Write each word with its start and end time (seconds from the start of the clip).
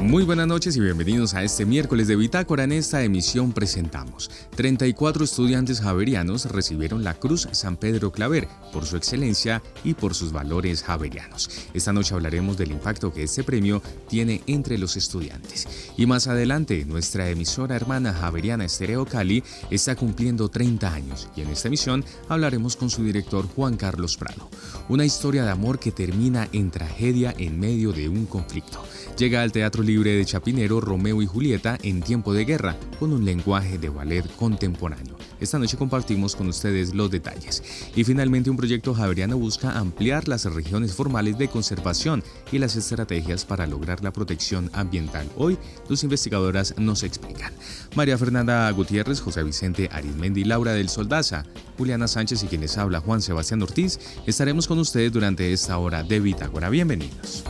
Muy 0.00 0.22
buenas 0.22 0.46
noches 0.46 0.76
y 0.76 0.80
bienvenidos 0.80 1.34
a 1.34 1.42
este 1.42 1.66
miércoles 1.66 2.06
de 2.06 2.14
Bitácora. 2.14 2.62
En 2.62 2.70
esta 2.70 3.02
emisión 3.02 3.52
presentamos 3.52 4.30
34 4.54 5.24
estudiantes 5.24 5.80
javerianos 5.80 6.44
recibieron 6.46 7.02
la 7.02 7.14
Cruz 7.14 7.48
San 7.50 7.76
Pedro 7.76 8.12
Claver 8.12 8.46
por 8.72 8.86
su 8.86 8.96
excelencia 8.96 9.60
y 9.82 9.94
por 9.94 10.14
sus 10.14 10.30
valores 10.30 10.84
javerianos. 10.84 11.50
Esta 11.74 11.92
noche 11.92 12.14
hablaremos 12.14 12.56
del 12.56 12.70
impacto 12.70 13.12
que 13.12 13.24
este 13.24 13.42
premio 13.42 13.82
tiene 14.08 14.40
entre 14.46 14.78
los 14.78 14.96
estudiantes. 14.96 15.66
Y 15.96 16.06
más 16.06 16.28
adelante, 16.28 16.84
nuestra 16.84 17.28
emisora 17.28 17.74
hermana 17.74 18.14
Javeriana 18.14 18.64
Estereo 18.64 19.04
Cali 19.04 19.42
está 19.68 19.96
cumpliendo 19.96 20.48
30 20.48 20.94
años 20.94 21.28
y 21.34 21.40
en 21.40 21.48
esta 21.48 21.66
emisión 21.66 22.04
hablaremos 22.28 22.76
con 22.76 22.88
su 22.88 23.02
director 23.02 23.48
Juan 23.48 23.76
Carlos 23.76 24.16
Prado. 24.16 24.48
Una 24.88 25.04
historia 25.04 25.42
de 25.42 25.50
amor 25.50 25.80
que 25.80 25.90
termina 25.90 26.48
en 26.52 26.70
tragedia 26.70 27.34
en 27.36 27.58
medio 27.58 27.92
de 27.92 28.08
un 28.08 28.26
conflicto. 28.26 28.80
Llega 29.18 29.42
al 29.42 29.50
Teatro 29.50 29.82
Libre 29.82 30.12
de 30.12 30.24
Chapinero 30.24 30.80
Romeo 30.80 31.20
y 31.20 31.26
Julieta 31.26 31.76
en 31.82 32.02
tiempo 32.02 32.32
de 32.32 32.44
guerra, 32.44 32.76
con 33.00 33.12
un 33.12 33.24
lenguaje 33.24 33.76
de 33.76 33.88
ballet 33.88 34.24
contemporáneo. 34.36 35.16
Esta 35.40 35.58
noche 35.58 35.76
compartimos 35.76 36.36
con 36.36 36.46
ustedes 36.46 36.94
los 36.94 37.10
detalles. 37.10 37.90
Y 37.96 38.04
finalmente 38.04 38.48
un 38.48 38.56
proyecto 38.56 38.94
javeriano 38.94 39.36
busca 39.36 39.76
ampliar 39.76 40.28
las 40.28 40.44
regiones 40.44 40.94
formales 40.94 41.36
de 41.36 41.48
conservación 41.48 42.22
y 42.52 42.58
las 42.58 42.76
estrategias 42.76 43.44
para 43.44 43.66
lograr 43.66 44.04
la 44.04 44.12
protección 44.12 44.70
ambiental. 44.72 45.28
Hoy, 45.36 45.58
sus 45.88 46.04
investigadoras 46.04 46.76
nos 46.78 47.02
explican. 47.02 47.52
María 47.96 48.16
Fernanda 48.18 48.70
Gutiérrez, 48.70 49.20
José 49.20 49.42
Vicente 49.42 49.88
Arizmendi, 49.90 50.44
Laura 50.44 50.74
del 50.74 50.88
Soldaza, 50.88 51.44
Juliana 51.76 52.06
Sánchez 52.06 52.44
y 52.44 52.46
quienes 52.46 52.78
habla 52.78 53.00
Juan 53.00 53.20
Sebastián 53.20 53.62
Ortiz, 53.62 53.98
estaremos 54.28 54.68
con 54.68 54.78
ustedes 54.78 55.10
durante 55.10 55.52
esta 55.52 55.76
hora 55.78 56.04
de 56.04 56.20
Bitácora. 56.20 56.70
Bienvenidos. 56.70 57.42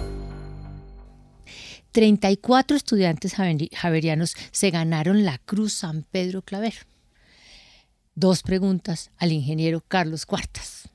34 1.98 2.76
estudiantes 2.76 3.34
javerianos 3.34 4.36
se 4.52 4.70
ganaron 4.70 5.24
la 5.24 5.38
Cruz 5.38 5.72
San 5.72 6.04
Pedro 6.04 6.42
Claver. 6.42 6.86
Dos 8.14 8.44
preguntas 8.44 9.10
al 9.16 9.32
ingeniero 9.32 9.82
Carlos 9.88 10.24
Cuartas. 10.24 10.90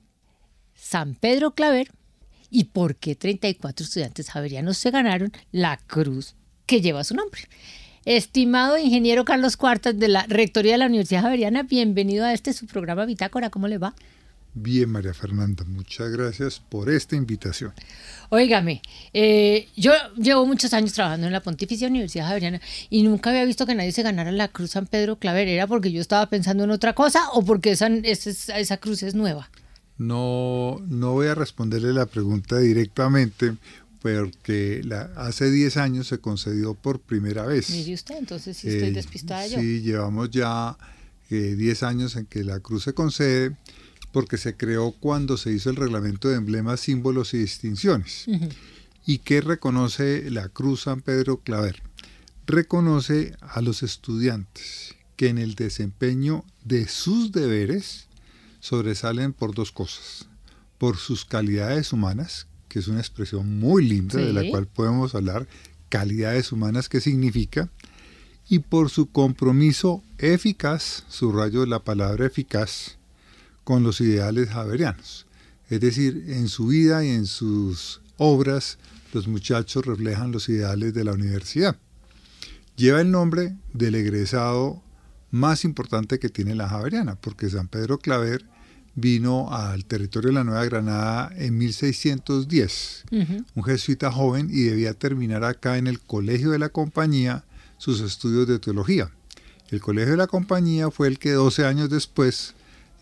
San 0.73 1.15
Pedro 1.15 1.55
Claver 1.55 1.91
y 2.49 2.63
por 2.63 2.95
qué 2.95 3.15
34 3.15 3.83
estudiantes 3.83 4.29
javerianos 4.29 4.77
se 4.77 4.91
ganaron 4.91 5.33
la 5.51 5.75
cruz 5.75 6.35
que 6.65 6.79
lleva 6.79 7.03
su 7.03 7.15
nombre. 7.15 7.41
Estimado 8.05 8.77
ingeniero 8.77 9.25
Carlos 9.25 9.57
Cuartas 9.57 9.99
de 9.99 10.07
la 10.07 10.25
Rectoría 10.29 10.71
de 10.71 10.77
la 10.77 10.85
Universidad 10.85 11.23
Javeriana, 11.23 11.63
bienvenido 11.63 12.23
a 12.23 12.31
este 12.31 12.53
su 12.53 12.65
programa 12.65 13.03
Bitácora. 13.03 13.49
¿Cómo 13.49 13.67
le 13.67 13.77
va? 13.77 13.93
Bien, 14.55 14.87
María 14.89 15.13
Fernanda, 15.15 15.63
muchas 15.65 16.11
gracias 16.11 16.59
por 16.59 16.89
esta 16.89 17.15
invitación. 17.15 17.73
Óigame, 18.29 18.83
eh, 19.11 19.67
yo 19.75 19.93
llevo 20.15 20.45
muchos 20.45 20.73
años 20.73 20.93
trabajando 20.93 21.25
en 21.25 21.33
la 21.33 21.41
Pontificia 21.41 21.87
Universidad 21.87 22.27
Javeriana 22.27 22.61
y 22.89 23.01
nunca 23.01 23.31
había 23.31 23.45
visto 23.45 23.65
que 23.65 23.73
nadie 23.73 23.91
se 23.91 24.03
ganara 24.03 24.31
la 24.31 24.49
Cruz 24.49 24.71
San 24.71 24.85
Pedro 24.85 25.17
Claver. 25.17 25.47
¿Era 25.47 25.65
porque 25.65 25.91
yo 25.91 26.01
estaba 26.01 26.29
pensando 26.29 26.63
en 26.65 26.71
otra 26.71 26.93
cosa 26.93 27.31
o 27.31 27.43
porque 27.43 27.71
esa, 27.71 27.87
esa, 27.87 28.59
esa 28.59 28.77
cruz 28.77 29.01
es 29.01 29.15
nueva? 29.15 29.49
No, 29.97 30.79
no 30.87 31.13
voy 31.13 31.27
a 31.27 31.35
responderle 31.35 31.91
la 31.91 32.05
pregunta 32.05 32.59
directamente 32.59 33.55
porque 34.03 34.81
la, 34.83 35.09
hace 35.15 35.49
10 35.49 35.77
años 35.77 36.07
se 36.07 36.19
concedió 36.19 36.75
por 36.75 36.99
primera 36.99 37.45
vez. 37.45 37.71
Mire 37.71 37.93
usted, 37.93 38.17
entonces 38.17 38.57
sí 38.57 38.67
estoy 38.67 38.89
eh, 38.89 38.91
despistada 38.91 39.47
yo. 39.47 39.59
Sí, 39.59 39.81
llevamos 39.81 40.29
ya 40.29 40.77
10 41.29 41.81
eh, 41.81 41.85
años 41.85 42.15
en 42.17 42.25
que 42.25 42.43
la 42.43 42.59
cruz 42.59 42.83
se 42.83 42.93
concede 42.93 43.55
porque 44.13 44.37
se 44.37 44.55
creó 44.55 44.91
cuando 44.91 45.35
se 45.37 45.51
hizo 45.51 45.71
el 45.71 45.75
reglamento 45.75 46.29
de 46.29 46.35
emblemas, 46.35 46.79
símbolos 46.79 47.33
y 47.33 47.39
distinciones. 47.39 48.25
¿Y 49.05 49.17
qué 49.17 49.41
reconoce 49.41 50.29
la 50.29 50.47
Cruz 50.47 50.83
San 50.83 51.01
Pedro 51.01 51.37
Claver? 51.37 51.81
Reconoce 52.45 53.35
a 53.41 53.61
los 53.61 53.81
estudiantes 53.81 54.95
que 55.17 55.29
en 55.29 55.39
el 55.39 55.55
desempeño 55.55 56.45
de 56.63 56.87
sus 56.87 57.31
deberes 57.31 58.07
sobresalen 58.59 59.33
por 59.33 59.55
dos 59.55 59.71
cosas. 59.71 60.27
Por 60.77 60.97
sus 60.97 61.25
calidades 61.25 61.91
humanas, 61.91 62.45
que 62.69 62.79
es 62.79 62.87
una 62.87 62.99
expresión 62.99 63.59
muy 63.59 63.83
linda 63.83 64.19
de 64.19 64.31
la 64.31 64.47
cual 64.47 64.67
podemos 64.67 65.15
hablar, 65.15 65.47
calidades 65.89 66.51
humanas, 66.51 66.87
¿qué 66.87 67.01
significa? 67.01 67.69
Y 68.47 68.59
por 68.59 68.91
su 68.91 69.09
compromiso 69.09 70.03
eficaz, 70.19 71.03
subrayo 71.07 71.65
la 71.65 71.79
palabra 71.79 72.27
eficaz, 72.27 72.97
con 73.63 73.83
los 73.83 74.01
ideales 74.01 74.49
javerianos. 74.49 75.25
Es 75.69 75.79
decir, 75.79 76.25
en 76.27 76.47
su 76.49 76.67
vida 76.67 77.03
y 77.03 77.09
en 77.09 77.25
sus 77.25 78.01
obras 78.17 78.77
los 79.13 79.27
muchachos 79.27 79.85
reflejan 79.85 80.31
los 80.31 80.49
ideales 80.49 80.93
de 80.93 81.03
la 81.03 81.13
universidad. 81.13 81.77
Lleva 82.75 83.01
el 83.01 83.11
nombre 83.11 83.55
del 83.73 83.95
egresado 83.95 84.81
más 85.29 85.63
importante 85.65 86.19
que 86.19 86.29
tiene 86.29 86.55
la 86.55 86.69
Javeriana, 86.69 87.15
porque 87.15 87.49
San 87.49 87.67
Pedro 87.67 87.99
Claver 87.99 88.45
vino 88.95 89.51
al 89.51 89.85
territorio 89.85 90.29
de 90.29 90.35
la 90.35 90.43
Nueva 90.43 90.65
Granada 90.65 91.31
en 91.35 91.57
1610, 91.57 93.05
un 93.55 93.63
jesuita 93.63 94.11
joven 94.11 94.49
y 94.51 94.63
debía 94.63 94.93
terminar 94.93 95.43
acá 95.43 95.77
en 95.77 95.87
el 95.87 95.99
Colegio 95.99 96.51
de 96.51 96.59
la 96.59 96.69
Compañía 96.69 97.43
sus 97.77 98.01
estudios 98.01 98.47
de 98.47 98.59
teología. 98.59 99.09
El 99.69 99.81
Colegio 99.81 100.11
de 100.11 100.17
la 100.17 100.27
Compañía 100.27 100.91
fue 100.91 101.07
el 101.07 101.17
que 101.17 101.31
12 101.31 101.65
años 101.65 101.89
después 101.89 102.53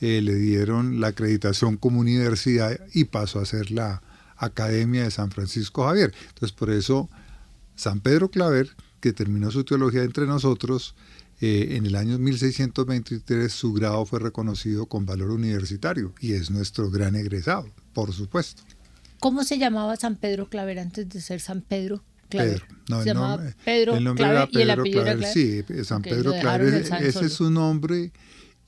eh, 0.02 0.22
le 0.22 0.36
dieron 0.36 1.00
la 1.00 1.08
acreditación 1.08 1.78
como 1.78 2.00
universidad 2.00 2.80
y 2.94 3.06
pasó 3.06 3.40
a 3.40 3.46
ser 3.46 3.70
la 3.70 4.02
Academia 4.36 5.04
de 5.04 5.12
San 5.12 5.30
Francisco 5.30 5.86
Javier. 5.86 6.12
Entonces, 6.30 6.52
por 6.52 6.72
eso, 6.72 7.08
San 7.76 8.00
Pedro 8.00 8.32
Claver, 8.32 8.72
que 9.00 9.14
terminó 9.14 9.52
su 9.52 9.64
teología 9.64 10.02
entre 10.02 10.26
nosotros, 10.26 10.96
eh, 11.40 11.76
en 11.76 11.86
el 11.86 11.96
año 11.96 12.18
1623 12.18 13.52
su 13.52 13.74
grado 13.74 14.04
fue 14.06 14.20
reconocido 14.20 14.88
con 14.88 15.06
valor 15.06 15.30
universitario 15.30 16.14
y 16.20 16.34
es 16.34 16.50
nuestro 16.50 16.90
gran 16.90 17.16
egresado, 17.16 17.68
por 17.94 18.12
supuesto. 18.12 18.64
¿Cómo 19.20 19.44
se 19.44 19.60
llamaba 19.60 19.96
San 19.98 20.16
Pedro 20.16 20.50
Claver 20.50 20.80
antes 20.80 21.10
de 21.10 21.22
ser 21.22 21.42
San 21.42 21.62
Pedro? 21.62 22.04
Claver? 22.30 22.62
Pedro. 22.62 22.78
No, 22.90 23.04
se 23.04 23.06
llamaba 23.06 23.44
Pedro, 23.64 23.96
el 23.96 24.04
nombre 24.04 24.24
Claver, 24.24 24.50
Pedro 24.50 24.60
y 24.60 24.64
el 24.64 24.70
apellido 24.72 25.04
Claver. 25.04 25.26
Sí, 25.32 25.64
San 25.84 26.02
Pedro 26.02 26.32
Claver, 26.40 26.74
ese 26.74 27.26
es 27.26 27.34
su 27.34 27.52
nombre 27.52 28.12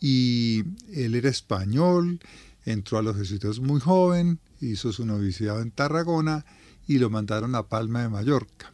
y 0.05 0.65
él 0.91 1.15
era 1.15 1.29
español, 1.29 2.19
entró 2.65 2.97
a 2.97 3.01
los 3.01 3.15
jesuitas 3.15 3.59
muy 3.59 3.79
joven, 3.79 4.37
hizo 4.59 4.91
su 4.91 5.05
noviciado 5.05 5.61
en 5.61 5.71
Tarragona 5.71 6.45
y 6.85 6.97
lo 6.97 7.09
mandaron 7.09 7.55
a 7.55 7.69
Palma 7.69 8.01
de 8.01 8.09
Mallorca. 8.09 8.73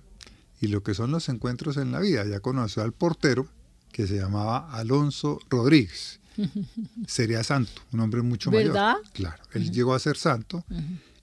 Y 0.59 0.69
lo 0.69 0.81
que 0.81 0.95
son 0.95 1.11
los 1.11 1.29
encuentros 1.29 1.77
en 1.77 1.91
la 1.91 1.99
vida, 1.99 2.25
ya 2.25 2.39
conoció 2.39 2.81
al 2.81 2.93
portero 2.93 3.47
que 3.91 4.07
se 4.07 4.15
llamaba 4.15 4.71
Alonso 4.71 5.39
Rodríguez. 5.51 6.19
Sería 7.07 7.43
santo, 7.43 7.79
un 7.91 7.99
hombre 7.99 8.23
mucho 8.23 8.49
¿verdad? 8.49 8.95
mayor. 8.95 9.13
Claro, 9.13 9.43
él 9.53 9.71
llegó 9.71 9.93
a 9.93 9.99
ser 9.99 10.17
santo 10.17 10.65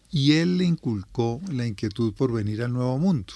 y 0.08 0.34
él 0.34 0.56
le 0.58 0.66
inculcó 0.66 1.40
la 1.50 1.66
inquietud 1.66 2.14
por 2.14 2.32
venir 2.32 2.62
al 2.62 2.72
Nuevo 2.72 2.96
Mundo. 2.96 3.32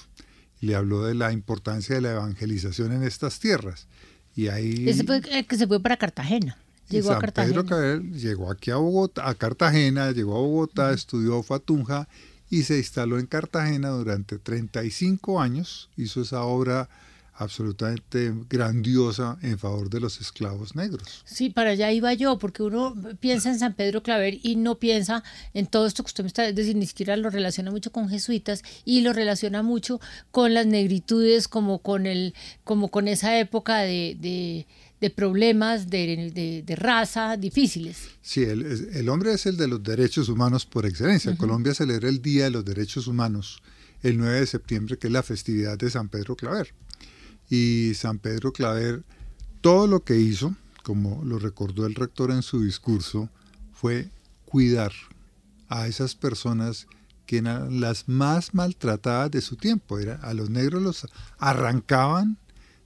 Le 0.61 0.77
habló 0.77 1.03
de 1.03 1.17
la 1.17 1.33
importancia 1.33 1.97
de 1.97 2.03
la 2.03 2.13
evangelización 2.13 2.93
en 2.93 3.03
estas 3.03 3.41
tierras 3.41 3.89
y 4.35 4.49
ahí... 4.49 4.89
Ese 4.89 5.05
fue 5.05 5.21
el 5.31 5.47
que 5.47 5.57
se 5.57 5.67
fue 5.67 5.81
para 5.81 5.97
Cartagena. 5.97 6.57
Llegó 6.89 7.09
San 7.09 7.19
a 7.19 7.21
Cartagena. 7.21 7.63
Pedro 7.63 8.01
llegó 8.01 8.51
aquí 8.51 8.71
a 8.71 8.77
Bogotá, 8.77 9.29
a 9.29 9.35
Cartagena, 9.35 10.11
llegó 10.13 10.37
a 10.37 10.41
Bogotá, 10.41 10.93
estudió 10.93 11.43
Fatunja 11.43 12.09
y 12.51 12.65
se 12.65 12.79
instaló 12.79 13.19
en 13.19 13.27
Cartagena 13.27 13.91
durante 13.91 14.39
35 14.39 15.41
años. 15.41 15.89
Hizo 15.97 16.23
esa 16.23 16.43
obra 16.43 16.89
absolutamente 17.41 18.35
grandiosa 18.51 19.39
en 19.41 19.59
favor 19.59 19.89
de 19.89 19.99
los 19.99 20.21
esclavos 20.21 20.77
negros. 20.77 21.23
Sí, 21.25 21.49
para 21.49 21.71
allá 21.71 21.91
iba 21.91 22.13
yo, 22.13 22.39
porque 22.39 22.63
uno 22.63 22.95
piensa 23.19 23.49
en 23.49 23.59
San 23.59 23.73
Pedro 23.73 24.03
Claver 24.03 24.39
y 24.43 24.57
no 24.57 24.79
piensa 24.79 25.25
en 25.55 25.67
todo 25.67 25.87
esto 25.87 26.03
que 26.03 26.09
usted 26.09 26.23
me 26.23 26.29
está 26.29 26.53
diciendo, 26.53 26.81
ni 26.81 26.87
siquiera 26.87 27.17
lo 27.17 27.31
relaciona 27.31 27.71
mucho 27.71 27.93
con 27.93 28.11
jesuitas 28.11 28.63
y 28.85 29.01
lo 29.01 29.15
relaciona 29.15 29.63
mucho 29.63 30.01
con 30.31 30.53
las 30.53 30.67
negritudes, 30.67 31.49
como 31.49 31.79
con 31.79 32.05
el, 32.05 32.35
como 32.63 32.91
con 32.91 33.09
esa 33.09 33.39
época 33.39 33.79
de, 33.79 34.67
problemas 35.17 35.89
de, 35.89 36.63
raza 36.77 37.39
difíciles. 37.39 37.97
Sí, 38.21 38.43
el, 38.43 39.09
hombre 39.09 39.33
es 39.33 39.47
el 39.47 39.57
de 39.57 39.67
los 39.67 39.83
derechos 39.83 40.29
humanos 40.29 40.67
por 40.67 40.85
excelencia. 40.85 41.35
Colombia 41.39 41.73
celebra 41.73 42.11
el 42.11 42.21
Día 42.21 42.45
de 42.45 42.51
los 42.51 42.67
Derechos 42.67 43.07
Humanos 43.07 43.63
el 44.03 44.19
9 44.19 44.41
de 44.41 44.47
septiembre, 44.47 44.99
que 44.99 45.07
es 45.07 45.13
la 45.13 45.23
festividad 45.23 45.79
de 45.79 45.89
San 45.89 46.11
Pedro 46.11 46.37
Claver. 46.37 46.75
Y 47.51 47.93
San 47.95 48.19
Pedro 48.19 48.53
Claver, 48.53 49.03
todo 49.61 49.87
lo 49.87 50.05
que 50.05 50.19
hizo, 50.19 50.55
como 50.85 51.23
lo 51.25 51.39
recordó 51.39 51.85
el 51.85 51.95
rector 51.95 52.31
en 52.31 52.43
su 52.43 52.63
discurso, 52.63 53.29
fue 53.73 54.09
cuidar 54.47 54.93
a 55.69 55.87
esas 55.87 56.15
personas 56.15 56.87
que 57.27 57.39
eran 57.39 57.81
las 57.81 58.09
más 58.09 58.55
maltratadas 58.55 59.31
de 59.31 59.41
su 59.41 59.57
tiempo. 59.57 59.99
Era, 59.99 60.17
a 60.17 60.35
los 60.35 60.51
negros 60.51 60.83
los 60.83 61.07
arrancaban 61.39 62.39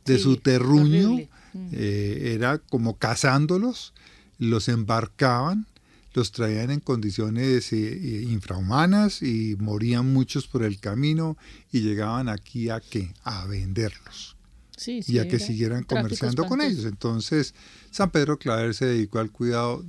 de 0.04 0.16
Sí, 0.16 0.22
su 0.22 0.36
terruño, 0.36 1.12
horrible. 1.12 1.30
Mm. 1.54 1.68
eh, 1.72 2.32
era 2.34 2.58
como 2.58 2.98
cazándolos, 2.98 3.94
los 4.38 4.68
embarcaban, 4.68 5.66
los 6.12 6.30
traían 6.30 6.70
en 6.70 6.80
condiciones 6.80 7.72
eh, 7.72 7.92
eh, 7.92 8.22
infrahumanas 8.28 9.22
y 9.22 9.56
morían 9.58 10.12
muchos 10.12 10.46
por 10.46 10.62
el 10.62 10.78
camino 10.78 11.36
y 11.72 11.80
llegaban 11.80 12.28
aquí 12.28 12.68
a 12.68 12.80
qué? 12.80 13.14
A 13.24 13.46
venderlos 13.46 14.33
Sí, 14.76 15.00
y 15.06 15.18
a 15.18 15.28
que 15.28 15.36
era 15.36 15.46
siguieran 15.46 15.84
comerciando 15.84 16.46
con 16.46 16.60
ellos. 16.60 16.84
Entonces, 16.84 17.54
San 17.90 18.10
Pedro 18.10 18.38
Claver 18.38 18.74
se 18.74 18.86
dedicó 18.86 19.18
al 19.20 19.30
cuidado 19.30 19.84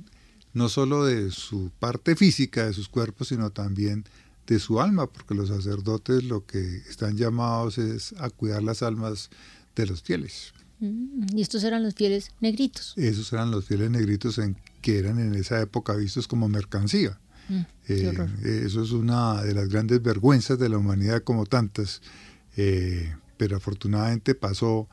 no 0.52 0.68
solo 0.68 1.04
de 1.04 1.30
su 1.30 1.70
parte 1.78 2.16
física, 2.16 2.66
de 2.66 2.72
sus 2.72 2.88
cuerpos, 2.88 3.28
sino 3.28 3.50
también 3.50 4.04
de 4.46 4.58
su 4.58 4.80
alma, 4.80 5.06
porque 5.06 5.34
los 5.34 5.48
sacerdotes 5.48 6.24
lo 6.24 6.46
que 6.46 6.76
están 6.88 7.16
llamados 7.16 7.78
es 7.78 8.14
a 8.18 8.30
cuidar 8.30 8.62
las 8.62 8.82
almas 8.82 9.28
de 9.74 9.86
los 9.86 10.02
fieles. 10.02 10.54
Mm, 10.78 11.36
Y 11.36 11.42
estos 11.42 11.64
eran 11.64 11.82
los 11.82 11.94
fieles 11.94 12.30
negritos. 12.40 12.94
Esos 12.96 13.32
eran 13.32 13.50
los 13.50 13.64
fieles 13.66 13.90
negritos 13.90 14.38
en, 14.38 14.56
que 14.82 14.98
eran 14.98 15.18
en 15.18 15.34
esa 15.34 15.60
época 15.60 15.94
vistos 15.94 16.28
como 16.28 16.48
mercancía. 16.48 17.18
Mm, 17.48 17.60
Eh, 17.88 18.62
eso 18.64 18.82
es 18.82 18.90
una 18.92 19.42
de 19.42 19.54
las 19.54 19.68
grandes 19.68 20.02
vergüenzas 20.02 20.58
de 20.58 20.68
la 20.68 20.78
humanidad 20.78 21.22
como 21.22 21.44
tantas, 21.46 22.00
eh, 22.56 23.14
pero 23.36 23.56
afortunadamente 23.56 24.34
pasó 24.34 24.88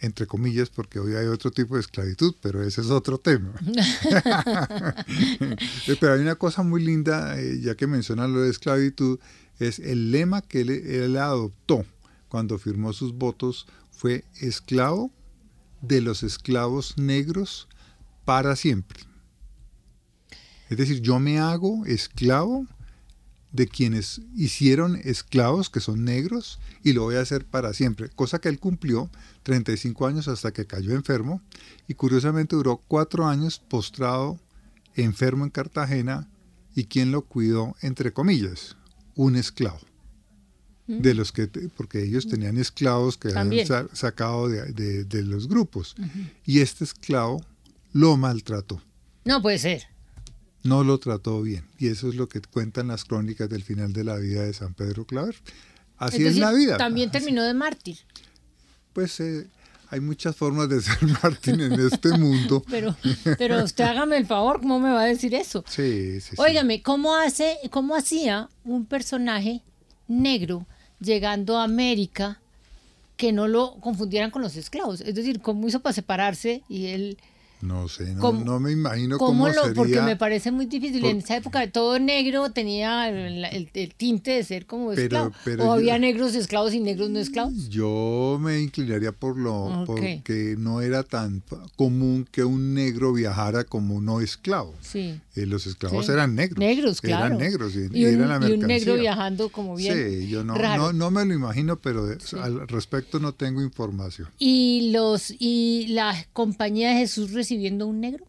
entre 0.00 0.26
comillas 0.26 0.70
porque 0.70 1.00
hoy 1.00 1.14
hay 1.14 1.26
otro 1.26 1.50
tipo 1.50 1.74
de 1.74 1.80
esclavitud, 1.80 2.34
pero 2.40 2.62
ese 2.62 2.80
es 2.80 2.90
otro 2.90 3.18
tema. 3.18 3.52
Pero 5.86 6.12
hay 6.12 6.20
una 6.20 6.36
cosa 6.36 6.62
muy 6.62 6.84
linda, 6.84 7.40
eh, 7.40 7.60
ya 7.60 7.74
que 7.74 7.88
mencionan 7.88 8.32
lo 8.32 8.42
de 8.42 8.50
esclavitud, 8.50 9.18
es 9.58 9.80
el 9.80 10.12
lema 10.12 10.40
que 10.40 10.60
él, 10.60 10.70
él 10.70 11.16
adoptó 11.16 11.84
cuando 12.28 12.58
firmó 12.58 12.92
sus 12.92 13.12
votos 13.12 13.66
fue 13.90 14.24
esclavo 14.40 15.10
de 15.80 16.00
los 16.00 16.22
esclavos 16.22 16.96
negros 16.96 17.66
para 18.24 18.54
siempre. 18.54 19.00
Es 20.68 20.76
decir, 20.76 21.00
yo 21.00 21.18
me 21.18 21.40
hago 21.40 21.84
esclavo 21.86 22.66
de 23.52 23.66
quienes 23.66 24.20
hicieron 24.36 24.96
esclavos, 25.04 25.70
que 25.70 25.80
son 25.80 26.04
negros, 26.04 26.58
y 26.82 26.92
lo 26.92 27.02
voy 27.04 27.16
a 27.16 27.20
hacer 27.22 27.46
para 27.46 27.72
siempre. 27.72 28.08
Cosa 28.10 28.40
que 28.40 28.48
él 28.48 28.58
cumplió 28.60 29.10
35 29.42 30.06
años 30.06 30.28
hasta 30.28 30.52
que 30.52 30.66
cayó 30.66 30.92
enfermo, 30.94 31.40
y 31.86 31.94
curiosamente 31.94 32.56
duró 32.56 32.82
cuatro 32.88 33.26
años 33.26 33.58
postrado, 33.58 34.38
enfermo 34.94 35.44
en 35.44 35.50
Cartagena, 35.50 36.28
y 36.74 36.84
quien 36.84 37.10
lo 37.10 37.22
cuidó, 37.22 37.74
entre 37.80 38.12
comillas, 38.12 38.76
un 39.14 39.34
esclavo. 39.36 39.80
De 40.86 41.12
los 41.12 41.32
que, 41.32 41.46
te- 41.46 41.68
porque 41.68 42.02
ellos 42.02 42.28
tenían 42.28 42.56
esclavos 42.56 43.18
que 43.18 43.28
habían 43.28 43.42
También. 43.44 43.66
sa- 43.66 43.88
sacado 43.92 44.48
de, 44.48 44.72
de- 44.72 45.04
de 45.04 45.22
los 45.22 45.46
grupos. 45.46 45.94
Y 46.46 46.60
este 46.60 46.84
esclavo 46.84 47.44
lo 47.92 48.16
maltrató 48.16 48.80
No 49.26 49.42
puede 49.42 49.58
ser. 49.58 49.82
No 50.62 50.84
lo 50.84 50.98
trató 50.98 51.42
bien. 51.42 51.64
Y 51.78 51.88
eso 51.88 52.08
es 52.08 52.14
lo 52.14 52.28
que 52.28 52.40
cuentan 52.40 52.88
las 52.88 53.04
crónicas 53.04 53.48
del 53.48 53.62
final 53.62 53.92
de 53.92 54.04
la 54.04 54.16
vida 54.16 54.42
de 54.42 54.52
San 54.52 54.74
Pedro 54.74 55.04
Claver. 55.04 55.36
Así 55.96 56.18
es, 56.18 56.24
decir, 56.24 56.40
la 56.40 56.52
vida. 56.52 56.76
También 56.76 57.08
Así- 57.10 57.18
terminó 57.18 57.42
de 57.42 57.54
mártir. 57.54 57.98
Pues 58.92 59.18
eh, 59.20 59.46
hay 59.90 60.00
muchas 60.00 60.36
formas 60.36 60.68
de 60.68 60.80
ser 60.82 60.98
Martín 61.22 61.60
en 61.60 61.72
este 61.74 62.10
mundo. 62.18 62.62
Pero, 62.70 62.96
pero 63.38 63.64
usted 63.64 63.84
hágame 63.84 64.16
el 64.16 64.26
favor, 64.26 64.60
¿cómo 64.60 64.78
me 64.80 64.90
va 64.90 65.02
a 65.02 65.06
decir 65.06 65.34
eso? 65.34 65.64
Sí, 65.68 66.20
sí, 66.20 66.30
sí. 66.30 66.36
Óigame, 66.36 66.82
¿cómo 66.82 67.14
hace, 67.16 67.56
cómo 67.70 67.94
hacía 67.96 68.48
un 68.64 68.84
personaje 68.86 69.62
negro 70.08 70.66
llegando 71.00 71.58
a 71.58 71.64
América 71.64 72.40
que 73.16 73.32
no 73.32 73.48
lo 73.48 73.76
confundieran 73.80 74.30
con 74.30 74.42
los 74.42 74.56
esclavos? 74.56 75.00
Es 75.00 75.14
decir, 75.14 75.40
¿cómo 75.40 75.66
hizo 75.68 75.80
para 75.80 75.92
separarse 75.94 76.62
y 76.68 76.86
él 76.86 77.18
No 77.60 77.88
sé, 77.88 78.14
no, 78.14 78.20
¿Cómo- 78.20 78.44
no 78.44 78.60
me 78.60 78.70
imagino 78.70 79.18
¿Cómo 79.18 79.30
cómo, 79.44 79.48
lo, 79.48 79.62
sería. 79.62 79.74
porque 79.74 80.00
me 80.02 80.16
parece 80.16 80.52
muy 80.52 80.66
difícil. 80.66 81.00
por- 81.00 81.10
En 81.10 81.18
esa 81.18 81.36
época 81.36 81.68
todo 81.70 81.98
negro 81.98 82.50
tenía 82.52 83.08
el, 83.08 83.44
el- 83.44 83.70
el 83.74 83.94
tinte 83.94 84.30
de 84.30 84.44
ser 84.44 84.64
como 84.66 84.90
Pero- 84.90 85.02
esclavo. 85.02 85.32
pero 85.44 85.62
o 85.64 85.66
yo- 85.66 85.72
había 85.72 85.98
negros 85.98 86.34
esclavos 86.36 86.72
y 86.72 86.80
negros 86.80 87.10
no 87.10 87.18
esclavos. 87.18 87.68
Yo 87.68 88.38
me 88.40 88.60
inclinaría 88.60 89.10
por 89.12 89.36
lo 89.36 89.82
porque 89.86 90.54
no 90.58 90.80
era 90.82 91.02
tan 91.02 91.42
común 91.76 92.28
que 92.30 92.44
un 92.44 92.74
negro 92.74 93.12
viajara 93.12 93.64
como 93.64 94.00
no 94.00 94.20
esclavo. 94.20 94.74
Sí. 94.80 95.20
Eh, 95.34 95.46
los 95.46 95.66
esclavos 95.66 96.06
Sí. 96.06 96.12
eran 96.12 96.34
negros. 96.36 96.58
Negros, 96.60 97.00
claro. 97.00 97.26
Eran 97.26 97.38
negros 97.38 97.74
y, 97.74 97.88
Y 97.98 98.04
un, 98.06 98.14
eran 98.22 98.40
la 98.40 98.48
y 98.48 98.52
un 98.52 98.58
negro 98.60 98.68
mercancía. 98.68 98.94
viajando 98.94 99.48
como 99.48 99.74
bien. 99.76 99.94
Sí, 100.20 100.28
yo 100.28 100.44
no, 100.44 100.54
raro. 100.54 100.84
no, 100.84 100.92
no 100.92 101.10
me 101.10 101.24
lo 101.24 101.34
imagino, 101.34 101.76
pero 101.76 102.06
de- 102.06 102.18
al 102.40 102.68
respecto 102.68 103.18
no 103.18 103.32
tengo 103.32 103.62
información. 103.62 104.28
Y 104.38 104.90
los 104.92 105.32
y 105.38 105.86
la 105.88 106.14
compañía 106.32 106.90
de 106.90 106.96
Jesús 106.96 107.32
recibiendo 107.48 107.86
un 107.86 108.00
negro. 108.00 108.26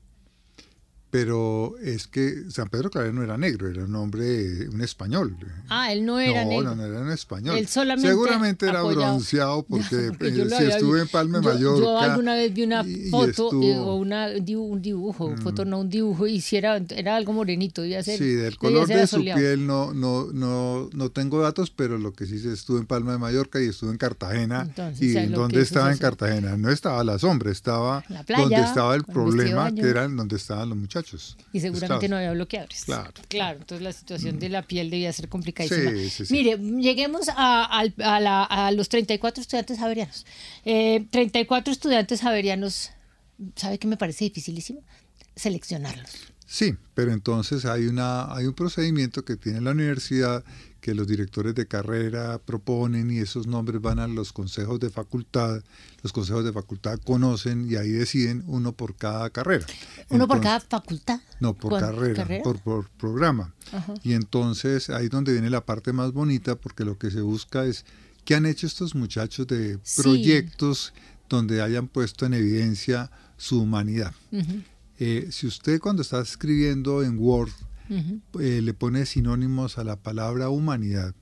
Pero 1.11 1.73
es 1.81 2.05
que 2.07 2.43
San 2.51 2.69
Pedro 2.69 2.91
Claver 2.91 3.15
no 3.15 3.23
era 3.23 3.35
negro, 3.35 3.67
era 3.67 3.83
un 3.85 3.95
hombre, 3.95 4.69
un 4.69 4.79
español. 4.81 5.35
Ah, 5.67 5.91
él 5.91 6.05
no 6.05 6.19
era 6.19 6.43
no, 6.43 6.49
negro. 6.51 6.63
no, 6.69 6.75
no 6.75 6.85
era 6.85 6.99
un 7.01 7.09
español. 7.11 7.57
Él 7.57 7.67
solamente 7.67 8.09
Seguramente 8.09 8.67
era 8.67 8.81
apoyado. 8.81 9.13
bronceado 9.13 9.63
porque, 9.67 10.11
eh, 10.19 10.47
si 10.55 10.63
estuve 10.65 10.97
vi- 10.97 11.01
en 11.01 11.07
Palma 11.07 11.39
de 11.39 11.45
yo- 11.45 11.49
Mallorca. 11.51 11.81
Yo 11.81 11.99
alguna 11.99 12.35
vez 12.35 12.53
vi 12.53 12.61
una 12.61 12.83
y- 12.85 13.07
y 13.07 13.09
foto 13.09 13.29
estuvo- 13.29 13.63
eh, 13.63 13.77
o 13.79 13.95
una, 13.95 14.27
un 14.27 14.81
dibujo, 14.83 15.35
foto 15.37 15.65
no 15.65 15.79
un 15.79 15.89
dibujo, 15.89 16.27
y 16.27 16.41
si 16.41 16.57
era, 16.57 16.77
era 16.77 17.15
algo 17.15 17.33
morenito, 17.33 17.81
debía 17.81 18.03
ser. 18.03 18.19
Sí, 18.19 18.25
del 18.33 18.57
color 18.59 18.87
de 18.87 19.07
su 19.07 19.23
piel 19.23 19.65
no, 19.65 19.91
no, 19.95 20.27
no, 20.31 20.91
no 20.93 21.09
tengo 21.09 21.41
datos, 21.41 21.71
pero 21.71 21.97
lo 21.97 22.13
que 22.13 22.27
sí 22.27 22.37
sé, 22.37 22.53
estuve 22.53 22.81
en 22.81 22.85
Palma 22.85 23.13
de 23.13 23.17
Mallorca 23.17 23.59
y 23.59 23.65
estuve 23.65 23.89
en 23.89 23.97
Cartagena. 23.97 24.61
Entonces, 24.61 25.01
¿Y 25.01 25.13
¿sabe 25.13 25.25
en 25.25 25.31
lo 25.31 25.39
dónde 25.39 25.57
es 25.61 25.63
estaba 25.69 25.91
en? 25.91 25.97
Cartagena? 25.97 26.55
No 26.55 26.69
estaba 26.69 27.03
la 27.03 27.17
sombra, 27.17 27.51
estaba 27.51 28.03
En 28.07 28.13
la 28.13 28.23
playa, 28.23 28.43
donde 28.43 28.61
estaba 28.61 28.93
el 28.93 29.03
problema, 29.05 29.73
que 29.73 29.81
era 29.89 30.07
donde 30.07 30.35
estaban 30.35 30.69
los 30.69 30.77
muchachos. 30.77 30.98
Y 31.53 31.59
seguramente 31.59 32.07
no 32.09 32.17
había 32.17 32.31
bloqueadores. 32.31 32.85
Claro. 33.27 33.59
entonces 33.59 33.81
la 33.83 33.91
situación 33.93 34.39
de 34.39 34.49
la 34.49 34.61
piel 34.63 34.89
debía 34.89 35.11
ser 35.13 35.29
complicadísima. 35.29 35.91
Sí, 35.91 36.09
sí, 36.09 36.25
sí. 36.25 36.33
Mire, 36.33 36.57
lleguemos 36.57 37.29
a, 37.29 37.65
al- 37.65 37.93
a 38.03 38.19
la- 38.19 38.43
a 38.43 38.71
los 38.71 38.89
34 38.89 39.41
estudiantes 39.41 39.77
javerianos. 39.79 40.25
Eh, 40.65 41.05
34 41.11 41.71
estudiantes 41.73 42.21
javerianos, 42.21 42.91
¿sabe 43.55 43.77
qué 43.79 43.87
me 43.87 43.97
parece 43.97 44.25
dificilísimo? 44.25 44.81
Seleccionarlos. 45.35 46.11
Sí, 46.45 46.75
pero 46.95 47.13
entonces 47.13 47.65
hay, 47.65 47.85
una, 47.85 48.33
hay 48.35 48.45
un 48.45 48.53
procedimiento 48.53 49.23
que 49.23 49.35
tiene 49.37 49.61
la 49.61 49.71
universidad 49.71 50.43
que 50.81 50.95
los 50.95 51.07
directores 51.07 51.53
de 51.55 51.67
carrera 51.67 52.39
proponen 52.39 53.11
y 53.11 53.17
esos 53.19 53.47
nombres 53.47 53.81
van 53.81 53.99
a 53.99 54.07
los 54.07 54.31
consejos 54.33 54.79
de 54.79 54.89
facultad. 54.89 55.61
Los 56.01 56.13
consejos 56.13 56.45
de 56.45 56.53
facultad 56.53 56.99
conocen 56.99 57.69
y 57.69 57.75
ahí 57.75 57.89
deciden 57.91 58.43
uno 58.47 58.71
por 58.71 58.95
cada 58.95 59.29
carrera. 59.29 59.65
Uno 60.09 60.27
por 60.27 60.39
cada 60.41 60.59
facultad. 60.59 61.19
No, 61.39 61.53
por 61.53 61.71
¿Cuán- 61.71 61.81
carrera, 61.81 62.25
Por, 62.43 62.59
por 62.59 62.89
programa. 62.91 63.53
Ajá. 63.71 63.93
Y 64.03 64.13
entonces 64.13 64.89
ahí 64.89 65.05
es 65.05 65.11
donde 65.11 65.33
viene 65.33 65.49
la 65.49 65.65
parte 65.65 65.91
más 65.93 66.13
bonita 66.13 66.55
porque 66.55 66.85
lo 66.85 66.97
que 66.97 67.11
se 67.11 67.21
busca 67.21 67.65
es 67.65 67.85
qué 68.25 68.35
han 68.35 68.45
hecho 68.45 68.67
estos 68.67 68.95
muchachos 68.95 69.47
de 69.47 69.79
Sí. 69.83 70.01
proyectos 70.01 70.93
donde 71.27 71.61
hayan 71.61 71.87
puesto 71.87 72.25
en 72.25 72.33
evidencia 72.33 73.11
su 73.37 73.61
humanidad. 73.61 74.13
Eh, 74.97 75.29
si 75.31 75.47
usted 75.47 75.79
cuando 75.79 76.01
está 76.01 76.19
escribiendo 76.21 77.03
en 77.03 77.17
Word 77.19 77.51
eh, 77.89 78.61
le 78.61 78.73
pone 78.73 79.05
sinónimos 79.05 79.77
a 79.77 79.83
la 79.83 79.95
palabra 79.95 80.49
humanidad, 80.49 81.13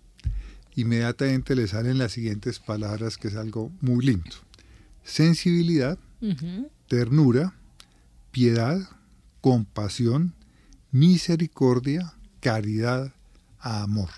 inmediatamente 0.75 1.55
le 1.55 1.67
salen 1.67 1.97
las 1.97 2.11
siguientes 2.11 2.59
palabras 2.59 3.17
que 3.17 3.29
es 3.29 3.35
algo 3.35 3.71
muy 3.81 4.05
lindo. 4.05 4.35
Sensibilidad, 5.03 5.97
ternura, 6.87 7.53
piedad, 8.31 8.77
compasión, 9.41 10.33
misericordia, 10.91 12.13
caridad, 12.41 13.13
amor. 13.59 14.09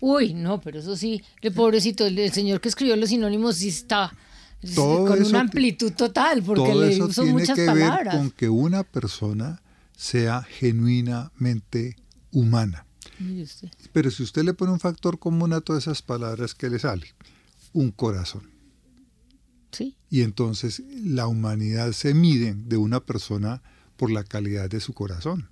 Uy, 0.00 0.34
no, 0.34 0.60
pero 0.60 0.78
eso 0.78 0.96
sí, 0.96 1.22
el 1.42 1.52
pobrecito, 1.52 2.06
el, 2.06 2.18
el 2.18 2.32
señor 2.32 2.60
que 2.60 2.68
escribió 2.68 2.96
los 2.96 3.08
sinónimos 3.08 3.56
sí 3.56 3.68
está 3.68 4.12
Todo 4.74 5.06
con 5.06 5.22
una 5.22 5.40
amplitud 5.40 5.92
total, 5.92 6.42
porque 6.42 6.70
Todo 6.72 6.80
le 6.82 6.92
eso 6.92 7.08
tiene 7.08 7.32
muchas 7.32 7.56
que 7.56 7.66
palabras. 7.66 8.14
ver 8.14 8.22
con 8.22 8.30
que 8.30 8.48
una 8.48 8.82
persona 8.84 9.60
sea 9.96 10.42
genuinamente 10.42 11.96
humana. 12.30 12.86
Pero 13.92 14.10
si 14.10 14.22
usted 14.22 14.44
le 14.44 14.54
pone 14.54 14.72
un 14.72 14.80
factor 14.80 15.18
común 15.18 15.52
a 15.52 15.60
todas 15.60 15.84
esas 15.84 16.02
palabras 16.02 16.54
que 16.54 16.70
le 16.70 16.78
sale, 16.78 17.14
un 17.72 17.90
corazón. 17.90 18.50
Sí, 19.72 19.96
Y 20.08 20.22
entonces 20.22 20.82
la 21.02 21.26
humanidad 21.26 21.92
se 21.92 22.14
mide 22.14 22.54
de 22.54 22.76
una 22.76 23.00
persona 23.00 23.62
por 23.96 24.10
la 24.10 24.24
calidad 24.24 24.70
de 24.70 24.80
su 24.80 24.94
corazón. 24.94 25.48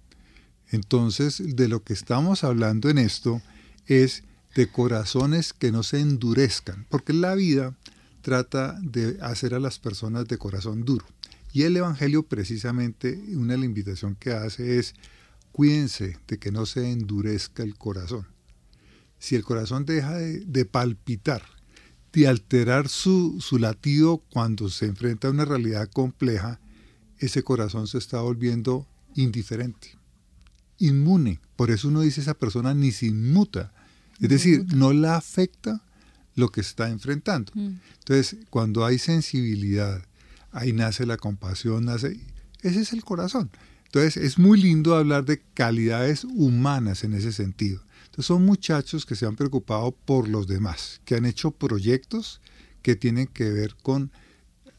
Entonces, 0.70 1.42
de 1.56 1.68
lo 1.68 1.82
que 1.82 1.92
estamos 1.92 2.44
hablando 2.44 2.88
en 2.88 2.98
esto 2.98 3.42
es 3.86 4.22
de 4.54 4.70
corazones 4.70 5.52
que 5.52 5.72
no 5.72 5.82
se 5.82 6.00
endurezcan, 6.00 6.86
porque 6.88 7.12
la 7.12 7.34
vida 7.34 7.76
trata 8.22 8.78
de 8.80 9.18
hacer 9.20 9.52
a 9.54 9.60
las 9.60 9.78
personas 9.78 10.26
de 10.26 10.38
corazón 10.38 10.84
duro. 10.84 11.04
Y 11.54 11.62
el 11.62 11.76
Evangelio 11.76 12.25
precisamente, 12.25 13.16
una 13.28 13.52
de 13.52 13.58
las 13.58 13.66
invitaciones 13.66 14.18
que 14.18 14.32
hace 14.32 14.80
es, 14.80 14.92
cuídense 15.52 16.18
de 16.26 16.37
que 16.40 16.50
no 16.50 16.66
se 16.66 16.90
endurezca 16.90 17.62
el 17.62 17.76
corazón. 17.76 18.26
Si 19.20 19.37
el 19.37 19.44
corazón 19.44 19.87
deja 19.87 20.14
de, 20.16 20.40
de 20.40 20.64
palpitar, 20.64 21.44
de 22.12 22.26
alterar 22.26 22.88
su, 22.88 23.40
su 23.40 23.58
latido 23.58 24.18
cuando 24.32 24.68
se 24.68 24.87
enfrenta 24.87 25.28
a 25.28 25.30
una 25.30 25.44
realidad 25.44 25.88
compleja, 25.88 26.58
ese 27.20 27.44
corazón 27.44 27.87
se 27.87 27.99
está 27.99 28.20
volviendo 28.20 28.88
indiferente, 29.14 29.96
inmune. 30.78 31.38
Por 31.54 31.70
eso 31.70 31.87
uno 31.87 32.00
dice 32.00 32.20
esa 32.20 32.34
persona 32.34 32.75
ni 32.75 32.90
se 32.90 33.06
inmuta. 33.06 33.73
Es 34.20 34.28
decir, 34.28 34.66
no 34.75 34.92
la 34.92 35.14
afecta 35.14 35.84
lo 36.34 36.49
que 36.49 36.62
está 36.62 36.90
enfrentando. 36.90 37.52
Mm. 37.54 37.76
Entonces, 38.00 38.38
cuando 38.50 38.84
hay 38.84 38.99
sensibilidad, 38.99 40.04
ahí 40.54 40.73
nace 40.73 41.04
la 41.04 41.18
compasión, 41.18 41.84
nace... 41.84 42.18
Ese 42.62 42.80
es 42.80 42.92
el 42.94 43.04
corazón. 43.04 43.50
Entonces, 43.84 44.16
es 44.16 44.38
muy 44.38 44.61
lindo 44.61 44.96
hablar 44.96 45.25
de 45.26 45.42
calidades 45.52 46.25
humanas 46.25 47.04
en 47.04 47.12
ese 47.12 47.32
sentido. 47.32 47.82
Entonces, 48.06 48.26
son 48.26 48.46
muchachos 48.46 49.04
que 49.04 49.16
se 49.16 49.26
han 49.26 49.37
preocupado 49.37 49.92
por 49.92 50.28
los 50.28 50.46
demás, 50.46 51.00
que 51.04 51.16
han 51.16 51.26
hecho 51.26 51.50
proyectos 51.50 52.40
que 52.80 52.96
tienen 52.96 53.26
que 53.26 53.50
ver 53.50 53.76
con 53.82 54.11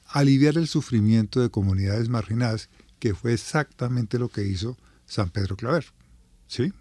aliviar 0.08 0.58
el 0.58 0.67
sufrimiento 0.67 1.41
de 1.41 1.50
comunidades 1.50 2.10
marginadas, 2.10 2.70
que 3.00 3.13
fue 3.13 3.34
exactamente 3.34 4.17
lo 4.17 4.29
que 4.29 4.44
hizo 4.44 4.77
San 5.05 5.29
Pedro 5.29 5.55
Claver. 5.55 5.86
¿Sí? 6.48 6.74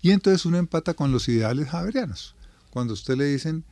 Y 0.00 0.10
entonces 0.10 0.44
uno 0.44 0.58
empata 0.58 0.94
con 0.94 1.12
los 1.12 1.28
ideales 1.28 1.68
javerianos. 1.68 2.34
Cuando 2.70 2.94
usted 2.94 3.16
le 3.16 3.26
dicen 3.26 3.64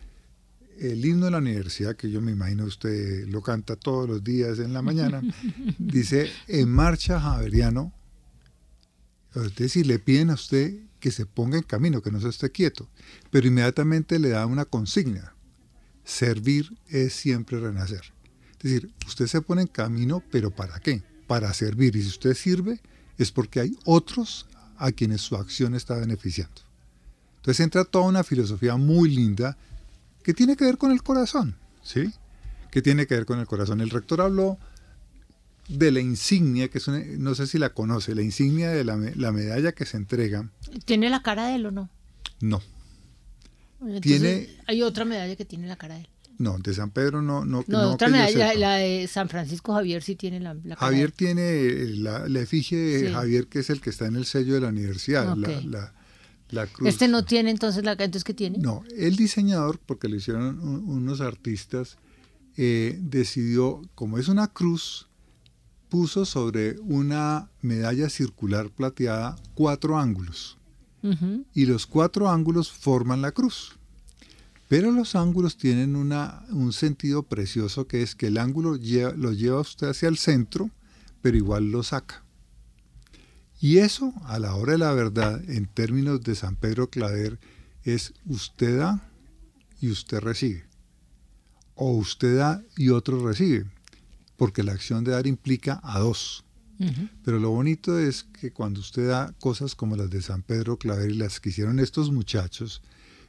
el 0.80 1.04
himno 1.04 1.26
de 1.26 1.30
la 1.30 1.38
universidad, 1.38 1.94
que 1.94 2.10
yo 2.10 2.20
me 2.20 2.32
imagino 2.32 2.64
usted 2.64 3.28
lo 3.28 3.42
canta 3.42 3.76
todos 3.76 4.08
los 4.08 4.24
días 4.24 4.58
en 4.58 4.72
la 4.72 4.80
mañana, 4.82 5.22
dice 5.78 6.30
en 6.48 6.68
marcha 6.70 7.20
javeriano, 7.20 7.92
es 9.34 9.54
decir, 9.54 9.86
le 9.86 9.98
piden 9.98 10.30
a 10.30 10.34
usted 10.34 10.74
que 10.98 11.10
se 11.10 11.26
ponga 11.26 11.58
en 11.58 11.64
camino, 11.64 12.02
que 12.02 12.10
no 12.10 12.20
se 12.20 12.28
esté 12.28 12.50
quieto, 12.50 12.88
pero 13.30 13.46
inmediatamente 13.46 14.18
le 14.18 14.30
da 14.30 14.46
una 14.46 14.64
consigna, 14.64 15.34
servir 16.02 16.76
es 16.88 17.12
siempre 17.12 17.60
renacer. 17.60 18.12
Es 18.52 18.64
decir, 18.64 18.92
usted 19.06 19.26
se 19.26 19.40
pone 19.40 19.62
en 19.62 19.68
camino, 19.68 20.22
pero 20.30 20.50
¿para 20.50 20.80
qué? 20.80 21.02
Para 21.26 21.52
servir. 21.54 21.96
Y 21.96 22.02
si 22.02 22.08
usted 22.08 22.34
sirve, 22.34 22.80
es 23.16 23.30
porque 23.30 23.60
hay 23.60 23.76
otros 23.84 24.46
a 24.76 24.92
quienes 24.92 25.20
su 25.20 25.36
acción 25.36 25.74
está 25.74 25.96
beneficiando. 25.96 26.62
Entonces 27.36 27.60
entra 27.60 27.84
toda 27.84 28.04
una 28.04 28.24
filosofía 28.24 28.76
muy 28.76 29.10
linda 29.10 29.56
que 30.22 30.34
tiene 30.34 30.56
que 30.56 30.64
ver 30.64 30.78
con 30.78 30.90
el 30.92 31.02
corazón, 31.02 31.56
¿sí? 31.82 32.12
Que 32.70 32.82
tiene 32.82 33.06
que 33.06 33.14
ver 33.14 33.26
con 33.26 33.38
el 33.40 33.46
corazón. 33.46 33.80
El 33.80 33.90
rector 33.90 34.20
habló 34.20 34.58
de 35.68 35.90
la 35.92 36.00
insignia, 36.00 36.68
que 36.68 36.78
es 36.78 36.88
una- 36.88 37.02
no 37.18 37.34
sé 37.34 37.46
si 37.46 37.58
la 37.58 37.70
conoce, 37.70 38.14
la 38.14 38.22
insignia 38.22 38.70
de 38.70 38.84
la, 38.84 38.96
la 38.96 39.32
medalla 39.32 39.72
que 39.72 39.86
se 39.86 39.96
entrega. 39.96 40.50
¿Tiene 40.84 41.10
la 41.10 41.22
cara 41.22 41.46
de 41.48 41.56
él 41.56 41.66
o 41.66 41.70
no? 41.70 41.88
No, 42.40 42.60
Entonces, 43.80 44.00
Tiene- 44.02 44.48
Hay 44.66 44.82
otra 44.82 45.04
medalla 45.04 45.36
que 45.36 45.44
tiene 45.44 45.66
la 45.66 45.76
cara 45.76 45.94
de 45.94 46.00
él. 46.02 46.08
no, 46.38 46.58
de 46.58 46.72
San 46.74 46.90
Pedro 46.90 47.22
no. 47.22 47.44
No, 47.44 47.64
No, 47.66 47.82
no 47.82 47.90
otra 47.92 48.08
medalla, 48.08 48.54
la 48.54 48.76
de 48.76 49.06
San 49.08 49.28
Francisco 49.28 49.72
Javier 49.74 50.02
sí 50.02 50.16
tiene 50.16 50.40
la, 50.40 50.54
la 50.54 50.74
cara 50.76 50.86
Javier 50.88 51.10
de 51.10 51.16
tiene 51.16 51.84
la, 51.98 52.28
la 52.28 52.40
efigie 52.40 52.76
de 52.78 53.06
Sí. 53.08 53.12
Javier, 53.12 53.46
que 53.46 53.58
es 53.60 53.70
el 53.70 53.80
que 53.80 53.90
está 53.90 54.06
en 54.06 54.16
el 54.16 54.24
sello 54.26 54.54
de 54.54 54.60
la 54.60 54.68
universidad, 54.68 55.36
la, 55.36 55.48
Ok. 55.48 55.64
la- 55.64 55.92
la 56.52 56.62
él. 56.64 56.68
cruz. 56.72 56.88
Este 56.88 57.08
no 57.08 57.24
tiene 57.24 57.50
entonces 57.50 57.84
la 57.84 57.92
entonces 57.92 58.24
¿qué 58.24 58.34
tiene? 58.34 58.58
No, 58.58 58.82
el 58.96 59.16
diseñador, 59.16 59.78
porque 59.84 60.08
lo 60.08 60.16
hicieron 60.16 60.58
un- 60.60 60.88
unos 60.88 61.20
artistas, 61.20 61.96
eh, 62.56 62.98
decidió, 63.00 63.82
como 63.94 64.18
es 64.18 64.28
una 64.28 64.48
cruz, 64.48 65.08
puso 65.88 66.24
sobre 66.24 66.78
una 66.80 67.48
medalla 67.62 68.08
circular 68.10 68.70
plateada 68.70 69.36
cuatro 69.54 69.98
ángulos. 69.98 70.56
Y 71.54 71.64
los 71.64 71.86
cuatro 71.86 72.28
ángulos 72.30 72.70
forman 72.70 73.22
la 73.22 73.32
cruz. 73.32 73.72
Pero 74.68 74.92
los 74.92 75.14
ángulos 75.16 75.56
tienen 75.56 75.96
una, 75.96 76.44
un 76.50 76.72
sentido 76.74 77.22
precioso 77.22 77.86
que 77.86 78.02
es 78.02 78.14
que 78.14 78.26
el 78.26 78.36
ángulo 78.38 78.76
lleva- 78.76 79.14
lo 79.16 79.32
lleva 79.32 79.60
usted 79.60 79.88
hacia 79.88 80.08
el 80.08 80.18
centro, 80.18 80.70
pero 81.22 81.36
igual 81.38 81.70
lo 81.72 81.82
saca. 81.82 82.22
Y 83.60 83.78
eso, 83.78 84.14
a 84.24 84.38
la 84.38 84.54
hora 84.54 84.72
de 84.72 84.78
la 84.78 84.92
verdad, 84.94 85.42
en 85.50 85.66
términos 85.66 86.22
de 86.22 86.34
San 86.34 86.56
Pedro 86.56 86.88
Claver, 86.88 87.38
es 87.84 88.14
usted 88.26 88.78
da 88.78 89.06
y 89.80 89.90
usted 89.90 90.20
recibe. 90.20 90.64
O 91.74 91.92
usted 91.92 92.38
da 92.38 92.62
y 92.76 92.88
otro 92.90 93.26
recibe. 93.26 93.66
Porque 94.36 94.62
la 94.62 94.72
acción 94.72 95.04
de 95.04 95.12
dar 95.12 95.26
implica 95.26 95.80
a 95.82 95.98
dos. 95.98 96.44
Pero 97.22 97.38
lo 97.38 97.50
bonito 97.50 97.98
es 97.98 98.22
que 98.24 98.52
cuando 98.52 98.80
usted 98.80 99.06
da 99.06 99.34
cosas 99.38 99.74
como 99.74 99.96
las 99.96 100.08
de 100.08 100.22
San 100.22 100.40
Pedro 100.42 100.78
Claver 100.78 101.10
y 101.10 101.14
las 101.14 101.38
que 101.38 101.50
hicieron 101.50 101.78
estos 101.78 102.10
muchachos, 102.10 102.80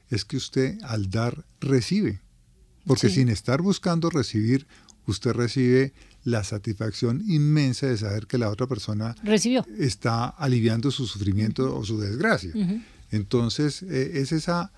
es 0.09 0.23
que 0.23 0.37
usted 0.37 0.77
al 0.83 1.09
dar 1.09 1.43
recibe. 1.59 2.21
Porque 2.85 3.09
Sí. 3.09 3.15
sin 3.15 3.27
estar 3.27 3.61
buscando 3.61 4.09
recibir, 4.09 4.67
usted 5.05 5.33
recibe 5.33 5.93
la 6.23 6.43
satisfacción 6.43 7.23
inmensa 7.27 7.87
de 7.87 7.97
saber 7.97 8.27
que 8.27 8.37
la 8.37 8.49
otra 8.49 8.67
persona 8.67 9.15
Recibió. 9.23 9.65
está 9.77 10.25
aliviando 10.27 10.91
su 10.91 11.07
sufrimiento 11.07 11.75
o 11.75 11.83
su 11.83 11.99
desgracia. 11.99 12.51
Entonces, 13.11 13.83
eh, 13.83 14.11
es 14.15 14.31
esa... 14.31 14.71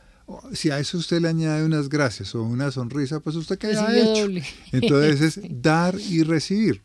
Si 0.53 0.69
a 0.69 0.79
eso 0.79 0.97
usted 0.97 1.19
le 1.19 1.27
añade 1.27 1.65
unas 1.65 1.89
gracias 1.89 2.33
o 2.33 2.43
una 2.43 2.71
sonrisa, 2.71 3.19
pues 3.19 3.35
usted 3.35 3.57
queda 3.57 3.85
Recibió 3.87 4.11
hecho. 4.13 4.21
doble. 4.21 4.43
Entonces 4.71 5.21
es 5.21 5.39
dar 5.61 5.99
y 5.99 6.23
recibir. 6.23 6.81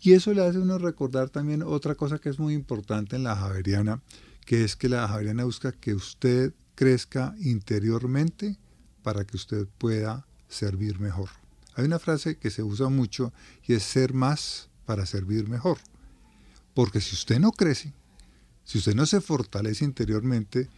Y 0.00 0.12
eso 0.12 0.34
le 0.34 0.44
hace 0.44 0.58
uno 0.58 0.76
recordar 0.78 1.30
también 1.30 1.62
otra 1.62 1.94
cosa 1.94 2.18
que 2.18 2.28
es 2.28 2.38
muy 2.38 2.52
importante 2.52 3.14
en 3.16 3.22
la 3.22 3.36
Javeriana, 3.36 4.02
que 4.44 4.64
es 4.64 4.74
que 4.76 4.88
la 4.88 5.06
Javeriana 5.06 5.44
busca 5.44 5.70
que 5.72 5.94
usted 5.94 6.52
crezca 6.74 7.34
interiormente 7.40 8.58
para 9.02 9.24
que 9.24 9.36
usted 9.36 9.66
pueda 9.78 10.26
servir 10.48 10.98
mejor. 10.98 11.28
Hay 11.76 11.84
una 11.84 11.98
frase 11.98 12.36
que 12.36 12.50
se 12.50 12.62
usa 12.62 12.88
mucho 12.88 13.32
y 13.66 13.74
es 13.74 13.82
ser 13.82 14.14
más 14.14 14.68
para 14.84 15.06
servir 15.06 15.48
mejor. 15.48 15.78
Porque 16.74 17.00
si 17.00 17.14
usted 17.14 17.38
no 17.38 17.52
crece, 17.52 17.92
si 18.64 18.78
usted 18.78 18.94
no 18.94 19.06
se 19.06 19.20
fortalece 19.20 19.84
interiormente, 19.84 20.68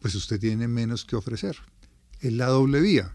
pues 0.00 0.14
usted 0.14 0.38
tiene 0.38 0.68
menos 0.68 1.04
que 1.04 1.16
ofrecer. 1.16 1.56
Es 2.20 2.32
la 2.32 2.46
doble 2.46 2.80
vía. 2.80 3.12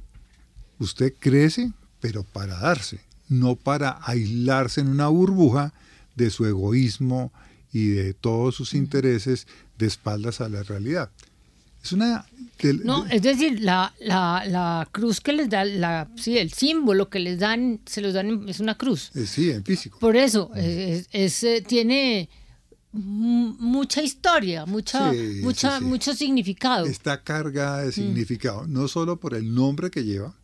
Usted 0.80 1.14
crece, 1.20 1.74
pero 2.00 2.24
para 2.24 2.58
darse, 2.58 3.02
no 3.28 3.56
para 3.56 4.00
aislarse 4.02 4.82
en 4.82 4.88
una 4.88 5.08
burbuja 5.08 5.74
de 6.16 6.30
su 6.30 6.46
egoísmo 6.46 7.32
y 7.72 7.90
de 7.90 8.14
todos 8.14 8.56
sus 8.56 8.74
intereses 8.74 9.48
de 9.78 9.88
espaldas 9.88 10.42
a 10.42 10.50
la 10.50 10.64
realidad. 10.64 11.12
Es 11.90 11.94
una... 11.94 12.26
No, 12.84 13.04
de- 13.06 13.16
es 13.16 13.22
decir, 13.22 13.62
la, 13.62 13.94
la, 14.02 14.44
la 14.46 14.88
cruz 14.92 15.22
que 15.22 15.32
les 15.32 15.50
da, 15.50 15.64
la, 15.64 16.10
sí, 16.18 16.38
el 16.38 16.52
símbolo 16.52 17.10
que 17.10 17.20
les 17.20 17.40
dan, 17.40 17.80
se 17.86 18.02
los 18.02 18.14
dan, 18.14 18.48
es 18.50 18.60
una 18.60 18.78
cruz. 18.78 19.12
eh, 19.16 19.26
sí, 19.26 19.50
en 19.50 19.64
físico. 19.64 19.98
Por 20.00 20.18
eso, 20.18 20.52
es, 20.56 21.08
es, 21.14 21.42
eh, 21.44 21.64
tiene 21.66 22.28
mu- 22.92 23.56
mucha 23.60 24.02
historia, 24.04 24.66
mucha, 24.66 25.12
Sí, 25.14 25.40
mucha, 25.42 25.78
sí, 25.78 25.84
sí. 25.84 25.86
mucho 25.90 26.14
significado. 26.14 26.86
Está 26.86 27.24
cargada 27.24 27.82
Mm. 27.82 27.86
de 27.86 27.92
significado, 27.94 28.68
no 28.68 28.88
solo 28.90 29.20
por 29.22 29.36
el 29.36 29.56
nombre 29.56 29.90
que 29.90 30.04
lleva, 30.04 30.36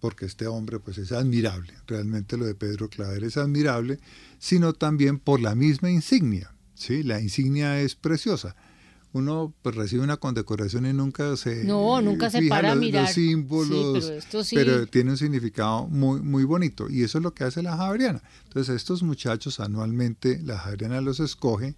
porque 0.00 0.26
este 0.26 0.46
hombre 0.46 0.78
pues 0.78 0.96
es 0.98 1.10
admirable, 1.10 1.72
realmente 1.88 2.36
lo 2.36 2.46
de 2.46 2.54
Pedro 2.54 2.88
Claver 2.88 3.24
es 3.24 3.36
admirable, 3.36 3.98
sino 4.38 4.74
también 4.74 5.18
por 5.18 5.40
la 5.40 5.56
misma 5.56 5.90
insignia, 5.90 6.54
¿sí? 6.74 7.02
La 7.02 7.20
insignia 7.20 7.80
es 7.80 7.96
preciosa. 7.96 8.54
Uno 9.12 9.54
pues 9.62 9.74
recibe 9.74 10.02
una 10.02 10.18
condecoración 10.18 10.84
y 10.86 10.92
nunca 10.92 11.34
se 11.36 11.64
No, 11.64 12.00
nunca 12.02 12.28
se 12.30 12.46
para 12.48 12.72
a 12.72 12.74
los, 12.74 12.84
mirar. 12.84 13.04
los 13.04 13.12
símbolos, 13.12 14.04
Sí, 14.04 14.08
pero 14.10 14.18
esto 14.18 14.44
sí. 14.44 14.54
pero 14.56 14.86
tiene 14.86 15.10
un 15.12 15.16
significado 15.16 15.86
muy 15.88 16.20
muy 16.20 16.44
bonito 16.44 16.90
y 16.90 17.02
eso 17.02 17.18
es 17.18 17.24
lo 17.24 17.32
que 17.32 17.44
hace 17.44 17.62
la 17.62 17.76
Javeriana. 17.76 18.22
Entonces 18.44 18.76
estos 18.76 19.02
muchachos 19.02 19.60
anualmente 19.60 20.40
la 20.44 20.58
Javeriana 20.58 21.00
los 21.00 21.20
escoge 21.20 21.74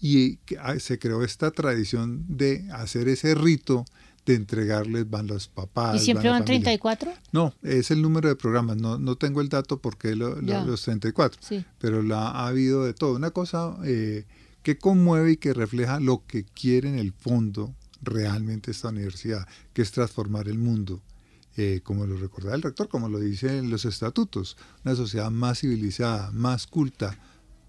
y 0.00 0.38
ah, 0.60 0.78
se 0.78 0.98
creó 0.98 1.24
esta 1.24 1.50
tradición 1.50 2.24
de 2.28 2.68
hacer 2.72 3.08
ese 3.08 3.34
rito 3.34 3.84
de 4.26 4.34
entregarles, 4.34 5.08
van 5.08 5.26
los 5.26 5.48
papás. 5.48 5.96
¿Y 5.96 6.04
siempre 6.04 6.28
van 6.28 6.40
familia. 6.44 6.62
34? 6.62 7.12
No, 7.32 7.54
es 7.62 7.90
el 7.90 8.02
número 8.02 8.28
de 8.28 8.36
programas, 8.36 8.76
no, 8.76 8.98
no 8.98 9.16
tengo 9.16 9.40
el 9.40 9.48
dato 9.48 9.80
porque 9.80 10.14
lo- 10.14 10.40
lo- 10.42 10.66
los 10.66 10.82
34, 10.82 11.40
Sí. 11.42 11.64
pero 11.78 12.02
la, 12.02 12.28
ha 12.28 12.46
habido 12.48 12.84
de 12.84 12.92
todo. 12.92 13.14
Una 13.16 13.30
cosa 13.30 13.74
eh, 13.84 14.26
que 14.62 14.78
conmueve 14.78 15.32
y 15.32 15.36
que 15.36 15.54
refleja 15.54 16.00
lo 16.00 16.24
que 16.26 16.44
quiere 16.44 16.88
en 16.88 16.98
el 16.98 17.12
fondo 17.12 17.74
realmente 18.02 18.70
esta 18.70 18.88
universidad, 18.90 19.46
que 19.72 19.82
es 19.82 19.90
transformar 19.92 20.48
el 20.48 20.58
mundo. 20.58 21.02
eh, 21.60 21.80
como 21.82 22.06
lo 22.06 22.16
recordaba 22.16 22.54
el 22.54 22.62
rector, 22.62 22.88
como 22.88 23.08
lo 23.08 23.18
dicen 23.18 23.68
los 23.68 23.84
estatutos, 23.84 24.56
una 24.84 24.94
sociedad 24.94 25.28
más 25.30 25.58
civilizada, 25.58 26.30
más 26.30 26.68
culta, 26.68 27.18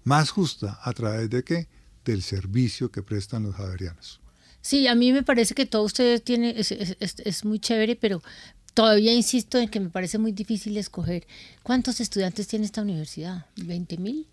más 0.04 0.30
justa, 0.30 0.78
a 0.84 0.92
través 0.92 1.28
de 1.28 1.42
qué? 1.42 1.66
Del 2.04 2.22
servicio 2.22 2.92
que 2.92 3.02
prestan 3.02 3.42
los 3.42 3.56
javerianos. 3.56 4.20
Sí, 4.60 4.86
a 4.86 4.94
mí 4.94 5.12
me 5.12 5.24
parece 5.24 5.54
que 5.54 5.66
todo 5.66 5.82
ustedes 5.82 6.22
tiene 6.22 6.54
es, 6.56 6.70
es- 6.70 7.44
muy 7.44 7.58
chévere, 7.58 7.96
pero 7.96 8.22
todavía 8.74 9.12
insisto 9.12 9.58
en 9.58 9.68
que 9.68 9.80
me 9.80 9.90
parece 9.90 10.18
muy 10.18 10.30
difícil 10.30 10.76
escoger. 10.76 11.26
¿Cuántos 11.64 11.98
estudiantes 12.00 12.46
tiene 12.46 12.66
esta 12.66 12.82
universidad? 12.82 13.46
¿20 13.56 13.98
mil? 13.98 14.28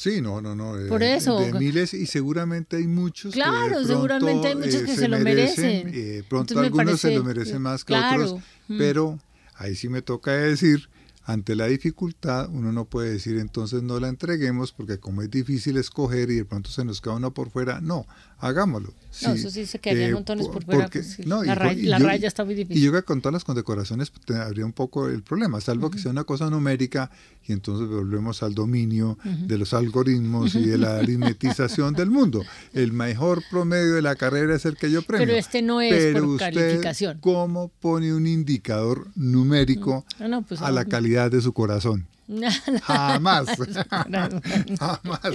Sí, 0.00 0.20
no, 0.20 0.40
no, 0.40 0.54
no. 0.54 0.76
de- 0.76 0.88
Por 0.88 1.02
eso. 1.02 1.40
De 1.40 1.52
miles 1.54 1.92
y 1.92 2.06
seguramente 2.06 2.76
hay 2.76 2.86
muchos. 2.86 3.34
que 3.34 3.40
Claro, 3.40 3.68
pronto, 3.70 3.88
seguramente 3.88 4.46
hay 4.46 4.54
muchos 4.54 4.74
eh, 4.76 4.84
que 4.84 4.94
se 4.94 5.08
lo 5.08 5.18
merecen. 5.18 5.90
eh, 5.92 6.22
pronto 6.28 6.54
Entonces 6.54 6.56
me 6.56 6.66
algunos 6.82 7.00
se 7.00 7.08
parece- 7.08 7.18
lo 7.18 7.24
merecen 7.24 7.62
más 7.62 7.84
que 7.84 7.94
claro. 7.94 8.24
otros, 8.24 8.40
Mm. 8.68 8.78
pero 8.78 9.18
Ahí 9.60 9.74
sí 9.74 9.88
me 9.88 10.02
toca 10.02 10.30
decir 10.30 10.88
ante 11.28 11.54
la 11.54 11.66
dificultad, 11.66 12.48
uno 12.50 12.72
no 12.72 12.86
puede 12.86 13.12
decir 13.12 13.36
entonces 13.36 13.82
no 13.82 14.00
la 14.00 14.08
entreguemos 14.08 14.72
porque 14.72 14.98
como 14.98 15.20
es 15.20 15.30
difícil 15.30 15.76
escoger 15.76 16.30
y 16.30 16.36
de 16.36 16.46
pronto 16.46 16.70
se 16.70 16.86
nos 16.86 17.02
queda 17.02 17.16
uno 17.16 17.34
por 17.34 17.50
fuera, 17.50 17.82
no, 17.82 18.06
hagámoslo. 18.38 18.94
no, 19.22 19.32
eso 19.34 19.50
sí 19.50 19.66
se 19.66 19.78
quedaría 19.78 20.08
eh, 20.08 20.12
montones 20.14 20.48
por 20.48 20.64
fuera. 20.64 20.88
Pues 20.88 21.18
la, 21.26 21.54
raya, 21.54 22.26
está 22.26 22.46
muy 22.46 22.54
difícil. 22.54 22.82
Y 22.82 22.86
yo 22.86 22.92
que 22.92 23.02
con 23.02 23.20
todas 23.20 23.34
las 23.34 23.44
condecoraciones 23.44 24.10
pues, 24.10 24.38
habría 24.38 24.64
un 24.64 24.72
poco 24.72 25.06
el 25.08 25.22
problema, 25.22 25.60
salvo 25.60 25.90
que 25.90 25.98
sea 25.98 26.12
una 26.12 26.24
cosa 26.24 26.48
numérica 26.48 27.10
y 27.46 27.52
entonces 27.52 27.88
volvemos 27.88 28.42
al 28.42 28.54
dominio 28.54 29.18
de 29.24 29.58
los 29.58 29.74
algoritmos 29.74 30.54
y 30.54 30.62
de 30.62 30.78
la 30.78 30.96
aritmetización 30.98 31.92
del 31.92 32.10
mundo. 32.10 32.42
El 32.72 32.92
mejor 32.92 33.42
promedio 33.50 33.94
de 33.94 34.02
la 34.02 34.16
carrera 34.16 34.54
es 34.54 34.64
el 34.64 34.76
que 34.76 34.90
yo 34.90 35.02
premio. 35.02 35.26
Pero 35.26 35.38
este 35.38 35.60
no 35.60 35.82
es 35.82 35.92
Pero 35.92 36.20
por 36.20 36.28
usted, 36.30 36.54
calificación. 36.54 37.18
¿Cómo 37.20 37.68
pone 37.80 38.14
un 38.14 38.26
indicador 38.26 39.08
numérico 39.14 40.06
pues, 40.48 40.62
a 40.62 40.70
la 40.70 40.86
calidad 40.86 41.17
de 41.26 41.40
su 41.40 41.52
corazón. 41.52 42.06
Jamás. 42.82 43.48
Jamás. 43.90 45.34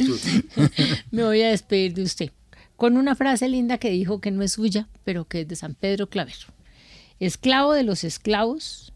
Me 1.12 1.24
voy 1.24 1.42
a 1.42 1.50
despedir 1.50 1.94
de 1.94 2.04
usted 2.04 2.32
con 2.76 2.98
una 2.98 3.16
frase 3.16 3.48
linda 3.48 3.78
que 3.78 3.90
dijo 3.90 4.20
que 4.20 4.32
no 4.32 4.44
es 4.44 4.54
suya, 4.54 4.90
pero 5.04 5.26
que 5.26 5.42
es 5.42 5.48
de 5.48 5.56
San 5.56 5.76
Pedro 5.76 6.10
Clavero. 6.10 6.48
Esclavo 7.20 7.74
de 7.74 7.84
los 7.84 8.04
esclavos, 8.04 8.94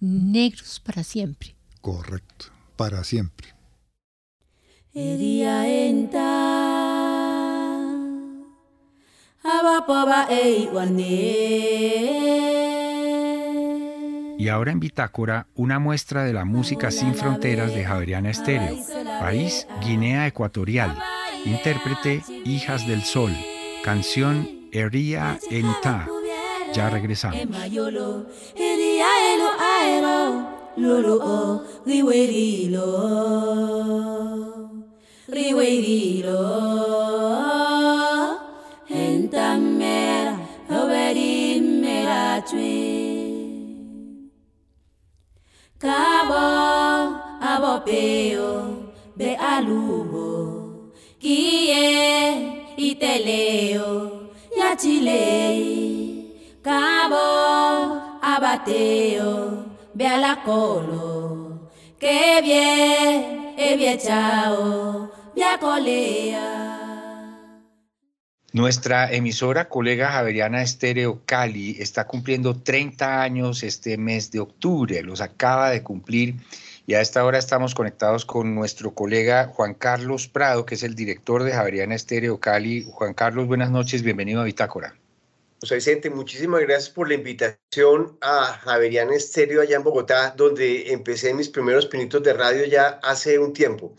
negros 0.00 0.80
para 0.80 1.04
siempre. 1.04 1.54
Correcto, 1.80 2.46
para 2.76 3.04
siempre. 3.04 3.54
Y 14.40 14.48
ahora 14.48 14.72
en 14.72 14.80
Bitácora, 14.80 15.48
una 15.54 15.78
muestra 15.78 16.24
de 16.24 16.32
la 16.32 16.46
música 16.46 16.90
sin 16.90 17.14
fronteras 17.14 17.74
de 17.74 17.84
Javeriana 17.84 18.30
Estéreo. 18.30 18.74
País, 19.20 19.66
Guinea 19.84 20.26
Ecuatorial. 20.26 20.98
Intérprete, 21.44 22.22
Hijas 22.46 22.88
del 22.88 23.02
Sol. 23.02 23.36
Canción, 23.84 24.48
Eria 24.72 25.38
Enta. 25.50 26.08
Ya 26.72 26.88
regresamos. 26.88 27.38
Cabo 45.80 46.44
abopeo 47.40 48.52
be 49.16 49.34
alubo. 49.36 50.28
Kie 51.18 52.76
iteleo 52.76 54.28
ya 54.58 54.76
chile 54.76 55.24
Cabo 56.62 57.26
abateo 58.22 59.64
be 59.94 60.06
alacolo 60.06 61.60
que 61.98 62.40
bien 62.42 63.54
e 63.56 63.76
bien 63.76 63.98
chao 63.98 65.10
colea 65.60 66.69
nuestra 68.52 69.12
emisora 69.12 69.68
colega 69.68 70.10
Javeriana 70.10 70.62
Estéreo 70.62 71.20
Cali 71.24 71.76
está 71.78 72.06
cumpliendo 72.06 72.56
30 72.56 73.22
años 73.22 73.62
este 73.62 73.96
mes 73.96 74.30
de 74.30 74.40
octubre, 74.40 75.02
los 75.02 75.20
acaba 75.20 75.70
de 75.70 75.82
cumplir 75.82 76.34
y 76.86 76.94
a 76.94 77.00
esta 77.00 77.24
hora 77.24 77.38
estamos 77.38 77.74
conectados 77.74 78.24
con 78.24 78.54
nuestro 78.54 78.92
colega 78.92 79.46
Juan 79.46 79.74
Carlos 79.74 80.26
Prado, 80.26 80.66
que 80.66 80.74
es 80.74 80.82
el 80.82 80.96
director 80.96 81.44
de 81.44 81.52
Javeriana 81.52 81.94
Estéreo 81.94 82.40
Cali. 82.40 82.84
Juan 82.90 83.14
Carlos, 83.14 83.46
buenas 83.46 83.70
noches, 83.70 84.02
bienvenido 84.02 84.40
a 84.40 84.44
Bitácora. 84.44 84.96
José 85.60 85.76
Vicente, 85.76 86.10
muchísimas 86.10 86.62
gracias 86.62 86.90
por 86.90 87.06
la 87.06 87.14
invitación 87.14 88.16
a 88.20 88.58
Javeriana 88.64 89.14
Estéreo 89.14 89.62
allá 89.62 89.76
en 89.76 89.84
Bogotá, 89.84 90.34
donde 90.36 90.90
empecé 90.90 91.32
mis 91.34 91.48
primeros 91.48 91.86
pinitos 91.86 92.22
de 92.24 92.32
radio 92.32 92.64
ya 92.64 92.98
hace 93.02 93.38
un 93.38 93.52
tiempo. 93.52 93.94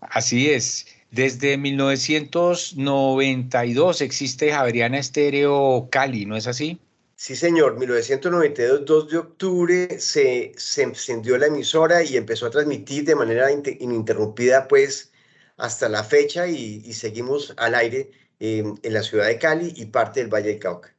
Así 0.00 0.50
es. 0.50 0.86
Desde 1.12 1.56
1992 1.58 4.00
existe 4.00 4.50
Javeriana 4.50 4.98
Estéreo 4.98 5.88
Cali, 5.90 6.24
¿no 6.24 6.36
es 6.36 6.46
así? 6.46 6.80
Sí, 7.16 7.36
señor. 7.36 7.78
1992, 7.78 8.86
2 8.86 9.10
de 9.10 9.18
octubre, 9.18 10.00
se, 10.00 10.52
se 10.56 10.82
encendió 10.82 11.36
la 11.36 11.48
emisora 11.48 12.02
y 12.02 12.16
empezó 12.16 12.46
a 12.46 12.50
transmitir 12.50 13.04
de 13.04 13.14
manera 13.14 13.48
ininterrumpida, 13.52 14.66
pues, 14.68 15.12
hasta 15.58 15.90
la 15.90 16.02
fecha 16.02 16.46
y, 16.46 16.90
seguimos 16.94 17.52
al 17.58 17.74
aire 17.74 18.10
en 18.40 18.80
la 18.82 19.02
ciudad 19.02 19.26
de 19.26 19.36
Cali 19.38 19.70
y 19.76 19.84
parte 19.84 20.20
del 20.20 20.32
Valle 20.32 20.48
del 20.48 20.60
Cauca. 20.60 20.96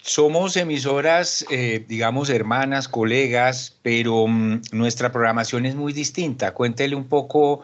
Somos 0.00 0.56
emisoras, 0.56 1.44
eh, 1.50 1.84
digamos, 1.86 2.30
hermanas, 2.30 2.88
colegas, 2.88 3.78
pero 3.82 4.26
mm, 4.26 4.62
nuestra 4.72 5.12
programación 5.12 5.66
es 5.66 5.74
muy 5.74 5.92
distinta. 5.92 6.52
Cuéntele 6.52 6.96
un 6.96 7.08
poco 7.08 7.60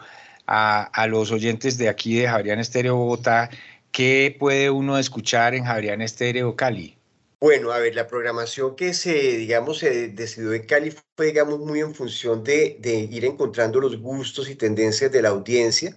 a, 0.53 1.07
los 1.07 1.31
oyentes 1.31 1.77
de 1.77 1.87
aquí 1.87 2.19
de 2.19 2.27
Javerian 2.27 2.59
Estéreo 2.59 2.97
Bogotá, 2.97 3.49
¿qué 3.91 4.35
puede 4.37 4.69
uno 4.69 4.97
escuchar 4.97 5.55
en 5.55 5.63
Javerian 5.63 6.01
Estéreo 6.01 6.55
Cali? 6.57 6.97
Bueno, 7.39 7.71
a 7.71 7.79
ver, 7.79 7.95
la 7.95 8.05
programación 8.05 8.75
que 8.75 8.93
se, 8.93 9.13
digamos, 9.37 9.79
se 9.79 10.09
decidió 10.09 10.53
en 10.53 10.65
Cali 10.65 10.93
fue, 11.15 11.27
digamos, 11.27 11.59
muy 11.59 11.79
en 11.79 11.95
función 11.95 12.43
de, 12.43 12.77
ir 12.83 13.25
encontrando 13.25 13.79
los 13.79 13.97
gustos 13.97 14.49
y 14.49 14.55
tendencias 14.55 15.11
de 15.11 15.21
la 15.21 15.29
audiencia. 15.29 15.95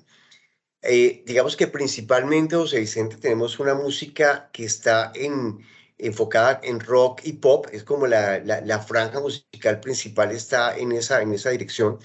Eh, 0.83 1.23
digamos 1.27 1.57
que 1.57 1.67
principalmente, 1.67 2.57
José 2.57 2.79
Vicente, 2.79 3.17
tenemos 3.17 3.59
una 3.59 3.75
música 3.75 4.51
que 4.53 4.65
está 4.65 5.11
en, 5.15 5.59
enfocada 5.99 6.61
en 6.63 6.79
rock 6.79 7.23
y 7.25 7.35
pop, 7.35 7.67
es 7.73 7.83
como 7.83 8.07
la, 8.07 8.39
la, 8.39 8.61
la 8.61 8.79
franja 8.79 9.21
musical 9.21 9.81
principal 9.81 10.31
está 10.31 10.77
en 10.77 10.93
esa, 10.93 11.23
en 11.23 11.33
esa 11.33 11.51
dirección 11.51 11.99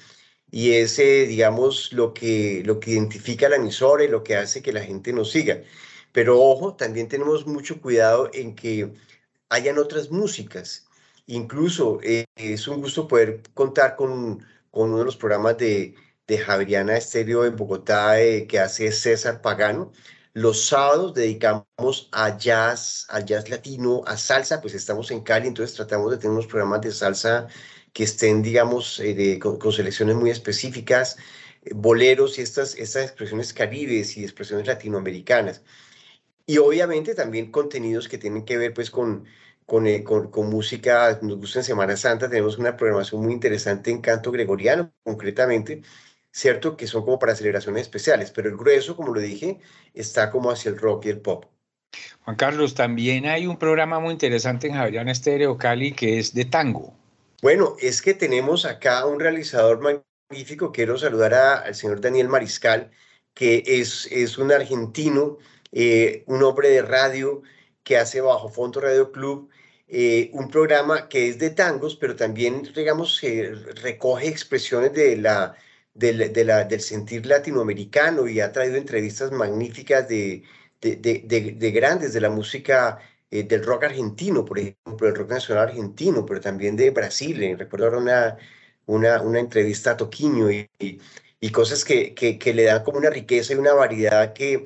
y 0.52 0.74
ese, 0.74 1.28
digamos, 1.28 1.94
lo 1.94 2.14
que, 2.14 2.64
lo 2.66 2.80
que 2.80 2.92
identifica 2.92 3.50
la 3.50 3.58
emisora 3.58 4.04
y 4.04 4.08
lo 4.08 4.24
que 4.24 4.36
hace 4.36 4.62
que 4.62 4.74
la 4.74 4.84
gente 4.84 5.14
nos 5.14 5.32
siga. 5.32 5.62
Pero 6.12 6.42
ojo, 6.42 6.76
también 6.76 7.08
tenemos 7.08 7.46
mucho 7.46 7.82
cuidado 7.82 8.30
en 8.34 8.56
que 8.56 8.92
hayan 9.50 9.78
otras 9.78 10.12
músicas. 10.12 10.88
Incluso 11.28 12.00
eh, 12.04 12.26
es 12.36 12.68
un 12.68 12.82
gusto 12.82 13.08
poder 13.08 13.44
contar 13.54 13.96
con, 13.96 14.40
con, 14.72 14.90
uno 14.90 15.00
de 15.00 15.06
los 15.06 15.18
programas 15.18 15.58
de, 15.58 15.96
de 16.28 16.38
Javeriana 16.40 16.98
Estéreo 16.98 17.46
en 17.46 17.56
Bogotá 17.56 18.20
eh, 18.22 18.48
que 18.48 18.60
hace 18.60 18.92
César 18.92 19.42
Pagano. 19.42 19.92
Los 20.34 20.66
sábados 20.66 21.14
dedicamos 21.14 22.10
a 22.12 22.38
jazz, 22.38 23.06
a 23.10 23.20
jazz 23.22 23.50
latino, 23.50 24.04
a 24.06 24.18
salsa, 24.18 24.62
pues 24.62 24.74
estamos 24.74 25.12
en 25.12 25.22
Cali, 25.22 25.48
entonces 25.48 25.76
tratamos 25.76 26.12
de 26.12 26.18
tener 26.18 26.32
unos 26.32 26.48
programas 26.48 26.82
de 26.82 26.92
salsa 26.92 27.48
que 28.00 28.06
estén, 28.06 28.42
digamos, 28.42 29.02
eh, 29.02 29.40
con, 29.40 29.74
selecciones 29.74 30.16
muy 30.16 30.30
específicas, 30.30 31.18
eh, 31.64 31.72
boleros 31.76 32.40
y 32.40 32.42
estas, 32.42 32.76
estas 32.78 33.04
expresiones 33.04 33.54
caribes 33.54 34.16
y 34.16 34.24
expresiones 34.24 34.68
latinoamericanas. 34.68 35.64
Y 36.46 36.60
obviamente 36.60 37.14
también 37.14 37.52
contenidos 37.52 38.08
que 38.08 38.18
tienen 38.18 38.46
que 38.46 38.58
ver 38.58 38.74
pues 38.74 38.90
con, 38.90 39.26
con, 39.66 39.86
eh, 39.86 40.06
con, 40.06 40.32
con, 40.32 40.50
música, 40.50 41.20
nos 41.22 41.40
gusta 41.40 41.60
en 41.60 41.66
Semana 41.66 41.98
Santa, 41.98 42.30
tenemos 42.30 42.58
una 42.58 42.78
programación 42.78 43.22
muy 43.22 43.34
interesante 43.34 43.92
en 43.92 44.00
canto 44.00 44.32
gregoriano, 44.32 44.94
concretamente, 45.04 45.82
cierto 46.32 46.78
que 46.78 46.88
son 46.88 47.04
como 47.04 47.20
para 47.20 47.36
celebraciones 47.36 47.82
especiales, 47.82 48.32
pero 48.32 48.48
el 48.48 48.56
grueso, 48.56 48.96
como 48.96 49.14
lo 49.14 49.20
dije, 49.20 49.60
está 49.94 50.32
como 50.32 50.52
hacia 50.52 50.70
el 50.72 50.78
rock 50.78 51.08
y 51.08 51.10
el 51.10 51.20
pop. 51.20 51.48
Juan 52.22 52.38
Carlos, 52.38 52.76
también 52.76 53.26
hay 53.26 53.46
un 53.46 53.58
programa 53.58 54.00
muy 54.00 54.14
interesante 54.14 54.68
en 54.68 54.76
Javeriana 54.76 55.12
Estéreo 55.12 55.58
Cali 55.58 55.92
que 55.92 56.20
es 56.20 56.34
de 56.34 56.46
tango. 56.46 56.99
Bueno, 57.42 57.76
es 57.80 58.02
que 58.02 58.14
tenemos 58.14 58.66
acá 58.66 59.06
un 59.06 59.20
realizador 59.20 59.80
magnífico. 59.80 60.72
Quiero 60.72 60.98
saludar 60.98 61.34
al 61.34 61.74
señor 61.76 62.02
Daniel 62.02 62.28
Mariscal, 62.28 62.92
que 63.34 63.64
es, 63.66 64.08
es 64.12 64.38
un 64.38 64.52
argentino, 64.52 65.38
eh, 65.72 66.24
un 66.28 66.44
hombre 66.44 66.70
de 66.70 66.82
radio 66.82 67.42
que 67.84 67.98
hace 67.98 68.20
Bajo 68.22 68.50
Fondo 68.50 68.82
Radio 68.82 69.12
Club, 69.12 69.50
eh, 69.88 70.30
un 70.34 70.50
programa 70.50 71.08
que 71.08 71.30
es 71.30 71.40
de 71.40 71.50
tangos, 71.52 71.96
pero 71.96 72.16
también, 72.16 72.64
digamos, 72.76 73.22
recoge 73.82 74.28
expresiones 74.28 74.94
de 74.94 75.16
de 75.94 76.14
del 76.70 76.82
sentir 76.82 77.26
latinoamericano 77.26 78.28
y 78.28 78.40
ha 78.42 78.52
traído 78.52 78.76
entrevistas 78.78 79.32
magníficas 79.32 80.08
de, 80.08 80.44
de, 80.82 80.96
de 81.58 81.72
grandes 81.72 82.14
de 82.14 82.22
la 82.22 82.30
música 82.30 83.00
eh, 83.32 83.44
del 83.44 83.64
rock 83.64 83.86
argentino, 83.86 84.44
por 84.46 84.60
ejemplo, 84.60 85.08
el 85.08 85.16
rock 85.16 85.30
nacional 85.32 85.70
argentino, 85.70 86.26
pero 86.26 86.42
también 86.42 86.76
de 86.76 86.90
Brasil. 86.92 87.42
Eh, 87.44 87.56
recuerdo 87.56 87.98
una, 87.98 88.38
una, 88.86 89.22
una, 89.22 89.40
entrevista 89.40 89.92
a 89.92 89.98
Toquiño 89.98 90.52
y, 90.52 90.70
y, 90.80 91.52
cosas 91.52 91.86
que, 91.86 92.14
que, 92.16 92.54
le 92.54 92.64
dan 92.64 92.84
como 92.84 92.98
una 92.98 93.10
riqueza 93.10 93.54
y 93.54 93.58
una 93.58 93.74
variedad 93.74 94.34
que 94.34 94.66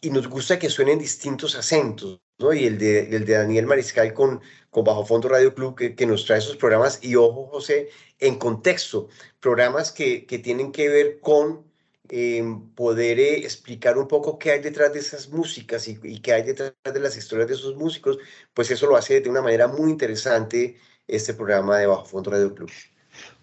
y 0.00 0.10
nos 0.10 0.28
gusta 0.28 0.58
que 0.58 0.70
suenen 0.70 0.98
distintos 0.98 1.54
acentos, 1.56 2.20
¿no? 2.38 2.52
Y 2.52 2.64
el 2.66 2.78
de, 2.78 3.16
el 3.16 3.24
de 3.24 3.34
Daniel 3.34 3.66
Mariscal 3.66 4.12
con, 4.12 4.40
con 4.70 4.84
Bajo 4.84 5.06
Fondo 5.06 5.28
Radio 5.28 5.54
Club 5.54 5.76
que, 5.76 5.94
que, 5.94 6.06
nos 6.06 6.26
trae 6.26 6.38
esos 6.38 6.56
programas 6.56 6.98
y 7.02 7.16
ojo 7.16 7.46
José, 7.46 7.90
en 8.18 8.36
contexto, 8.36 9.08
programas 9.40 9.92
que, 9.92 10.26
que 10.26 10.38
tienen 10.38 10.72
que 10.72 10.88
ver 10.88 11.20
con 11.20 11.64
eh, 12.08 12.44
poder 12.74 13.18
eh, 13.18 13.38
explicar 13.38 13.98
un 13.98 14.08
poco 14.08 14.38
qué 14.38 14.52
hay 14.52 14.60
detrás 14.60 14.92
de 14.92 15.00
esas 15.00 15.28
músicas 15.28 15.88
y, 15.88 15.98
y, 16.02 16.20
qué 16.20 16.32
hay 16.32 16.42
detrás 16.42 16.74
de 16.84 17.00
las 17.00 17.16
historias 17.16 17.48
de 17.48 17.54
esos 17.54 17.76
músicos, 17.76 18.18
pues 18.52 18.70
eso 18.70 18.86
lo 18.86 18.96
hace 18.96 19.20
de 19.20 19.30
una 19.30 19.42
manera 19.42 19.68
muy 19.68 19.90
interesante 19.90 20.76
este 21.06 21.34
programa 21.34 21.78
de 21.78 21.86
Bajo 21.86 22.04
Fondo 22.04 22.30
Radio 22.30 22.54
Club. 22.54 22.70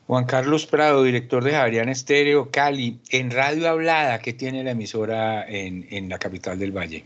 Juan 0.08 0.26
Carlos 0.26 0.66
Prado, 0.66 1.04
director 1.04 1.44
de 1.44 1.52
Javerian 1.52 1.90
Estéreo 1.90 2.52
Cali, 2.52 3.00
en 3.10 3.32
radio 3.32 3.70
hablada, 3.70 4.20
¿qué 4.20 4.34
tiene 4.34 4.64
la 4.64 4.72
emisora 4.72 5.48
en, 5.48 5.88
en 5.90 6.10
la 6.10 6.20
capital 6.20 6.60
del 6.60 6.76
Valle? 6.76 7.06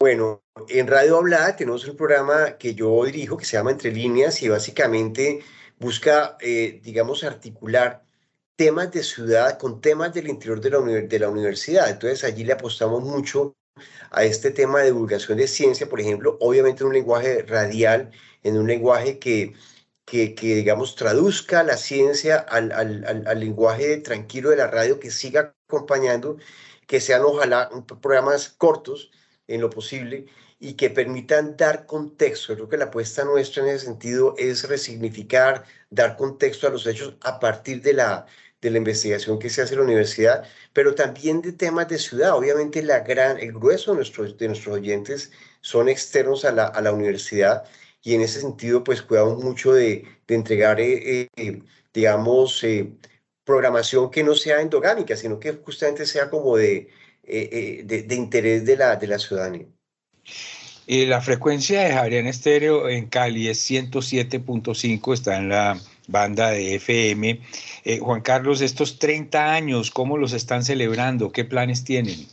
Bueno, 0.00 0.42
en 0.68 0.86
Radio 0.86 1.16
Hablada 1.16 1.56
tenemos 1.56 1.86
un 1.86 1.96
programa 1.96 2.58
que 2.58 2.74
yo 2.74 3.04
dirijo 3.04 3.36
que 3.36 3.44
se 3.44 3.56
llama 3.56 3.70
Entre 3.70 3.90
Líneas 3.90 4.42
y 4.42 4.48
básicamente 4.48 5.40
busca, 5.78 6.36
eh, 6.40 6.80
digamos, 6.82 7.24
articular 7.24 8.03
temas 8.56 8.90
de 8.92 9.02
ciudad 9.02 9.58
con 9.58 9.80
temas 9.80 10.12
del 10.14 10.28
interior 10.28 10.60
de 10.60 10.70
la, 10.70 10.80
de 10.80 11.18
la 11.18 11.28
universidad. 11.28 11.90
Entonces 11.90 12.24
allí 12.24 12.44
le 12.44 12.52
apostamos 12.54 13.02
mucho 13.02 13.56
a 14.10 14.24
este 14.24 14.50
tema 14.50 14.80
de 14.80 14.86
divulgación 14.86 15.38
de 15.38 15.48
ciencia, 15.48 15.88
por 15.88 16.00
ejemplo, 16.00 16.36
obviamente 16.40 16.82
en 16.82 16.88
un 16.88 16.94
lenguaje 16.94 17.42
radial, 17.42 18.10
en 18.42 18.58
un 18.58 18.66
lenguaje 18.68 19.18
que, 19.18 19.54
que, 20.04 20.34
que 20.34 20.54
digamos, 20.56 20.94
traduzca 20.96 21.62
la 21.64 21.76
ciencia 21.76 22.36
al, 22.38 22.70
al, 22.72 23.04
al, 23.06 23.26
al 23.26 23.40
lenguaje 23.40 23.98
tranquilo 23.98 24.50
de 24.50 24.56
la 24.56 24.68
radio, 24.68 25.00
que 25.00 25.10
siga 25.10 25.54
acompañando, 25.68 26.36
que 26.86 27.00
sean 27.00 27.22
ojalá 27.24 27.70
programas 28.00 28.48
cortos, 28.50 29.10
en 29.48 29.60
lo 29.60 29.70
posible 29.70 30.26
y 30.58 30.74
que 30.74 30.90
permitan 30.90 31.56
dar 31.56 31.86
contexto. 31.86 32.54
Creo 32.54 32.68
que 32.68 32.76
la 32.78 32.86
apuesta 32.86 33.24
nuestra 33.24 33.62
en 33.62 33.70
ese 33.70 33.86
sentido 33.86 34.34
es 34.38 34.66
resignificar, 34.68 35.64
dar 35.90 36.16
contexto 36.16 36.66
a 36.66 36.70
los 36.70 36.86
hechos 36.86 37.16
a 37.20 37.38
partir 37.40 37.82
de 37.82 37.92
la, 37.94 38.26
de 38.64 38.70
la 38.70 38.78
investigación 38.78 39.38
que 39.38 39.50
se 39.50 39.62
hace 39.62 39.74
en 39.74 39.80
la 39.80 39.84
universidad, 39.84 40.44
pero 40.72 40.94
también 40.94 41.42
de 41.42 41.52
temas 41.52 41.86
de 41.88 41.98
ciudad. 41.98 42.34
Obviamente 42.34 42.82
la 42.82 43.00
gran, 43.00 43.38
el 43.38 43.52
grueso 43.52 43.92
de 43.92 43.98
nuestros, 43.98 44.36
de 44.38 44.48
nuestros 44.48 44.76
oyentes 44.76 45.30
son 45.60 45.88
externos 45.88 46.44
a 46.44 46.52
la, 46.52 46.66
a 46.66 46.80
la 46.80 46.92
universidad 46.92 47.64
y 48.02 48.14
en 48.14 48.22
ese 48.22 48.40
sentido 48.40 48.82
pues 48.82 49.02
cuidamos 49.02 49.42
mucho 49.44 49.72
de, 49.74 50.04
de 50.26 50.34
entregar, 50.34 50.80
eh, 50.80 51.28
eh, 51.36 51.62
digamos, 51.92 52.64
eh, 52.64 52.90
programación 53.44 54.10
que 54.10 54.24
no 54.24 54.34
sea 54.34 54.60
endogámica, 54.60 55.14
sino 55.16 55.38
que 55.38 55.52
justamente 55.52 56.06
sea 56.06 56.30
como 56.30 56.56
de, 56.56 56.88
eh, 57.24 57.48
eh, 57.52 57.82
de, 57.84 58.02
de, 58.02 58.14
interés 58.14 58.64
de 58.64 58.76
la, 58.76 58.96
de 58.96 59.06
la 59.06 59.18
ciudadanía. 59.18 59.66
Y 60.86 61.06
la 61.06 61.20
frecuencia 61.20 61.82
de 61.82 61.92
Javerian 61.92 62.26
Estéreo 62.26 62.88
en 62.88 63.08
Cali 63.08 63.48
es 63.48 63.70
107.5, 63.70 65.14
está 65.14 65.36
en 65.38 65.48
la 65.50 65.80
banda 66.06 66.50
de 66.50 66.76
FM. 66.76 67.40
Eh, 67.84 67.98
Juan 67.98 68.20
Carlos, 68.20 68.60
estos 68.60 68.98
30 68.98 69.52
años, 69.52 69.90
¿cómo 69.90 70.18
los 70.18 70.32
están 70.32 70.64
celebrando? 70.64 71.32
¿Qué 71.32 71.44
planes 71.44 71.84
tienen? 71.84 72.26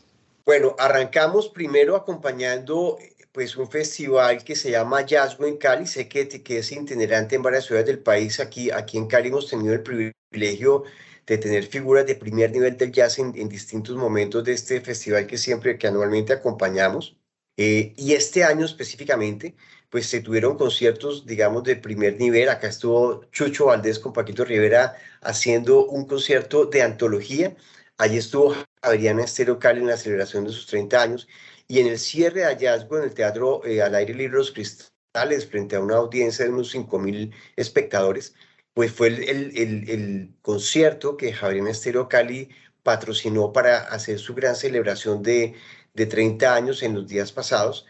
Bueno, 0.45 0.75
arrancamos 0.79 1.49
primero 1.49 1.95
acompañando 1.95 2.97
pues 3.31 3.55
un 3.55 3.69
festival 3.69 4.43
que 4.43 4.55
se 4.55 4.71
llama 4.71 5.05
Jazzgo 5.05 5.45
en 5.45 5.57
Cali, 5.57 5.87
sé 5.87 6.07
que, 6.07 6.27
que 6.27 6.57
es 6.57 6.71
itinerante 6.71 7.35
en 7.35 7.41
varias 7.41 7.65
ciudades 7.65 7.87
del 7.87 7.99
país, 7.99 8.39
aquí, 8.39 8.69
aquí 8.71 8.97
en 8.97 9.07
Cali 9.07 9.29
hemos 9.29 9.49
tenido 9.49 9.73
el 9.73 9.81
privilegio 9.81 10.83
de 11.25 11.37
tener 11.37 11.65
figuras 11.65 12.05
de 12.05 12.15
primer 12.15 12.51
nivel 12.51 12.75
del 12.77 12.91
jazz 12.91 13.19
en, 13.19 13.31
distintos 13.47 13.95
momentos 13.95 14.43
de 14.43 14.53
este 14.53 14.81
festival 14.81 15.27
que 15.27 15.37
siempre, 15.37 15.77
que 15.77 15.87
anualmente 15.87 16.33
acompañamos. 16.33 17.15
Eh, 17.57 17.93
y 17.95 18.13
este 18.13 18.43
año 18.43 18.65
específicamente, 18.65 19.55
pues 19.91 20.07
se 20.07 20.21
tuvieron 20.21 20.57
conciertos, 20.57 21.25
digamos, 21.25 21.63
de 21.65 21.75
primer 21.75 22.17
nivel. 22.17 22.49
Acá 22.49 22.69
estuvo 22.69 23.25
Chucho 23.31 23.65
Valdés 23.65 23.99
con 23.99 24.13
Paquito 24.13 24.45
Rivera 24.45 24.95
haciendo 25.21 25.85
un 25.85 26.05
concierto 26.07 26.65
de 26.65 26.81
antología. 26.81 27.55
Allí 27.97 28.17
estuvo 28.17 28.55
Javeriana 28.81 29.25
Estero 29.25 29.59
Cali 29.59 29.81
en 29.81 29.87
la 29.87 29.97
celebración 29.97 30.45
de 30.45 30.51
sus 30.51 30.65
30 30.67 31.01
años. 31.01 31.27
Y 31.67 31.79
en 31.79 31.87
el 31.87 31.99
cierre 31.99 32.41
de 32.41 32.45
hallazgo 32.47 32.97
en 32.99 33.03
el 33.03 33.13
Teatro 33.13 33.65
eh, 33.65 33.81
al 33.81 33.93
Aire 33.95 34.13
Libre 34.13 34.37
Los 34.37 34.51
Cristales, 34.51 35.45
frente 35.49 35.75
a 35.75 35.81
una 35.81 35.97
audiencia 35.97 36.45
de 36.45 36.51
unos 36.51 36.73
5.000 36.73 37.33
espectadores, 37.57 38.33
pues 38.73 38.93
fue 38.93 39.07
el, 39.07 39.23
el, 39.57 39.89
el, 39.89 40.35
concierto 40.41 41.17
que 41.17 41.33
Javier 41.33 41.67
Estéreo 41.67 42.07
Cali 42.07 42.49
patrocinó 42.83 43.51
para 43.51 43.79
hacer 43.79 44.19
su 44.19 44.33
gran 44.35 44.55
celebración 44.55 45.21
de, 45.21 45.53
de 45.93 46.05
30 46.05 46.55
años 46.55 46.81
en 46.81 46.95
los 46.95 47.07
días 47.07 47.33
pasados. 47.33 47.85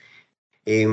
Eh, 0.66 0.88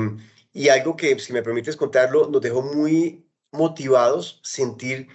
y 0.53 0.69
algo 0.69 0.95
que, 0.95 1.17
si 1.19 1.33
me 1.33 1.43
permites 1.43 1.75
contarlo, 1.75 2.29
nos 2.29 2.41
dejó 2.41 2.61
muy 2.61 3.25
motivados 3.51 4.39
sentir 4.43 5.07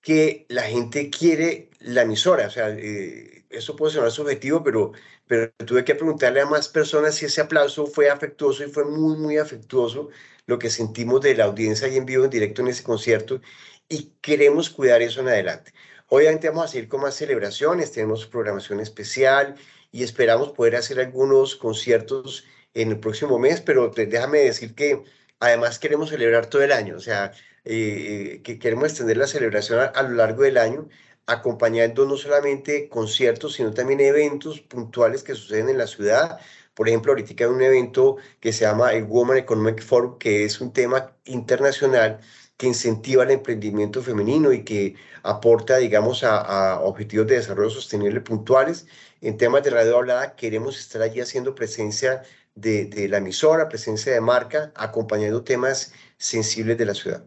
que 0.00 0.46
la 0.48 0.62
gente 0.62 1.10
quiere 1.10 1.70
la 1.80 2.02
emisora. 2.02 2.46
O 2.46 2.50
sea, 2.50 2.70
eh, 2.70 3.44
eso 3.50 3.76
puede 3.76 3.92
sonar 3.92 4.10
subjetivo, 4.10 4.62
pero, 4.62 4.92
pero 5.26 5.52
tuve 5.66 5.84
que 5.84 5.94
preguntarle 5.94 6.40
a 6.40 6.46
más 6.46 6.68
personas 6.68 7.16
si 7.16 7.26
ese 7.26 7.40
aplauso 7.40 7.86
fue 7.86 8.10
afectuoso 8.10 8.64
y 8.64 8.70
fue 8.70 8.84
muy, 8.84 9.16
muy 9.16 9.38
afectuoso 9.38 10.10
lo 10.46 10.58
que 10.58 10.70
sentimos 10.70 11.20
de 11.20 11.34
la 11.34 11.44
audiencia 11.44 11.88
y 11.88 11.96
en 11.96 12.06
vivo, 12.06 12.24
en 12.24 12.30
directo 12.30 12.62
en 12.62 12.68
ese 12.68 12.82
concierto 12.82 13.40
y 13.88 14.12
queremos 14.20 14.70
cuidar 14.70 15.02
eso 15.02 15.20
en 15.20 15.28
adelante. 15.28 15.72
Obviamente 16.08 16.48
vamos 16.48 16.66
a 16.66 16.68
seguir 16.68 16.88
con 16.88 17.02
más 17.02 17.14
celebraciones, 17.14 17.92
tenemos 17.92 18.26
programación 18.26 18.80
especial 18.80 19.56
y 19.92 20.02
esperamos 20.02 20.50
poder 20.52 20.76
hacer 20.76 21.00
algunos 21.00 21.56
conciertos 21.56 22.44
en 22.82 22.90
el 22.90 23.00
próximo 23.00 23.38
mes, 23.38 23.60
pero 23.60 23.90
déjame 23.94 24.38
decir 24.38 24.74
que 24.74 25.02
además 25.40 25.78
queremos 25.78 26.10
celebrar 26.10 26.46
todo 26.46 26.62
el 26.62 26.72
año, 26.72 26.96
o 26.96 27.00
sea, 27.00 27.32
eh, 27.64 28.40
que 28.44 28.58
queremos 28.58 28.88
extender 28.90 29.16
la 29.16 29.26
celebración 29.26 29.80
a, 29.80 29.84
a, 29.86 30.02
lo 30.02 30.16
largo 30.16 30.42
del 30.42 30.58
año, 30.58 30.88
acompañando 31.26 32.06
no 32.06 32.16
solamente 32.16 32.88
conciertos, 32.88 33.54
sino 33.54 33.72
también 33.74 34.00
eventos 34.00 34.60
puntuales 34.60 35.22
que 35.22 35.34
suceden 35.34 35.68
en 35.68 35.78
la 35.78 35.86
ciudad. 35.86 36.40
Por 36.74 36.88
ejemplo, 36.88 37.12
ahorita 37.12 37.34
hay 37.44 37.50
un 37.50 37.62
evento 37.62 38.16
que 38.40 38.52
se 38.52 38.64
llama 38.64 38.92
el 38.94 39.04
Women 39.04 39.38
Economic 39.38 39.82
Forum, 39.82 40.18
que 40.18 40.44
es 40.44 40.60
un 40.60 40.72
tema 40.72 41.12
internacional 41.24 42.20
que 42.56 42.66
incentiva 42.66 43.24
el 43.24 43.30
emprendimiento 43.30 44.02
femenino 44.02 44.52
y 44.52 44.64
que 44.64 44.96
aporta, 45.22 45.76
digamos, 45.78 46.24
a, 46.24 46.38
a, 46.40 46.80
objetivos 46.80 47.26
de 47.26 47.36
desarrollo 47.36 47.70
sostenible 47.70 48.20
puntuales. 48.20 48.86
En 49.20 49.36
temas 49.36 49.62
de 49.62 49.70
radio 49.70 49.96
hablada, 49.96 50.36
queremos 50.36 50.78
estar 50.78 51.02
allí 51.02 51.20
haciendo 51.20 51.54
presencia 51.54 52.22
de, 52.60 52.86
de 52.86 53.08
la 53.08 53.18
emisora, 53.18 53.68
presencia 53.68 54.12
de 54.12 54.20
marca, 54.20 54.72
acompañando 54.74 55.42
temas 55.42 55.92
sensibles 56.16 56.78
de 56.78 56.86
la 56.86 56.94
ciudad. 56.94 57.24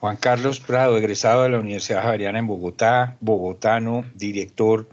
Juan 0.00 0.16
Carlos 0.16 0.60
Prado, 0.60 0.98
egresado 0.98 1.44
de 1.44 1.50
la 1.50 1.60
Universidad 1.60 2.02
Javeriana 2.02 2.38
en 2.38 2.46
Bogotá, 2.46 3.16
bogotano, 3.20 4.04
director 4.14 4.86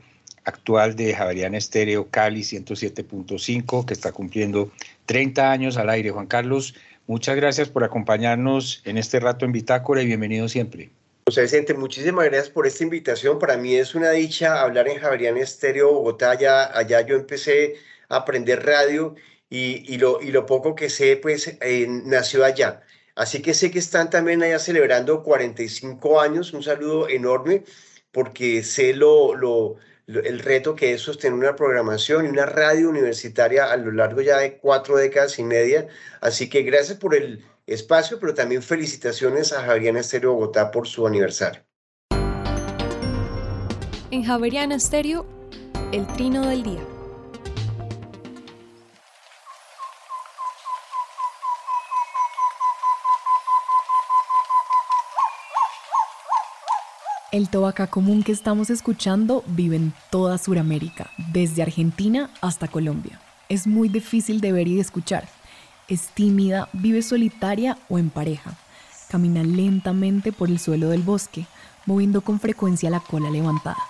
actual 0.45 0.95
de 0.95 1.13
Javeriana 1.13 1.57
Estéreo 1.57 2.07
Cali 2.09 2.41
107.5, 2.41 3.85
que 3.85 3.93
está 3.93 4.11
cumpliendo 4.11 4.71
30 5.05 5.51
años 5.51 5.77
al 5.77 5.89
aire. 5.89 6.11
Juan 6.11 6.27
Carlos, 6.27 6.73
Muchas 7.11 7.35
gracias 7.35 7.67
por 7.67 7.83
acompañarnos 7.83 8.81
en 8.85 8.97
este 8.97 9.19
rato 9.19 9.43
en 9.43 9.51
Bitácora 9.51 10.01
y 10.01 10.05
bienvenido 10.05 10.47
siempre. 10.47 10.91
José 11.27 11.41
Vicente, 11.41 11.73
muchísimas 11.73 12.23
gracias 12.23 12.49
por 12.49 12.65
esta 12.65 12.85
invitación. 12.85 13.37
Para 13.37 13.57
mí 13.57 13.75
es 13.75 13.95
una 13.95 14.11
dicha 14.11 14.61
hablar 14.61 14.87
en 14.87 14.97
Javerian 14.97 15.35
Estéreo 15.35 15.91
Bogotá. 15.91 16.31
Allá, 16.31 16.77
allá 16.77 17.01
yo 17.01 17.15
empecé 17.15 17.75
a 18.07 18.15
aprender 18.17 18.65
radio 18.65 19.15
y, 19.53 19.97
lo, 19.97 20.45
poco 20.45 20.75
que 20.75 20.89
sé, 20.89 21.17
pues 21.17 21.57
eh, 21.61 21.85
nació 21.87 22.45
allá. 22.45 22.83
Así 23.15 23.41
que 23.41 23.53
sé 23.53 23.69
que 23.69 23.79
están 23.79 24.09
también 24.09 24.41
allá 24.41 24.59
celebrando 24.59 25.23
45 25.23 26.21
años. 26.21 26.53
Un 26.53 26.63
saludo 26.63 27.09
enorme 27.09 27.65
porque 28.11 28.63
sé 28.63 28.93
lo, 28.93 29.35
lo, 29.35 29.75
el 30.07 30.39
reto 30.39 30.73
que 30.73 30.93
es 30.93 31.01
sostener 31.01 31.37
una 31.37 31.55
programación 31.57 32.25
y 32.25 32.29
una 32.29 32.45
radio 32.45 32.89
universitaria 32.89 33.69
a 33.69 33.75
lo 33.75 33.91
largo 33.91 34.21
ya 34.21 34.37
de 34.37 34.57
cuatro 34.57 34.95
décadas 34.95 35.37
y 35.37 35.43
media. 35.43 35.87
Así 36.21 36.49
que 36.49 36.61
gracias 36.63 36.97
por 36.97 37.13
el 37.13 37.43
espacio, 37.67 38.19
pero 38.21 38.33
también 38.33 38.63
felicitaciones 38.63 39.51
a 39.51 39.63
Javeriana 39.63 39.99
Estéreo 39.99 40.33
Bogotá 40.33 40.71
por 40.71 40.87
su 40.87 41.05
aniversario. 41.05 41.61
En 44.11 44.23
Javeriana 44.23 44.75
Estéreo, 44.75 45.25
el 45.91 46.07
trino 46.07 46.47
del 46.47 46.63
día. 46.63 46.90
El 57.31 57.47
tobacá 57.47 57.87
común 57.87 58.23
que 58.23 58.33
estamos 58.33 58.69
escuchando 58.69 59.45
vive 59.47 59.77
en 59.77 59.93
toda 60.09 60.37
Sudamérica, 60.37 61.11
desde 61.31 61.61
Argentina 61.61 62.29
hasta 62.41 62.67
Colombia. 62.67 63.21
Es 63.47 63.67
muy 63.67 63.87
difícil 63.87 64.41
de 64.41 64.51
ver 64.51 64.67
y 64.67 64.75
de 64.75 64.81
escuchar. 64.81 65.29
Es 65.87 66.09
tímida, 66.09 66.67
vive 66.73 67.01
solitaria 67.01 67.77
o 67.87 67.97
en 67.97 68.09
pareja. 68.09 68.57
Camina 69.09 69.43
lentamente 69.43 70.33
por 70.33 70.49
el 70.49 70.59
suelo 70.59 70.89
del 70.89 71.03
bosque, 71.03 71.45
moviendo 71.85 72.19
con 72.19 72.37
frecuencia 72.37 72.89
la 72.89 72.99
cola 72.99 73.29
levantada. 73.29 73.81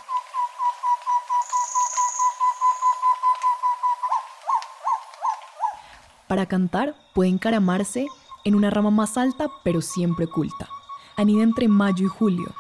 Para 6.28 6.46
cantar 6.46 6.94
puede 7.16 7.32
encaramarse 7.32 8.06
en 8.44 8.54
una 8.54 8.70
rama 8.70 8.92
más 8.92 9.18
alta 9.18 9.50
pero 9.64 9.82
siempre 9.82 10.26
oculta. 10.26 10.70
Anida 11.18 11.42
entre 11.42 11.68
mayo 11.68 12.06
y 12.06 12.10
julio. 12.10 12.54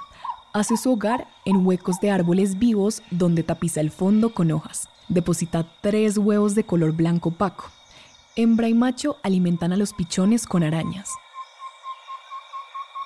Hace 0.54 0.76
su 0.76 0.92
hogar 0.92 1.30
en 1.46 1.66
huecos 1.66 2.02
de 2.02 2.12
árboles 2.12 2.60
vivos 2.60 3.02
donde 3.10 3.42
tapiza 3.42 3.80
el 3.80 3.90
fondo 3.90 4.34
con 4.34 4.52
hojas. 4.52 4.90
Deposita 5.08 5.66
tres 5.80 6.18
huevos 6.18 6.56
de 6.56 6.66
color 6.66 6.92
blanco 6.92 7.30
opaco. 7.30 7.70
Hembra 8.36 8.68
y 8.68 8.74
macho 8.74 9.16
alimentan 9.24 9.72
a 9.72 9.78
los 9.78 9.94
pichones 9.94 10.46
con 10.46 10.64
arañas. 10.64 11.10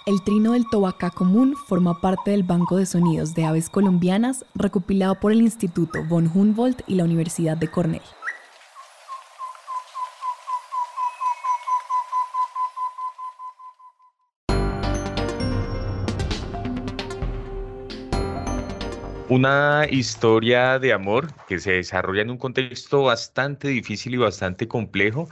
El 0.08 0.24
trino 0.24 0.54
del 0.54 0.68
tobacá 0.72 1.12
común 1.12 1.56
forma 1.68 2.02
parte 2.02 2.32
del 2.32 2.42
Banco 2.42 2.78
de 2.78 2.88
Sonidos 2.88 3.36
de 3.36 3.46
Aves 3.46 3.70
Colombianas 3.70 4.44
recopilado 4.56 5.20
por 5.20 5.32
el 5.32 5.42
Instituto 5.42 6.04
von 6.04 6.32
Humboldt 6.34 6.82
y 6.88 6.96
la 6.96 7.04
Universidad 7.04 7.58
de 7.58 7.70
Cornell. 7.70 8.02
Una 19.36 19.86
historia 19.90 20.80
de 20.80 20.94
amor 20.94 21.28
que 21.46 21.60
se 21.60 21.74
desarrolla 21.74 22.22
en 22.22 22.30
un 22.30 22.38
contexto 22.38 23.04
bastante 23.04 23.68
difícil 23.68 24.14
y 24.14 24.18
bastante 24.18 24.70
complejo 24.70 25.28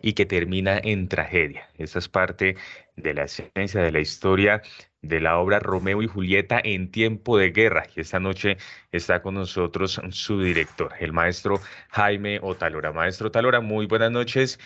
y 0.00 0.12
que 0.12 0.26
termina 0.26 0.78
en 0.80 1.08
tragedia. 1.08 1.68
Esta 1.76 1.98
es 1.98 2.08
parte 2.08 2.56
de 2.94 3.14
la 3.14 3.24
esencia 3.24 3.82
de 3.82 3.90
la 3.90 3.98
historia 3.98 4.62
de 5.02 5.20
la 5.20 5.38
obra 5.40 5.58
Romeo 5.58 6.02
y 6.02 6.06
Julieta 6.06 6.60
en 6.62 6.92
tiempo 6.92 7.36
de 7.36 7.50
guerra. 7.50 7.82
Y 7.96 8.02
esta 8.02 8.20
noche 8.20 8.58
está 8.92 9.22
con 9.22 9.34
nosotros 9.34 10.00
su 10.10 10.40
director, 10.40 10.92
el 11.00 11.12
maestro 11.12 11.58
Jaime 11.88 12.38
Otalora. 12.40 12.92
Maestro 12.92 13.26
Otalora, 13.26 13.60
muy 13.60 13.86
buenas 13.86 14.12
noches 14.12 14.60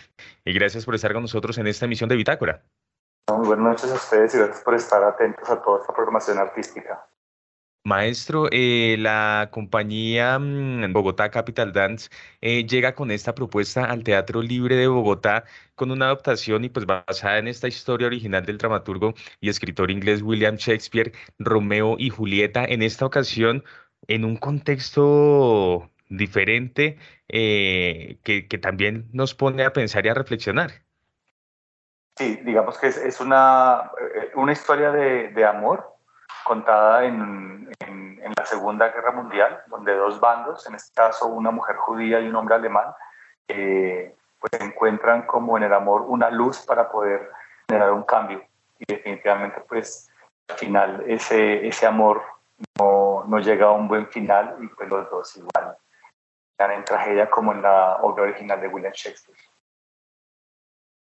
y 0.45 0.53
gracias 0.53 0.85
por 0.85 0.93
estar 0.93 1.13
con 1.13 1.23
nosotros 1.23 1.57
en 1.57 1.65
esta 1.65 1.85
emisión 1.85 2.09
de 2.09 2.15
Bitácora. 2.15 2.61
Muy 3.31 3.47
buenas 3.47 3.65
noches 3.65 3.91
a 3.91 3.95
ustedes 3.95 4.35
y 4.35 4.37
gracias 4.37 4.61
por 4.61 4.75
estar 4.75 5.03
atentos 5.03 5.49
a 5.49 5.59
toda 5.63 5.81
esta 5.81 5.95
programación 5.95 6.37
artística. 6.37 7.07
Maestro, 7.85 8.47
eh, 8.51 8.95
la 8.97 9.49
compañía 9.51 10.39
mm, 10.39 10.93
Bogotá 10.93 11.29
Capital 11.29 11.73
Dance 11.73 12.09
eh, 12.39 12.65
llega 12.65 12.95
con 12.95 13.11
esta 13.11 13.35
propuesta 13.35 13.83
al 13.83 14.03
Teatro 14.05 14.41
Libre 14.41 14.77
de 14.77 14.87
Bogotá 14.87 15.43
con 15.75 15.91
una 15.91 16.05
adaptación 16.05 16.63
y 16.63 16.69
pues 16.69 16.85
basada 16.85 17.39
en 17.39 17.49
esta 17.49 17.67
historia 17.67 18.07
original 18.07 18.45
del 18.45 18.57
dramaturgo 18.57 19.13
y 19.41 19.49
escritor 19.49 19.91
inglés 19.91 20.21
William 20.21 20.55
Shakespeare, 20.55 21.11
Romeo 21.39 21.95
y 21.99 22.09
Julieta, 22.09 22.63
en 22.63 22.83
esta 22.83 23.05
ocasión 23.05 23.65
en 24.07 24.23
un 24.23 24.37
contexto 24.37 25.91
diferente 26.07 26.97
eh, 27.27 28.17
que, 28.23 28.43
también 28.59 29.09
nos 29.11 29.35
pone 29.35 29.65
a 29.65 29.73
pensar 29.73 30.05
y 30.05 30.09
a 30.09 30.13
reflexionar. 30.13 30.71
Sí, 32.15 32.39
digamos 32.45 32.77
que 32.77 32.87
es, 32.87 33.19
una, 33.19 33.91
una 34.35 34.53
historia 34.53 34.91
de, 34.91 35.29
de 35.29 35.45
amor 35.45 35.92
contada 36.43 37.05
en, 37.05 37.71
en, 37.79 38.33
la 38.35 38.45
Segunda 38.45 38.89
Guerra 38.89 39.11
Mundial, 39.11 39.61
donde 39.67 39.95
dos 39.95 40.19
bandos, 40.19 40.65
en 40.65 40.75
este 40.75 40.93
caso 40.95 41.27
una 41.27 41.51
mujer 41.51 41.75
judía 41.75 42.19
y 42.19 42.27
un 42.27 42.35
hombre 42.35 42.55
alemán, 42.55 42.87
eh, 43.47 44.15
pues 44.39 44.61
encuentran 44.61 45.23
como 45.27 45.55
en 45.57 45.63
el 45.63 45.73
amor 45.73 46.01
una 46.01 46.29
luz 46.29 46.65
para 46.65 46.89
poder 46.89 47.29
generar 47.67 47.91
un 47.91 48.03
cambio. 48.03 48.43
Y 48.79 48.85
definitivamente, 48.91 49.61
pues 49.67 50.09
al 50.49 50.57
final 50.57 51.03
ese, 51.07 51.67
ese 51.67 51.85
amor 51.85 52.23
no, 52.79 53.23
no 53.27 53.39
llega 53.39 53.67
a 53.67 53.71
un 53.71 53.87
buen 53.87 54.07
final 54.07 54.57
y 54.61 54.67
pues 54.67 54.89
los 54.89 55.09
dos 55.11 55.37
igual 55.37 55.77
en 56.71 56.85
tragedia 56.85 57.29
como 57.29 57.51
en 57.51 57.61
la 57.61 57.97
obra 58.01 58.23
original 58.23 58.61
de 58.61 58.67
William 58.67 58.93
Shakespeare. 58.93 59.37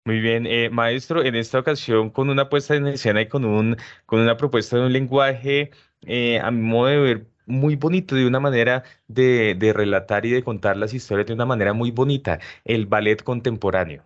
Muy 0.08 0.22
bien, 0.22 0.46
eh, 0.48 0.70
maestro, 0.70 1.22
en 1.22 1.36
esta 1.36 1.60
ocasión 1.60 2.10
con 2.12 2.30
una 2.30 2.48
puesta 2.48 2.76
en 2.76 2.88
escena 2.88 3.20
y 3.20 3.28
con, 3.28 3.44
un, 3.44 3.76
con 4.06 4.22
una 4.22 4.38
propuesta 4.38 4.78
de 4.78 4.86
un 4.86 4.94
lenguaje, 4.94 5.72
eh, 6.04 6.40
a 6.40 6.50
mi 6.50 6.62
modo 6.62 6.86
de 6.88 6.98
ver, 6.98 7.28
muy 7.46 7.76
bonito, 7.76 8.16
de 8.16 8.26
una 8.26 8.40
manera 8.40 8.84
de, 9.10 9.54
de 9.56 9.74
relatar 9.74 10.26
y 10.26 10.32
de 10.32 10.46
contar 10.46 10.78
las 10.78 10.94
historias 10.94 11.28
de 11.28 11.34
una 11.34 11.46
manera 11.46 11.74
muy 11.74 11.92
bonita, 11.92 12.40
el 12.64 12.86
ballet 12.86 13.22
contemporáneo. 13.22 14.02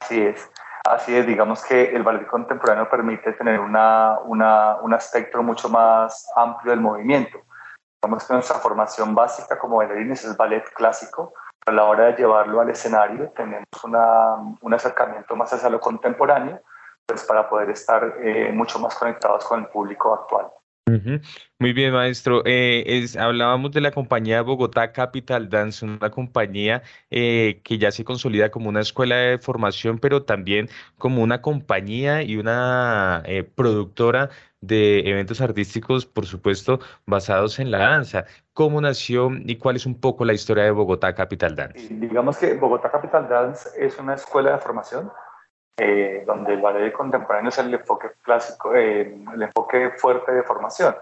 Así 0.00 0.20
es, 0.22 0.50
así 0.84 1.14
es, 1.14 1.24
digamos 1.24 1.64
que 1.64 1.94
el 1.94 2.02
ballet 2.02 2.26
contemporáneo 2.26 2.90
permite 2.90 3.32
tener 3.34 3.60
una, 3.60 4.18
una, 4.24 4.74
un 4.82 4.92
aspecto 4.92 5.40
mucho 5.40 5.68
más 5.68 6.28
amplio 6.34 6.72
del 6.72 6.80
movimiento. 6.80 7.38
Digamos 8.02 8.26
que 8.26 8.34
nuestra 8.34 8.56
formación 8.56 9.14
básica 9.14 9.56
como 9.56 9.76
bailarines 9.76 10.24
es 10.24 10.36
ballet 10.36 10.64
clásico, 10.74 11.32
a 11.66 11.72
la 11.72 11.84
hora 11.84 12.06
de 12.06 12.16
llevarlo 12.16 12.60
al 12.60 12.70
escenario 12.70 13.32
tenemos 13.36 13.66
una, 13.84 14.36
un 14.60 14.74
acercamiento 14.74 15.36
más 15.36 15.52
hacia 15.52 15.68
lo 15.68 15.80
contemporáneo, 15.80 16.60
pues 17.06 17.24
para 17.24 17.48
poder 17.48 17.70
estar 17.70 18.16
eh, 18.22 18.50
mucho 18.52 18.78
más 18.78 18.94
conectados 18.94 19.44
con 19.44 19.60
el 19.60 19.66
público 19.66 20.14
actual. 20.14 20.46
Muy 21.60 21.72
bien, 21.72 21.92
maestro. 21.92 22.42
Eh, 22.44 23.06
hablábamos 23.16 23.70
de 23.70 23.80
la 23.80 23.92
compañía 23.92 24.42
Bogotá 24.42 24.90
Capital 24.90 25.48
Dance, 25.48 25.84
una 25.84 26.10
compañía 26.10 26.82
eh, 27.12 27.60
que 27.62 27.78
ya 27.78 27.92
se 27.92 28.02
consolida 28.02 28.50
como 28.50 28.68
una 28.68 28.80
escuela 28.80 29.14
de 29.14 29.38
formación, 29.38 30.00
pero 30.00 30.24
también 30.24 30.68
como 30.98 31.22
una 31.22 31.42
compañía 31.42 32.22
y 32.22 32.36
una 32.36 33.22
productora 33.54 34.30
de 34.60 35.00
eventos 35.10 35.40
artísticos, 35.40 36.04
por 36.04 36.26
supuesto, 36.26 36.80
basados 37.06 37.58
en 37.58 37.70
la 37.70 37.78
danza. 37.78 38.24
¿Cómo 38.52 38.80
nació 38.80 39.30
y 39.32 39.56
cuál 39.56 39.76
es 39.76 39.86
un 39.86 39.98
poco 40.00 40.24
la 40.24 40.34
historia 40.34 40.64
de 40.64 40.70
Bogotá 40.70 41.14
Capital 41.14 41.56
Dance? 41.56 41.88
Digamos 41.90 42.36
que 42.38 42.54
Bogotá 42.54 42.90
Capital 42.90 43.28
Dance 43.28 43.70
es 43.78 43.98
una 43.98 44.14
escuela 44.14 44.52
de 44.52 44.58
formación 44.58 45.10
eh, 45.78 46.24
donde 46.26 46.54
el 46.54 46.60
ballet 46.60 46.92
contemporáneo 46.92 47.48
es 47.48 47.58
el 47.58 47.72
enfoque 47.72 48.08
clásico, 48.22 48.74
eh, 48.74 49.16
el 49.34 49.42
enfoque 49.42 49.92
fuerte 49.96 50.32
de 50.32 50.42
formación. 50.42 50.94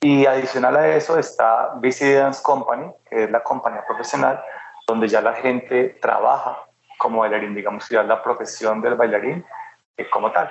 Y 0.00 0.26
adicional 0.26 0.76
a 0.76 0.96
eso 0.96 1.18
está 1.18 1.74
BC 1.76 2.14
Dance 2.14 2.42
Company, 2.42 2.90
que 3.08 3.24
es 3.24 3.30
la 3.30 3.42
compañía 3.42 3.84
profesional, 3.86 4.42
donde 4.86 5.08
ya 5.08 5.20
la 5.20 5.34
gente 5.34 5.98
trabaja 6.00 6.58
como 6.98 7.20
bailarín, 7.20 7.54
digamos 7.54 7.88
ya 7.88 8.02
la 8.02 8.22
profesión 8.22 8.80
del 8.80 8.94
bailarín 8.94 9.44
eh, 9.96 10.08
como 10.10 10.32
tal 10.32 10.50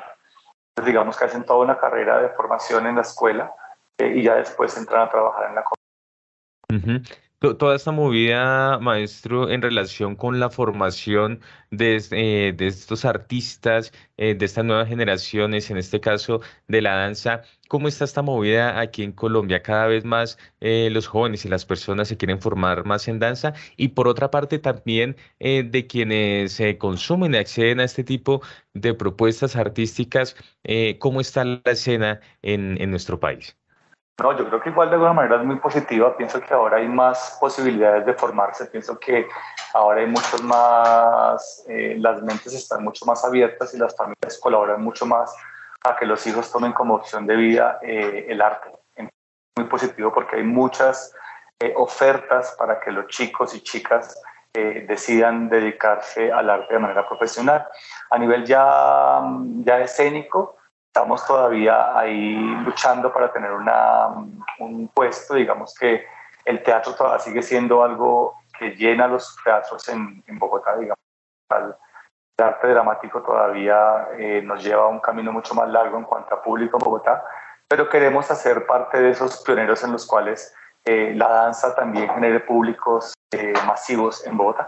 digamos 0.81 1.17
que 1.17 1.25
hacen 1.25 1.45
toda 1.45 1.63
una 1.63 1.77
carrera 1.77 2.21
de 2.21 2.29
formación 2.29 2.87
en 2.87 2.95
la 2.95 3.01
escuela 3.01 3.53
eh, 3.97 4.13
y 4.15 4.23
ya 4.23 4.35
después 4.35 4.75
entran 4.77 5.03
a 5.03 5.09
trabajar 5.09 5.49
en 5.49 5.55
la 5.55 5.63
Toda 7.43 7.75
esta 7.75 7.91
movida, 7.91 8.79
maestro, 8.79 9.49
en 9.49 9.61
relación 9.61 10.15
con 10.15 10.39
la 10.39 10.49
formación 10.49 11.41
de, 11.71 12.01
eh, 12.11 12.55
estos 12.57 13.03
artistas, 13.03 13.91
eh, 14.15 14.33
de 14.33 14.45
estas 14.45 14.63
nuevas 14.63 14.87
generaciones, 14.87 15.69
en 15.69 15.75
este 15.75 15.99
caso 15.99 16.39
de 16.69 16.81
la 16.81 16.95
danza, 16.95 17.41
¿cómo 17.67 17.89
está 17.89 18.05
esta 18.05 18.21
movida 18.21 18.79
aquí 18.79 19.03
en 19.03 19.11
Colombia? 19.11 19.61
Cada 19.61 19.87
vez 19.87 20.05
más 20.05 20.37
los 20.61 21.07
jóvenes 21.07 21.43
y 21.43 21.49
las 21.49 21.65
personas 21.65 22.07
se 22.07 22.15
quieren 22.15 22.39
formar 22.39 22.85
más 22.85 23.09
en 23.09 23.19
danza 23.19 23.53
y 23.75 23.89
por 23.89 24.07
otra 24.07 24.31
parte 24.31 24.57
también 24.59 25.17
de 25.39 25.85
quienes 25.89 26.61
consumen 26.77 27.33
y 27.33 27.37
acceden 27.37 27.81
a 27.81 27.83
este 27.83 28.03
tipo 28.05 28.41
de 28.73 28.93
propuestas 28.93 29.55
artísticas, 29.57 30.35
¿cómo 30.99 31.19
está 31.21 31.43
la 31.43 31.61
escena 31.65 32.21
en, 32.41 32.79
en 32.81 32.89
nuestro 32.91 33.19
país? 33.19 33.57
No, 34.21 34.37
yo 34.37 34.47
creo 34.47 34.61
que 34.61 34.69
igual 34.69 34.89
de 34.89 34.95
alguna 34.95 35.13
manera 35.13 35.37
es 35.37 35.43
muy 35.43 35.55
positiva. 35.55 36.15
Pienso 36.15 36.39
que 36.39 36.53
ahora 36.53 36.77
hay 36.77 36.87
más 36.87 37.37
posibilidades 37.39 38.05
de 38.05 38.13
formarse. 38.13 38.67
Pienso 38.67 38.99
que 38.99 39.27
ahora 39.73 40.01
hay 40.01 40.07
muchos 40.07 40.43
más, 40.43 41.65
eh, 41.67 41.95
las 41.97 42.21
mentes 42.21 42.53
están 42.53 42.83
mucho 42.83 43.05
más 43.05 43.25
abiertas 43.25 43.73
y 43.73 43.79
las 43.79 43.95
familias 43.95 44.39
colaboran 44.39 44.83
mucho 44.83 45.07
más 45.07 45.35
a 45.83 45.95
que 45.95 46.05
los 46.05 46.25
hijos 46.27 46.51
tomen 46.51 46.73
como 46.73 46.95
opción 46.95 47.25
de 47.25 47.35
vida 47.35 47.79
eh, 47.81 48.27
el 48.29 48.41
arte. 48.41 48.69
Es 48.95 49.09
muy 49.57 49.67
positivo 49.67 50.13
porque 50.13 50.35
hay 50.37 50.43
muchas 50.43 51.15
eh, 51.59 51.73
ofertas 51.75 52.55
para 52.57 52.79
que 52.79 52.91
los 52.91 53.07
chicos 53.07 53.55
y 53.55 53.61
chicas 53.61 54.21
decidan 54.53 55.49
dedicarse 55.49 56.31
al 56.31 56.47
arte 56.47 56.75
de 56.75 56.79
manera 56.79 57.07
profesional. 57.09 57.67
A 58.11 58.19
nivel 58.19 58.45
ya, 58.45 59.19
ya 59.63 59.79
escénico, 59.79 60.57
estamos 60.93 61.25
todavía 61.25 61.97
ahí 61.97 62.35
luchando 62.63 63.11
para 63.11 63.33
tener 63.33 63.51
una, 63.51 64.09
un 64.59 64.87
puesto, 64.93 65.33
digamos 65.33 65.73
que 65.73 66.05
el 66.45 66.61
teatro 66.61 66.93
todavía 66.93 67.17
sigue 67.17 67.41
siendo 67.41 67.83
algo 67.83 68.35
que 68.59 68.75
llena 68.75 69.07
los 69.07 69.35
teatros 69.43 69.89
en, 69.89 70.23
en 70.27 70.37
Bogotá, 70.37 70.77
digamos. 70.77 70.99
El 71.49 72.45
arte 72.45 72.67
dramático 72.67 73.23
todavía 73.23 74.09
eh, 74.19 74.43
nos 74.43 74.63
lleva 74.63 74.83
a 74.83 74.87
un 74.87 74.99
camino 74.99 75.31
mucho 75.31 75.55
más 75.55 75.67
largo 75.67 75.97
en 75.97 76.03
cuanto 76.03 76.35
a 76.35 76.43
público 76.43 76.77
en 76.77 76.85
Bogotá, 76.85 77.23
pero 77.67 77.89
queremos 77.89 78.29
hacer 78.29 78.67
parte 78.67 79.01
de 79.01 79.09
esos 79.09 79.41
pioneros 79.41 79.83
en 79.83 79.93
los 79.93 80.05
cuales 80.05 80.53
eh, 80.85 81.13
la 81.15 81.27
danza 81.27 81.73
también 81.73 82.07
genere 82.07 82.39
públicos 82.41 83.15
eh, 83.31 83.53
masivos 83.65 84.27
en 84.27 84.37
Bogotá. 84.37 84.67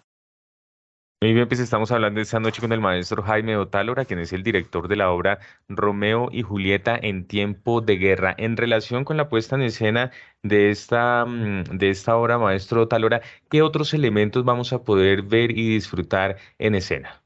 Muy 1.21 1.33
bien, 1.33 1.47
pues 1.47 1.59
estamos 1.59 1.91
hablando 1.91 2.21
esta 2.21 2.39
noche 2.39 2.61
con 2.61 2.71
el 2.71 2.81
maestro 2.81 3.23
Jaime 3.23 3.57
Otálora, 3.57 4.05
quien 4.05 4.19
es 4.19 4.33
el 4.33 4.43
director 4.43 4.87
de 4.87 4.97
la 4.97 5.11
obra 5.11 5.39
Romeo 5.69 6.27
y 6.31 6.43
Julieta 6.43 6.97
en 7.01 7.25
tiempo 7.27 7.81
de 7.81 7.95
guerra. 7.95 8.35
En 8.37 8.57
relación 8.57 9.05
con 9.05 9.17
la 9.17 9.29
puesta 9.29 9.55
en 9.55 9.63
escena 9.63 10.11
de 10.43 10.69
esta, 10.69 11.25
mm, 11.25 11.77
de 11.77 11.89
esta 11.89 12.17
obra, 12.17 12.37
maestro 12.37 12.83
Otálora, 12.83 13.21
¿qué 13.49 13.61
otros 13.61 13.93
elementos 13.93 14.43
vamos 14.43 14.73
a 14.73 14.83
poder 14.83 15.23
ver 15.23 15.51
y 15.51 15.69
disfrutar 15.69 16.37
en 16.59 16.75
escena? 16.75 17.21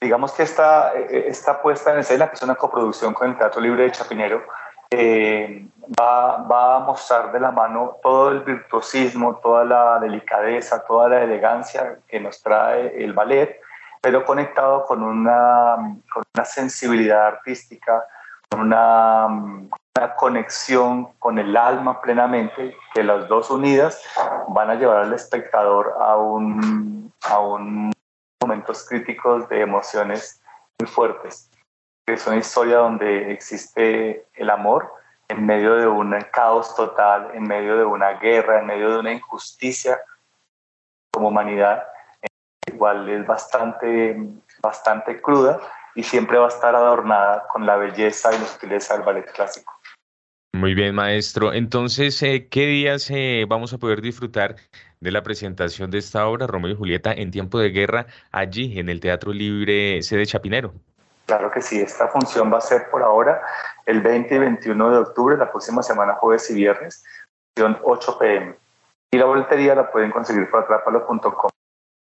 digamos 0.00 0.32
que 0.32 0.42
esta, 0.44 0.92
esta 0.92 1.60
puesta 1.60 1.92
en 1.92 2.00
escena, 2.00 2.28
que 2.28 2.36
es 2.36 2.42
una 2.42 2.54
coproducción 2.54 3.14
con 3.14 3.30
el 3.30 3.36
Teatro 3.36 3.60
Libre 3.60 3.84
de 3.84 3.92
Chapinero, 3.92 4.42
eh, 4.90 5.66
va, 5.98 6.38
va, 6.38 6.76
a 6.76 6.80
mostrar 6.80 7.32
de 7.32 7.40
la 7.40 7.50
mano 7.50 7.98
todo 8.02 8.30
el 8.30 8.40
virtuosismo, 8.40 9.36
toda 9.36 9.64
la 9.64 9.98
delicadeza, 9.98 10.84
toda 10.84 11.08
la 11.08 11.22
elegancia 11.22 11.98
que 12.06 12.20
nos 12.20 12.42
trae 12.42 13.02
el 13.02 13.12
ballet, 13.12 13.60
pero 14.00 14.24
conectado 14.24 14.84
con 14.84 15.02
una, 15.02 15.76
con 16.12 16.22
una 16.34 16.44
sensibilidad 16.44 17.26
artística, 17.26 18.04
con 18.50 18.60
una, 18.60 19.26
una, 19.26 20.14
conexión 20.16 21.12
con 21.18 21.38
el 21.38 21.56
alma 21.56 22.00
plenamente, 22.00 22.76
que 22.94 23.02
las 23.02 23.28
dos 23.28 23.50
unidas 23.50 24.02
van 24.48 24.70
a 24.70 24.74
llevar 24.74 24.98
al 24.98 25.12
espectador 25.12 25.94
a 26.00 26.16
un, 26.16 27.12
a 27.22 27.40
un 27.40 27.90
momentos 28.40 28.86
críticos 28.88 29.48
de 29.48 29.60
emociones 29.62 30.40
muy 30.78 30.88
fuertes. 30.88 31.50
Es 32.06 32.26
una 32.26 32.36
historia 32.36 32.78
donde 32.78 33.32
existe 33.32 34.26
el 34.34 34.50
amor 34.50 34.97
en 35.28 35.44
medio 35.44 35.76
de 35.76 35.86
un 35.86 36.16
caos 36.32 36.74
total, 36.74 37.30
en 37.34 37.42
medio 37.44 37.76
de 37.76 37.84
una 37.84 38.12
guerra, 38.14 38.60
en 38.60 38.66
medio 38.66 38.90
de 38.90 38.98
una 38.98 39.12
injusticia 39.12 40.00
como 41.12 41.28
humanidad. 41.28 41.84
Igual 42.66 43.08
es 43.08 43.26
bastante, 43.26 44.16
bastante 44.62 45.20
cruda 45.20 45.60
y 45.94 46.02
siempre 46.02 46.38
va 46.38 46.46
a 46.46 46.48
estar 46.48 46.74
adornada 46.74 47.46
con 47.48 47.66
la 47.66 47.76
belleza 47.76 48.34
y 48.34 48.38
la 48.38 48.46
sutileza 48.46 48.94
del 48.94 49.04
ballet 49.04 49.30
clásico. 49.32 49.72
Muy 50.54 50.74
bien, 50.74 50.94
maestro. 50.94 51.52
Entonces, 51.52 52.22
eh, 52.22 52.48
¿qué 52.48 52.66
días 52.66 53.10
eh, 53.10 53.44
vamos 53.46 53.72
a 53.74 53.78
poder 53.78 54.00
disfrutar 54.00 54.56
de 55.00 55.12
la 55.12 55.22
presentación 55.22 55.90
de 55.90 55.98
esta 55.98 56.26
obra, 56.26 56.46
Romeo 56.46 56.72
y 56.72 56.76
Julieta, 56.76 57.12
en 57.12 57.30
tiempo 57.30 57.58
de 57.58 57.70
guerra, 57.70 58.06
allí 58.32 58.78
en 58.78 58.88
el 58.88 59.00
Teatro 59.00 59.32
Libre 59.32 60.02
Sede 60.02 60.26
Chapinero? 60.26 60.74
Claro 61.28 61.50
que 61.50 61.60
sí, 61.60 61.78
esta 61.78 62.08
función 62.08 62.50
va 62.50 62.56
a 62.56 62.62
ser 62.62 62.88
por 62.90 63.02
ahora 63.02 63.42
el 63.84 64.00
20 64.00 64.34
y 64.34 64.38
21 64.38 64.90
de 64.90 64.96
octubre, 64.96 65.36
la 65.36 65.50
próxima 65.50 65.82
semana, 65.82 66.14
jueves 66.14 66.50
y 66.50 66.54
viernes, 66.54 67.04
función 67.54 67.78
8 67.84 68.18
pm. 68.18 68.56
Y 69.12 69.18
la 69.18 69.26
boletería 69.26 69.74
la 69.74 69.92
pueden 69.92 70.10
conseguir 70.10 70.48
por 70.50 70.64
atrapalo.com. 70.64 71.50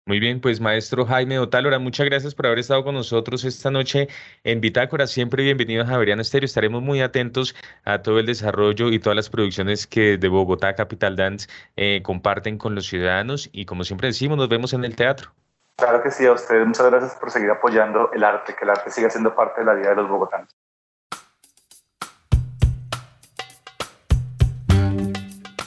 Muy 0.07 0.19
bien, 0.19 0.41
pues 0.41 0.59
maestro 0.59 1.05
Jaime 1.05 1.37
Otálora, 1.37 1.77
muchas 1.77 2.07
gracias 2.07 2.33
por 2.33 2.47
haber 2.47 2.57
estado 2.57 2.83
con 2.83 2.95
nosotros 2.95 3.45
esta 3.45 3.69
noche 3.69 4.07
en 4.43 4.61
Bitácora. 4.61 5.05
Siempre 5.05 5.43
bienvenido 5.43 5.83
a 5.83 5.85
Javeriano 5.85 6.23
Estéreo. 6.23 6.45
Estaremos 6.45 6.81
muy 6.81 7.01
atentos 7.01 7.55
a 7.85 8.01
todo 8.01 8.17
el 8.17 8.25
desarrollo 8.25 8.89
y 8.89 8.97
todas 8.97 9.15
las 9.15 9.29
producciones 9.29 9.85
que 9.85 10.17
de 10.17 10.27
Bogotá 10.27 10.73
Capital 10.73 11.15
Dance 11.15 11.47
eh, 11.75 12.01
comparten 12.01 12.57
con 12.57 12.73
los 12.73 12.87
ciudadanos. 12.87 13.47
Y 13.53 13.65
como 13.65 13.83
siempre 13.83 14.07
decimos, 14.07 14.39
nos 14.39 14.49
vemos 14.49 14.73
en 14.73 14.83
el 14.85 14.95
teatro. 14.95 15.31
Claro 15.75 16.01
que 16.03 16.11
sí, 16.11 16.25
a 16.25 16.33
ustedes 16.33 16.65
muchas 16.65 16.85
gracias 16.89 17.15
por 17.15 17.31
seguir 17.31 17.49
apoyando 17.49 18.11
el 18.13 18.23
arte, 18.23 18.55
que 18.55 18.63
el 18.63 18.69
arte 18.69 18.91
siga 18.91 19.09
siendo 19.09 19.35
parte 19.35 19.61
de 19.61 19.65
la 19.65 19.73
vida 19.73 19.89
de 19.89 19.95
los 19.95 20.07
bogotanos. 20.07 20.49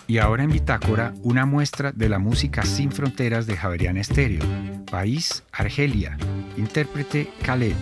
Y 0.09 0.19
ahora 0.19 0.45
en 0.45 0.51
Bitácora, 0.51 1.13
una 1.25 1.47
muestra 1.47 1.91
de 1.91 2.09
la 2.09 2.21
música 2.21 2.63
sin 2.63 2.93
fronteras 2.93 3.47
de 3.47 3.57
Javerian 3.57 3.97
Estéreo. 3.97 4.45
País, 4.89 5.45
Argelia. 5.51 6.17
Intérprete, 6.57 7.29
Khaled. 7.43 7.75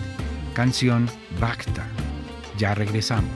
Canción, 0.55 1.07
Bacta. 1.39 1.85
Ya 2.57 2.73
regresamos. 2.73 3.29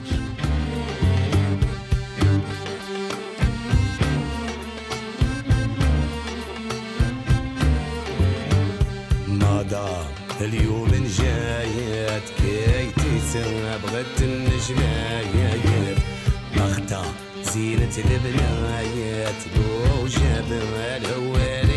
اليوم 10.40 10.88
جايات 11.18 12.22
كي 12.38 12.90
تسابغت 12.90 14.22
النجمايات 14.22 15.96
مخطا 16.56 17.04
زينة 17.42 17.94
البنايات 17.98 19.42
وجبال 20.02 20.74
الهوال. 20.74 21.69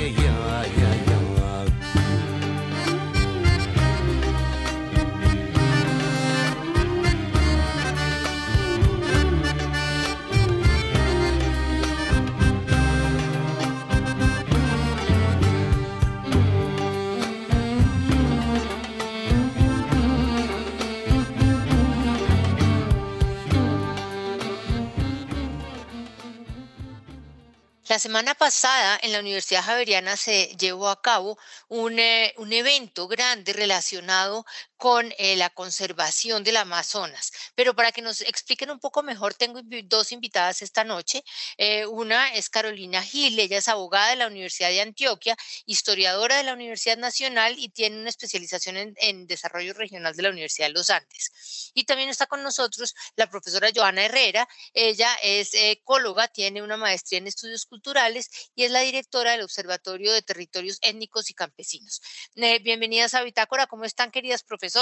La 27.93 27.99
semana 27.99 28.33
pasada 28.33 28.97
en 29.03 29.11
la 29.11 29.19
Universidad 29.19 29.61
Javeriana 29.61 30.17
se 30.17 30.47
llevó 30.57 30.89
a 30.89 30.99
cabo 30.99 31.37
un, 31.67 31.99
eh, 31.99 32.33
un 32.37 32.51
evento 32.51 33.07
grande 33.07 33.53
relacionado 33.53 34.47
con 34.83 35.13
eh, 35.17 35.37
la 35.37 35.49
conservación 35.49 36.43
del 36.43 36.57
Amazonas. 36.57 37.31
Pero 37.55 37.73
para 37.73 37.93
que 37.93 38.01
nos 38.01 38.19
expliquen 38.19 38.69
un 38.69 38.79
poco 38.79 39.01
mejor, 39.01 39.33
tengo 39.33 39.61
dos 39.85 40.11
invitadas 40.11 40.61
esta 40.61 40.83
noche. 40.83 41.23
Eh, 41.57 41.85
una 41.85 42.33
es 42.33 42.49
Carolina 42.49 43.01
Gil, 43.01 43.39
ella 43.39 43.59
es 43.59 43.69
abogada 43.69 44.09
de 44.09 44.17
la 44.17 44.27
Universidad 44.27 44.67
de 44.67 44.81
Antioquia, 44.81 45.37
historiadora 45.65 46.35
de 46.35 46.43
la 46.43 46.51
Universidad 46.51 46.97
Nacional 46.97 47.55
y 47.57 47.69
tiene 47.69 47.97
una 47.97 48.09
especialización 48.09 48.75
en, 48.75 48.93
en 48.97 49.25
desarrollo 49.25 49.73
regional 49.73 50.17
de 50.17 50.23
la 50.23 50.31
Universidad 50.31 50.67
de 50.67 50.73
los 50.73 50.89
Andes. 50.89 51.71
Y 51.73 51.85
también 51.85 52.09
está 52.09 52.25
con 52.27 52.43
nosotros 52.43 52.93
la 53.15 53.29
profesora 53.29 53.69
Joana 53.73 54.03
Herrera, 54.03 54.49
ella 54.73 55.15
es 55.23 55.53
ecóloga, 55.53 56.27
tiene 56.27 56.61
una 56.61 56.75
maestría 56.75 57.19
en 57.19 57.27
estudios 57.27 57.65
culturales 57.65 58.29
y 58.53 58.65
es 58.65 58.71
la 58.71 58.81
directora 58.81 59.31
del 59.31 59.43
Observatorio 59.43 60.11
de 60.11 60.23
Territorios 60.23 60.79
Étnicos 60.81 61.29
y 61.29 61.33
Campesinos. 61.35 62.01
Eh, 62.35 62.59
bienvenidas 62.59 63.13
a 63.13 63.23
Bitácora, 63.23 63.67
¿cómo 63.67 63.85
están 63.85 64.11
queridas 64.11 64.43
profesoras? 64.43 64.72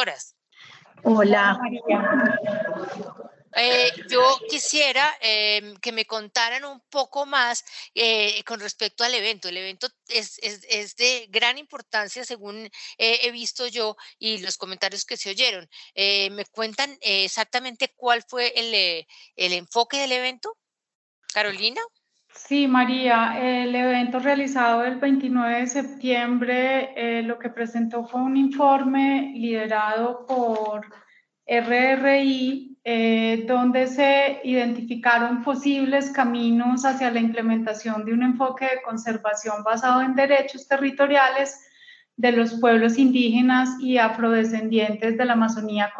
Hola. 1.03 1.59
Eh, 3.53 3.91
yo 4.07 4.39
quisiera 4.49 5.17
em, 5.19 5.75
que 5.77 5.91
me 5.91 6.05
contaran 6.05 6.63
un 6.63 6.79
poco 6.89 7.25
más 7.25 7.65
eh, 7.93 8.41
con 8.45 8.61
respecto 8.61 9.03
al 9.03 9.13
evento. 9.13 9.49
El 9.49 9.57
evento 9.57 9.87
es, 10.07 10.39
es, 10.41 10.65
es 10.69 10.95
de 10.95 11.27
gran 11.29 11.57
importancia 11.57 12.23
según 12.23 12.69
he 12.97 13.31
visto 13.31 13.67
yo 13.67 13.97
y 14.17 14.37
los 14.37 14.57
comentarios 14.57 15.03
que 15.03 15.17
se 15.17 15.31
oyeron. 15.31 15.67
¿Me 15.95 16.45
cuentan 16.51 16.97
exactamente 17.01 17.93
cuál 17.97 18.23
fue 18.25 18.53
el, 18.55 19.05
el 19.35 19.53
enfoque 19.53 19.97
del 19.97 20.13
evento? 20.13 20.57
Carolina. 21.33 21.81
Sí, 22.33 22.67
María, 22.67 23.37
el 23.39 23.73
evento 23.75 24.19
realizado 24.19 24.83
el 24.83 24.97
29 24.97 25.61
de 25.61 25.67
septiembre 25.67 26.93
eh, 26.95 27.23
lo 27.23 27.39
que 27.39 27.49
presentó 27.49 28.05
fue 28.05 28.21
un 28.21 28.37
informe 28.37 29.31
liderado 29.35 30.25
por 30.25 30.85
RRI, 31.45 32.77
eh, 32.83 33.43
donde 33.47 33.87
se 33.87 34.41
identificaron 34.43 35.43
posibles 35.43 36.09
caminos 36.11 36.85
hacia 36.85 37.11
la 37.11 37.19
implementación 37.19 38.05
de 38.05 38.13
un 38.13 38.23
enfoque 38.23 38.65
de 38.65 38.81
conservación 38.81 39.63
basado 39.63 40.01
en 40.01 40.15
derechos 40.15 40.67
territoriales 40.67 41.59
de 42.15 42.31
los 42.31 42.59
pueblos 42.59 42.97
indígenas 42.97 43.69
y 43.79 43.97
afrodescendientes 43.97 45.17
de 45.17 45.25
la 45.25 45.33
Amazonía 45.33 45.93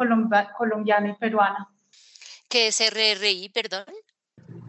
colombiana 0.56 1.10
y 1.10 1.14
peruana. 1.14 1.68
¿Qué 2.48 2.68
es 2.68 2.80
RRI, 2.80 3.48
perdón? 3.48 3.84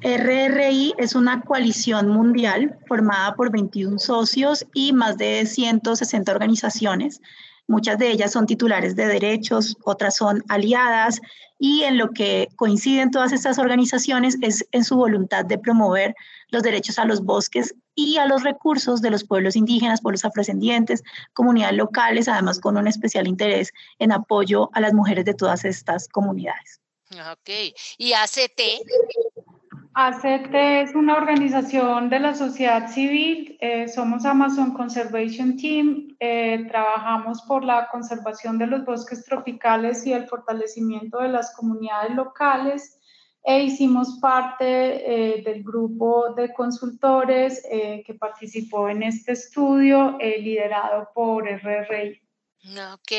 RRI 0.04 0.94
es 0.98 1.16
una 1.16 1.42
coalición 1.42 2.10
mundial 2.10 2.78
formada 2.88 3.36
por 3.36 3.52
21 3.52 4.00
socios 4.00 4.66
y 4.74 4.92
más 4.92 5.18
de 5.18 5.46
160 5.46 6.30
organizaciones. 6.30 7.22
Muchas 7.68 7.98
de 7.98 8.12
ellas 8.12 8.34
son 8.34 8.46
titulares 8.46 8.98
de 8.98 9.08
derechos, 9.08 9.78
otras 9.86 10.18
son 10.18 10.44
aliadas 10.50 11.22
y 11.58 11.84
en 11.84 11.98
lo 11.98 12.10
que 12.10 12.50
coinciden 12.58 13.12
todas 13.12 13.32
estas 13.32 13.58
organizaciones 13.58 14.38
es 14.42 14.66
en 14.74 14.84
su 14.84 14.98
voluntad 14.98 15.46
de 15.46 15.58
promover 15.58 16.14
los 16.50 16.64
derechos 16.64 17.00
a 17.00 17.06
los 17.06 17.24
bosques 17.24 17.74
y 17.96 18.18
a 18.18 18.26
los 18.26 18.44
recursos 18.44 19.02
de 19.02 19.10
los 19.10 19.24
pueblos 19.24 19.56
indígenas, 19.56 20.02
pueblos 20.02 20.26
afrodescendientes, 20.26 21.02
comunidades 21.32 21.78
locales, 21.78 22.28
además 22.28 22.60
con 22.60 22.76
un 22.76 22.88
especial 22.88 23.26
interés 23.26 23.72
en 24.00 24.12
apoyo 24.12 24.70
a 24.74 24.82
las 24.82 24.94
mujeres 24.94 25.24
de 25.24 25.34
todas 25.34 25.64
estas 25.64 26.10
comunidades. 26.10 26.82
Ok. 27.32 27.50
¿Y 27.98 28.12
ACT? 28.12 28.60
ACT 29.96 30.56
es 30.56 30.96
una 30.96 31.16
organización 31.16 32.10
de 32.10 32.20
la 32.20 32.34
sociedad 32.34 32.90
civil, 32.90 33.58
eh, 33.60 33.88
somos 33.88 34.26
Amazon 34.26 34.74
Conservation 34.74 35.56
Team, 35.56 36.16
eh, 36.20 36.66
trabajamos 36.68 37.44
por 37.44 37.64
la 37.64 37.88
conservación 37.92 38.58
de 38.58 38.66
los 38.66 38.86
bosques 38.86 39.24
tropicales 39.24 40.04
y 40.08 40.14
el 40.14 40.26
fortalecimiento 40.28 41.20
de 41.20 41.30
las 41.30 41.56
comunidades 41.56 42.16
locales 42.16 43.00
e 43.44 43.66
hicimos 43.66 44.18
parte 44.20 44.66
eh, 44.66 45.44
del 45.44 45.64
grupo 45.64 46.34
de 46.34 46.52
consultores 46.54 47.62
que 47.62 48.14
participó 48.16 48.90
en 48.90 49.04
este 49.04 49.34
estudio 49.34 50.18
liderado 50.20 51.10
por 51.14 51.46
RRI. 51.46 52.23
Ok. 52.66 53.12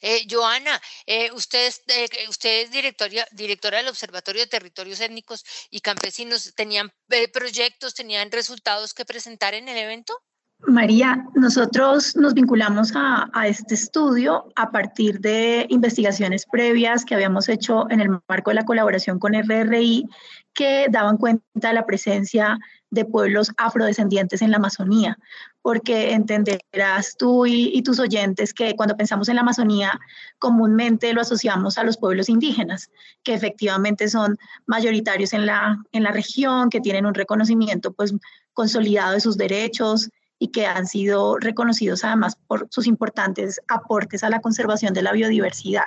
Eh, 0.00 0.26
Joana, 0.28 0.80
eh, 1.06 1.30
usted, 1.32 1.72
eh, 1.86 2.08
usted 2.28 2.62
es 2.62 2.70
directora, 2.72 3.26
directora 3.30 3.78
del 3.78 3.88
Observatorio 3.88 4.42
de 4.42 4.48
Territorios 4.48 5.00
Étnicos 5.00 5.44
y 5.70 5.80
Campesinos. 5.80 6.52
¿Tenían 6.56 6.90
eh, 7.10 7.28
proyectos, 7.28 7.94
tenían 7.94 8.32
resultados 8.32 8.94
que 8.94 9.04
presentar 9.04 9.54
en 9.54 9.68
el 9.68 9.78
evento? 9.78 10.20
María, 10.66 11.24
nosotros 11.34 12.16
nos 12.16 12.34
vinculamos 12.34 12.92
a, 12.94 13.30
este 13.46 13.74
estudio 13.74 14.52
a 14.56 14.70
partir 14.70 15.20
de 15.20 15.66
investigaciones 15.68 16.46
previas 16.50 17.04
que 17.04 17.14
habíamos 17.14 17.48
hecho 17.48 17.88
en 17.90 18.00
el 18.00 18.10
marco 18.28 18.50
de 18.50 18.56
la 18.56 18.64
colaboración 18.64 19.20
con 19.20 19.34
RRI 19.34 20.04
que 20.52 20.86
daban 20.90 21.16
cuenta 21.16 21.44
de 21.54 21.72
la 21.72 21.86
presencia 21.86 22.58
de 22.90 23.04
pueblos 23.04 23.52
afrodescendientes 23.56 24.42
en 24.42 24.50
la 24.50 24.56
Amazonía, 24.56 25.16
porque 25.62 26.12
entenderás 26.12 27.16
tú 27.16 27.46
y, 27.46 27.70
y, 27.72 27.82
tus 27.82 28.00
oyentes 28.00 28.52
que 28.52 28.74
cuando 28.74 28.96
pensamos 28.96 29.28
en 29.28 29.36
la 29.36 29.42
Amazonía 29.42 30.00
comúnmente 30.38 31.12
lo 31.12 31.20
asociamos 31.20 31.78
a 31.78 31.84
los 31.84 31.98
pueblos 31.98 32.28
indígenas, 32.28 32.90
que 33.22 33.34
efectivamente 33.34 34.08
son 34.08 34.36
mayoritarios 34.66 35.32
en 35.34 35.46
la, 35.46 35.78
en 35.92 36.02
la 36.02 36.10
región, 36.10 36.70
que 36.70 36.80
tienen 36.80 37.06
un 37.06 37.14
reconocimiento 37.14 37.92
pues 37.92 38.12
consolidado 38.54 39.12
de 39.12 39.20
sus 39.20 39.36
derechos, 39.36 40.10
y 40.38 40.48
que 40.48 40.66
han 40.66 40.86
sido 40.86 41.38
reconocidos 41.38 42.04
además 42.04 42.36
por 42.46 42.68
sus 42.70 42.86
importantes 42.86 43.60
aportes 43.68 44.22
a 44.22 44.30
la 44.30 44.40
conservación 44.40 44.94
de 44.94 45.02
la 45.02 45.12
biodiversidad. 45.12 45.84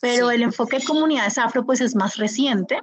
Pero 0.00 0.30
sí. 0.30 0.36
el 0.36 0.42
enfoque 0.42 0.78
de 0.78 0.84
comunidades 0.84 1.38
afro 1.38 1.66
pues 1.66 1.80
es 1.80 1.94
más 1.94 2.16
reciente, 2.16 2.80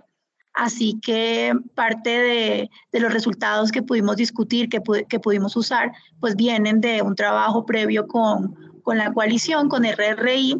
así 0.53 0.99
que 1.01 1.53
parte 1.75 2.09
de, 2.09 2.69
de 2.91 2.99
los 2.99 3.13
resultados 3.13 3.71
que 3.71 3.81
pudimos 3.81 4.17
discutir, 4.17 4.69
que, 4.69 4.81
que, 5.07 5.19
pudimos 5.19 5.55
usar, 5.55 5.91
pues 6.19 6.35
vienen 6.35 6.81
de 6.81 7.01
un 7.01 7.15
trabajo 7.15 7.65
previo 7.65 8.07
con, 8.07 8.55
con 8.83 8.97
la 8.97 9.13
coalición, 9.13 9.69
con 9.69 9.83
RRI, 9.83 10.57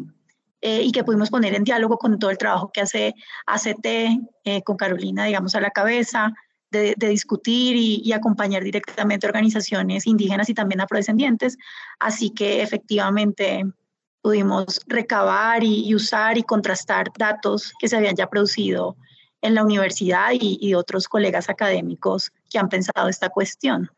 eh, 0.60 0.82
y 0.82 0.90
que 0.90 1.04
pudimos 1.04 1.30
poner 1.30 1.54
en 1.54 1.62
diálogo 1.62 1.98
con 1.98 2.18
todo 2.18 2.30
el 2.30 2.38
trabajo 2.38 2.72
que 2.72 2.80
hace 2.80 3.14
ACT, 3.46 3.86
eh, 4.44 4.62
con 4.64 4.76
Carolina, 4.76 5.24
digamos, 5.24 5.54
a 5.54 5.60
la 5.60 5.70
cabeza, 5.70 6.32
de, 6.70 6.94
de 6.96 7.08
discutir 7.08 7.76
y, 7.76 8.02
y, 8.04 8.12
acompañar 8.12 8.62
directamente 8.62 9.26
organizaciones 9.26 10.06
indígenas 10.06 10.48
y 10.48 10.54
también 10.54 10.80
afrodescendientes. 10.80 11.56
Así 11.98 12.30
que 12.30 12.62
efectivamente 12.62 13.64
pudimos 14.22 14.80
recabar 14.86 15.64
y, 15.64 15.88
y, 15.88 15.94
usar 15.94 16.38
y 16.38 16.42
contrastar 16.42 17.10
datos 17.16 17.72
que 17.78 17.88
se 17.88 17.96
habían 17.96 18.16
ya 18.16 18.28
producido 18.28 18.96
en 19.40 19.54
la 19.54 19.62
universidad 19.62 20.32
y, 20.32 20.58
y 20.60 20.74
otros 20.74 21.08
colegas 21.08 21.48
académicos 21.48 22.32
que 22.50 22.58
han 22.58 22.68
pensado 22.68 23.08
esta 23.08 23.28
cuestión. 23.28 23.90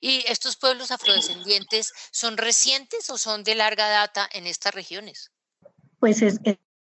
¿Y 0.00 0.24
estos 0.26 0.56
pueblos 0.56 0.90
afrodescendientes 0.90 1.92
son 2.10 2.38
recientes 2.38 3.10
o 3.10 3.18
son 3.18 3.44
de 3.44 3.54
larga 3.54 3.88
data 3.88 4.28
en 4.32 4.46
estas 4.46 4.74
regiones? 4.74 5.30
Pues 5.98 6.22
es, 6.22 6.40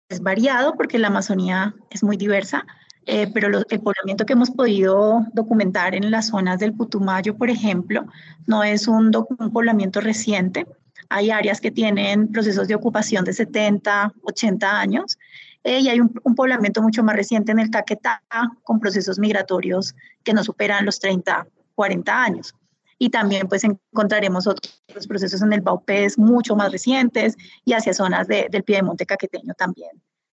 es 0.10 0.20
variado 0.22 0.74
porque 0.76 0.98
la 0.98 1.08
Amazonía 1.08 1.76
es 1.92 2.02
muy 2.02 2.18
diversa 2.18 2.66
eh, 3.06 3.30
pero 3.34 3.48
el 3.70 3.82
poblamiento 3.82 4.26
que 4.26 4.34
hemos 4.34 4.52
podido 4.52 5.26
documentar 5.34 5.94
en 5.94 6.10
las 6.10 6.28
zonas 6.28 6.60
del 6.60 6.74
Putumayo, 6.74 7.38
por 7.38 7.50
ejemplo, 7.50 8.06
no 8.48 8.64
es 8.64 8.88
un, 8.88 9.12
poblamiento 9.12 10.00
reciente. 10.00 10.66
Hay 11.10 11.30
áreas 11.30 11.60
que 11.60 11.72
tienen 11.72 12.30
procesos 12.32 12.68
de 12.68 12.76
ocupación 12.76 13.26
de 13.26 13.34
70, 13.34 14.14
80 14.24 14.80
años, 14.80 15.18
eh, 15.66 15.80
y 15.80 15.90
hay 15.90 16.00
un, 16.00 16.14
un, 16.24 16.36
poblamiento 16.36 16.82
mucho 16.82 17.04
más 17.04 17.16
reciente 17.16 17.52
en 17.52 17.60
el 17.60 17.70
Caquetá, 17.70 18.24
con 18.64 18.80
procesos 18.80 19.20
migratorios 19.20 19.96
que 20.24 20.34
no 20.34 20.44
superan 20.44 20.86
los 20.86 21.00
30, 21.00 21.48
40 21.76 22.24
años. 22.24 22.56
Y 23.00 23.10
también 23.10 23.48
pues 23.48 23.64
encontraremos 23.66 24.48
otros 24.48 24.82
procesos 25.08 25.42
en 25.42 25.52
el 25.52 25.62
Baupés 25.62 26.18
mucho 26.18 26.56
más 26.56 26.72
recientes 26.72 27.36
y 27.66 27.74
hacia 27.74 27.94
zonas 27.94 28.28
de, 28.28 28.48
del 28.50 28.64
Piedemonte 28.64 29.06
caqueteño 29.06 29.54
también 29.56 29.92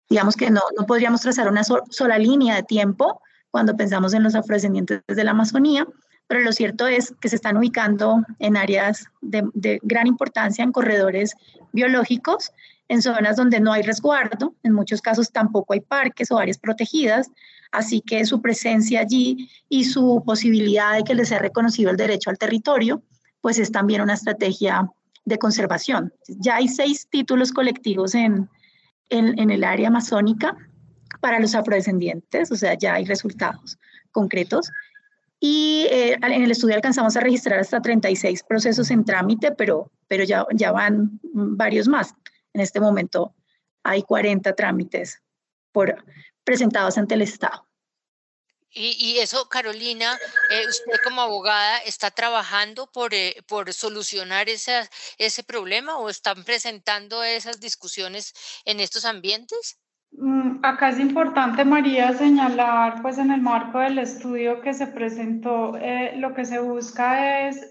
digamos 0.09 0.35
que 0.35 0.49
no, 0.49 0.61
no 0.77 0.85
podríamos 0.85 1.21
trazar 1.21 1.47
una 1.47 1.63
so, 1.63 1.83
sola 1.89 2.17
línea 2.17 2.55
de 2.55 2.63
tiempo 2.63 3.21
cuando 3.51 3.77
pensamos 3.77 4.13
en 4.13 4.23
los 4.23 4.35
afrodescendientes 4.35 5.01
de 5.07 5.23
la 5.23 5.31
Amazonía, 5.31 5.87
pero 6.27 6.41
lo 6.41 6.51
cierto 6.51 6.87
es 6.87 7.13
que 7.19 7.29
se 7.29 7.35
están 7.35 7.57
ubicando 7.57 8.23
en 8.39 8.57
áreas 8.57 9.05
de, 9.21 9.79
gran 9.83 10.07
importancia, 10.07 10.63
en 10.63 10.71
corredores 10.71 11.35
biológicos, 11.71 12.51
en 12.87 13.01
zonas 13.01 13.35
donde 13.35 13.59
no 13.59 13.71
hay 13.73 13.83
resguardo, 13.83 14.55
en 14.63 14.73
muchos 14.73 15.01
casos 15.01 15.31
tampoco 15.31 15.73
hay 15.73 15.81
parques 15.81 16.31
o 16.31 16.37
áreas 16.37 16.57
protegidas, 16.57 17.31
así 17.71 18.01
que 18.01 18.25
su 18.25 18.41
presencia 18.41 19.01
allí 19.01 19.49
y 19.69 19.85
su 19.85 20.23
posibilidad 20.25 20.93
de 20.95 21.03
que 21.03 21.15
les 21.15 21.29
sea 21.29 21.39
reconocido 21.39 21.91
el 21.91 21.97
derecho 21.97 22.29
al 22.29 22.37
territorio, 22.37 23.01
pues 23.41 23.59
es 23.59 23.71
también 23.71 24.01
una 24.01 24.13
estrategia 24.13 24.89
de 25.25 25.39
conservación. 25.39 26.13
Ya 26.27 26.55
hay 26.55 26.67
seis 26.67 27.07
títulos 27.09 27.51
colectivos 27.51 28.15
en, 28.15 28.49
en, 29.09 29.49
el 29.49 29.63
área 29.63 29.87
amazónica 29.87 30.57
para 31.21 31.39
los 31.39 31.55
afrodescendientes, 31.55 32.51
o 32.51 32.55
sea, 32.55 32.75
ya 32.75 32.95
hay 32.95 33.05
resultados 33.05 33.77
concretos. 34.11 34.71
Y 35.39 35.87
eh, 35.91 36.13
en 36.13 36.43
el 36.43 36.51
estudio 36.51 36.75
alcanzamos 36.75 37.15
a 37.17 37.19
registrar 37.19 37.59
hasta 37.59 37.81
36 37.81 38.43
procesos 38.43 38.89
en 38.89 39.05
trámite, 39.05 39.51
pero, 39.51 39.91
pero 40.07 40.23
ya, 40.23 40.45
ya 40.53 40.71
van 40.71 41.19
varios 41.33 41.87
más. 41.87 42.13
En 42.53 42.61
este 42.61 42.79
momento 42.79 43.35
hay 43.83 44.01
40 44.01 44.53
trámites 44.53 45.21
por, 45.71 46.03
presentados 46.43 46.97
ante 46.97 47.15
el 47.15 47.21
Estado. 47.21 47.67
Y, 48.77 49.19
eso, 49.19 49.47
Carolina, 49.47 50.17
eh, 50.49 50.67
usted 50.67 50.99
como 51.03 51.21
abogada 51.21 51.77
está 51.79 52.11
trabajando 52.11 52.91
por, 52.91 53.13
eh, 53.13 53.37
por 53.47 53.71
solucionar 53.73 54.49
esa, 54.49 54.89
ese 55.17 55.43
problema 55.43 55.97
o 55.97 56.09
están 56.09 56.43
presentando 56.43 57.23
esas 57.23 57.61
discusiones 57.61 58.33
en 58.65 58.81
estos 58.81 59.05
ambientes? 59.05 59.79
Mm, 60.11 60.59
acá 60.63 60.89
es 60.89 60.99
importante, 60.99 61.63
María, 61.63 62.13
señalar, 62.17 63.01
pues 63.01 63.17
en 63.17 63.31
el 63.31 63.41
marco 63.41 63.79
del 63.79 63.97
estudio 63.99 64.59
que 64.61 64.73
se 64.73 64.87
presentó, 64.87 65.77
eh, 65.77 66.13
lo 66.17 66.33
que 66.33 66.43
se 66.43 66.59
busca 66.59 67.47
es 67.47 67.61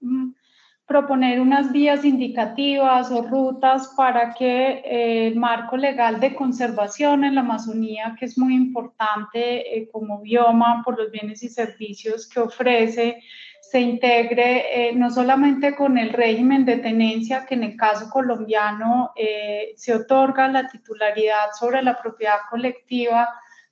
mm, 0.00 0.30
proponer 0.88 1.38
unas 1.38 1.70
vías 1.70 2.02
indicativas 2.02 3.10
o 3.10 3.20
rutas 3.20 3.92
para 3.94 4.32
que 4.32 4.80
eh, 4.82 5.26
el 5.26 5.36
marco 5.36 5.76
legal 5.76 6.18
de 6.18 6.34
conservación 6.34 7.24
en 7.24 7.34
la 7.34 7.42
Amazonía, 7.42 8.16
que 8.18 8.24
es 8.24 8.38
muy 8.38 8.54
importante 8.54 9.76
eh, 9.76 9.90
como 9.92 10.22
bioma 10.22 10.82
por 10.82 10.98
los 10.98 11.10
bienes 11.12 11.42
y 11.42 11.50
servicios 11.50 12.26
que 12.26 12.40
ofrece, 12.40 13.22
se 13.60 13.80
integre 13.80 14.88
eh, 14.88 14.94
no 14.94 15.10
solamente 15.10 15.76
con 15.76 15.98
el 15.98 16.08
régimen 16.08 16.64
de 16.64 16.78
tenencia, 16.78 17.44
que 17.44 17.54
en 17.54 17.64
el 17.64 17.76
caso 17.76 18.08
colombiano 18.08 19.12
se 19.76 19.94
otorga 19.94 20.48
la 20.48 20.68
titularidad 20.68 21.50
sobre 21.60 21.82
la 21.82 22.00
propiedad 22.00 22.38
colectiva, 22.48 23.28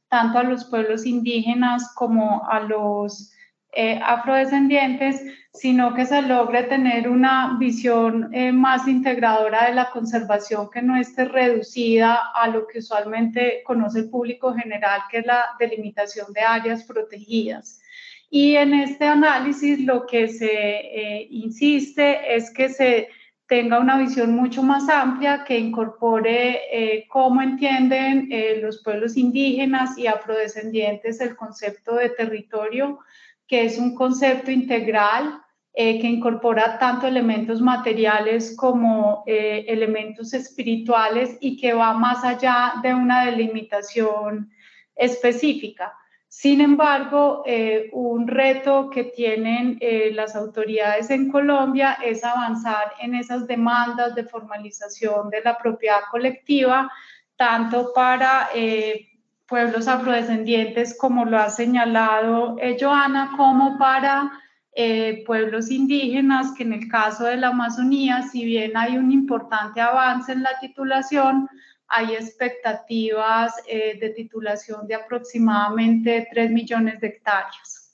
tanto 0.08 0.36
a 0.38 0.42
los 0.42 0.66
pueblos 0.66 1.06
indígenas 1.06 1.94
como 1.94 2.46
a 2.46 2.60
los 2.60 3.32
eh, 3.78 4.00
afrodescendientes, 4.02 5.22
sino 5.52 5.92
que 5.92 6.06
se 6.06 6.22
logre 6.22 6.62
tener 6.62 7.10
una 7.10 7.58
visión 7.58 8.30
eh, 8.32 8.50
más 8.50 8.88
integradora 8.88 9.66
de 9.66 9.74
la 9.74 9.90
conservación 9.90 10.70
que 10.70 10.80
no 10.80 10.96
esté 10.96 11.26
reducida 11.26 12.32
a 12.34 12.48
lo 12.48 12.66
que 12.66 12.78
usualmente 12.78 13.62
conoce 13.66 13.98
el 13.98 14.08
público 14.08 14.54
general, 14.54 15.02
que 15.10 15.18
es 15.18 15.26
la 15.26 15.44
delimitación 15.58 16.32
de 16.32 16.40
áreas 16.40 16.84
protegidas. 16.84 17.82
Y 18.30 18.56
en 18.56 18.72
este 18.72 19.04
análisis 19.04 19.78
lo 19.80 20.06
que 20.06 20.28
se 20.28 20.46
eh, 20.50 21.26
insiste 21.30 22.34
es 22.34 22.50
que 22.50 22.70
se 22.70 23.08
tenga 23.46 23.78
una 23.78 23.98
visión 23.98 24.34
mucho 24.34 24.62
más 24.62 24.88
amplia 24.88 25.44
que 25.44 25.58
incorpore 25.58 26.60
eh, 26.72 27.06
cómo 27.08 27.42
entienden 27.42 28.28
los 28.62 28.82
pueblos 28.82 29.18
indígenas 29.18 29.98
y 29.98 30.06
afrodescendientes 30.06 31.20
el 31.20 31.36
concepto 31.36 31.96
de 31.96 32.08
territorio 32.08 33.00
que 33.46 33.64
es 33.64 33.78
un 33.78 33.94
concepto 33.94 34.50
integral 34.50 35.40
eh, 35.72 36.00
que 36.00 36.06
incorpora 36.06 36.78
tanto 36.78 37.06
elementos 37.06 37.60
materiales 37.60 38.56
como 38.56 39.24
eh, 39.26 39.64
elementos 39.68 40.32
espirituales 40.32 41.36
y 41.40 41.56
que 41.56 41.74
va 41.74 41.92
más 41.92 42.24
allá 42.24 42.74
de 42.82 42.94
una 42.94 43.26
delimitación 43.26 44.50
específica. 44.94 45.92
Sin 46.28 46.60
embargo, 46.60 47.44
eh, 47.46 47.88
un 47.92 48.28
reto 48.28 48.90
que 48.90 49.04
tienen 49.04 49.78
eh, 49.80 50.10
las 50.12 50.36
autoridades 50.36 51.08
en 51.08 51.30
Colombia 51.30 51.96
es 52.04 52.24
avanzar 52.24 52.92
en 53.00 53.14
esas 53.14 53.46
demandas 53.46 54.14
de 54.14 54.24
formalización 54.24 55.30
de 55.30 55.40
la 55.40 55.56
propiedad 55.56 56.00
colectiva, 56.10 56.92
tanto 57.36 57.90
para 57.94 58.50
eh, 58.54 59.08
pueblos 59.46 59.86
afrodescendientes, 59.88 60.96
como 60.98 61.24
lo 61.24 61.38
ha 61.38 61.50
señalado 61.50 62.56
eh, 62.60 62.76
Joana, 62.78 63.32
como 63.36 63.78
para 63.78 64.32
eh, 64.72 65.22
pueblos 65.24 65.70
indígenas, 65.70 66.52
que 66.56 66.64
en 66.64 66.74
el 66.74 66.88
caso 66.88 67.24
de 67.24 67.36
la 67.36 67.48
Amazonía, 67.48 68.22
si 68.30 68.44
bien 68.44 68.76
hay 68.76 68.96
un 68.96 69.12
importante 69.12 69.80
avance 69.80 70.32
en 70.32 70.42
la 70.42 70.58
titulación, 70.58 71.48
hay 71.88 72.14
expectativas 72.14 73.54
eh, 73.66 73.96
de 74.00 74.10
titulación 74.10 74.86
de 74.86 74.96
aproximadamente 74.96 76.26
3 76.30 76.50
millones 76.50 77.00
de 77.00 77.06
hectáreas. 77.06 77.92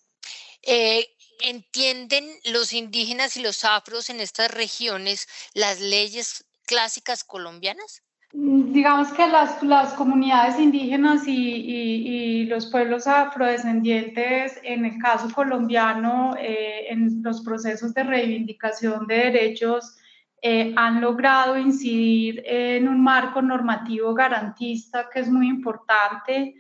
¿Entienden 1.44 2.24
los 2.44 2.72
indígenas 2.72 3.36
y 3.36 3.42
los 3.42 3.64
afros 3.64 4.11
en 4.11 4.20
estas 4.20 4.50
regiones 4.50 5.26
las 5.55 5.80
leyes 5.80 6.44
clásicas 6.66 7.24
colombianas? 7.24 8.03
Mm, 8.32 8.72
digamos 8.72 9.12
que 9.12 9.26
las, 9.26 9.62
las 9.62 9.92
comunidades 9.94 10.58
indígenas 10.58 11.26
y, 11.26 11.32
y, 11.32 12.44
los 12.46 12.66
pueblos 12.66 13.06
afrodescendientes, 13.06 14.58
en 14.62 14.84
el 14.86 14.98
caso 14.98 15.30
colombiano, 15.34 16.34
eh, 16.38 16.86
en 16.88 17.22
los 17.22 17.42
procesos 17.42 17.92
de 17.94 18.02
reivindicación 18.02 19.06
de 19.06 19.16
derechos, 19.16 19.96
eh, 20.40 20.72
han 20.76 21.00
logrado 21.00 21.56
incidir 21.56 22.42
en 22.46 22.88
un 22.88 23.02
marco 23.02 23.40
normativo 23.42 24.14
garantista 24.14 25.08
que 25.12 25.20
es 25.20 25.30
muy 25.30 25.48
importante. 25.48 26.54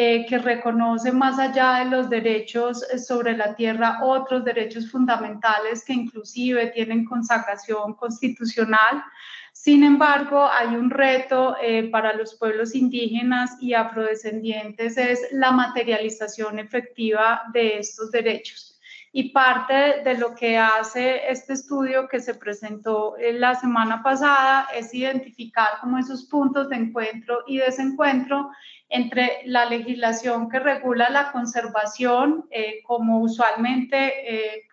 Eh, 0.00 0.26
que 0.28 0.38
reconoce 0.38 1.10
más 1.10 1.40
allá 1.40 1.78
de 1.78 1.86
los 1.86 2.08
derechos 2.08 2.84
sobre 3.04 3.36
la 3.36 3.56
tierra 3.56 3.98
otros 4.04 4.44
derechos 4.44 4.88
fundamentales 4.88 5.84
que 5.84 5.92
inclusive 5.92 6.68
tienen 6.68 7.04
consagración 7.04 7.94
constitucional. 7.94 9.02
Sin 9.68 9.84
embargo, 9.84 10.48
hay 10.50 10.68
un 10.68 10.88
reto 10.88 11.54
eh, 11.60 11.90
para 11.90 12.14
los 12.14 12.36
pueblos 12.36 12.74
indígenas 12.74 13.50
y 13.60 13.74
afrodescendientes, 13.74 14.96
es 14.96 15.20
la 15.30 15.52
materialización 15.52 16.58
efectiva 16.58 17.42
de 17.52 17.76
estos 17.80 18.10
derechos. 18.10 18.80
Y 19.12 19.28
parte 19.28 20.00
de 20.02 20.16
lo 20.16 20.34
que 20.34 20.56
hace 20.56 21.30
este 21.30 21.52
estudio 21.52 22.08
que 22.08 22.18
se 22.18 22.34
presentó 22.36 23.18
eh, 23.18 23.34
la 23.34 23.56
semana 23.56 24.02
pasada 24.02 24.68
es 24.74 24.94
identificar 24.94 25.68
como 25.82 25.98
esos 25.98 26.24
puntos 26.24 26.70
de 26.70 26.76
encuentro 26.76 27.40
y 27.46 27.58
desencuentro 27.58 28.50
entre 28.88 29.42
la 29.44 29.66
legislación 29.66 30.48
que 30.48 30.60
regula 30.60 31.10
la 31.10 31.30
conservación, 31.30 32.46
eh, 32.50 32.80
como 32.86 33.20
usualmente 33.20 34.64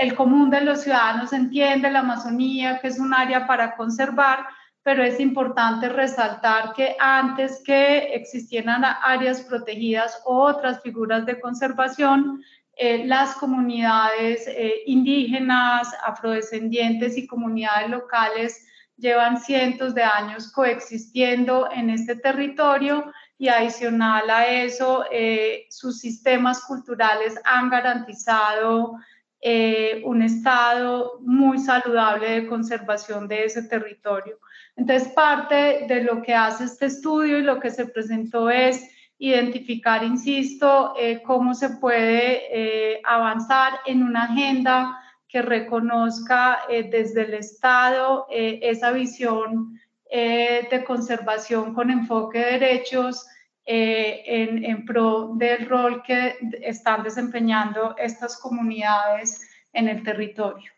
el 0.00 0.14
común 0.14 0.48
de 0.48 0.62
los 0.62 0.80
ciudadanos 0.80 1.34
entiende 1.34 1.90
la 1.90 1.98
Amazonía, 1.98 2.80
que 2.80 2.88
es 2.88 2.98
un 2.98 3.12
área 3.12 3.46
para 3.46 3.76
conservar, 3.76 4.46
pero 4.82 5.04
es 5.04 5.20
importante 5.20 5.90
resaltar 5.90 6.72
que 6.72 6.96
antes 6.98 7.62
que 7.66 8.14
existieran 8.14 8.82
áreas 8.82 9.42
protegidas 9.42 10.22
o 10.24 10.38
otras 10.38 10.80
figuras 10.80 11.26
de 11.26 11.38
conservación, 11.38 12.42
eh, 12.76 13.04
las 13.04 13.34
comunidades 13.34 14.46
eh, 14.48 14.76
indígenas, 14.86 15.94
afrodescendientes 16.02 17.18
y 17.18 17.26
comunidades 17.26 17.90
locales 17.90 18.66
llevan 18.96 19.38
cientos 19.38 19.94
de 19.94 20.02
años 20.02 20.50
coexistiendo 20.50 21.68
en 21.70 21.90
este 21.90 22.16
territorio 22.16 23.12
y 23.36 23.48
adicional 23.48 24.30
a 24.30 24.46
eso, 24.46 25.04
eh, 25.12 25.66
sus 25.68 25.98
sistemas 25.98 26.64
culturales 26.64 27.38
han 27.44 27.68
garantizado 27.68 28.96
eh, 29.42 30.02
un 30.04 30.20
estado 30.20 31.18
muy 31.20 31.58
saludable 31.58 32.28
de 32.28 32.46
conservación 32.46 33.26
de 33.26 33.44
ese 33.44 33.62
territorio. 33.62 34.38
Entonces, 34.76 35.08
parte 35.08 35.86
de 35.88 36.02
lo 36.02 36.20
que 36.20 36.34
hace 36.34 36.64
este 36.64 36.86
estudio 36.86 37.38
y 37.38 37.42
lo 37.42 37.58
que 37.58 37.70
se 37.70 37.86
presentó 37.86 38.50
es 38.50 38.86
identificar, 39.18 40.04
insisto, 40.04 40.94
eh, 40.98 41.22
cómo 41.22 41.54
se 41.54 41.70
puede 41.70 42.42
eh, 42.52 43.00
avanzar 43.04 43.80
en 43.86 44.02
una 44.02 44.24
agenda 44.24 44.98
que 45.26 45.40
reconozca 45.40 46.58
desde 46.68 47.22
el 47.22 47.34
Estado 47.34 48.26
esa 48.30 48.90
visión 48.90 49.78
de 50.10 50.84
conservación 50.84 51.72
con 51.72 51.88
enfoque 51.88 52.40
de 52.40 52.58
derechos 52.58 53.24
eh, 53.72 54.24
en, 54.26 54.84
pro 54.84 55.30
del 55.34 55.68
rol 55.68 56.02
que 56.02 56.36
están 56.60 57.04
desempeñando 57.04 57.94
estas 57.98 58.36
comunidades 58.36 59.40
en 59.72 59.86
el 59.86 60.02
territorio. 60.02 60.72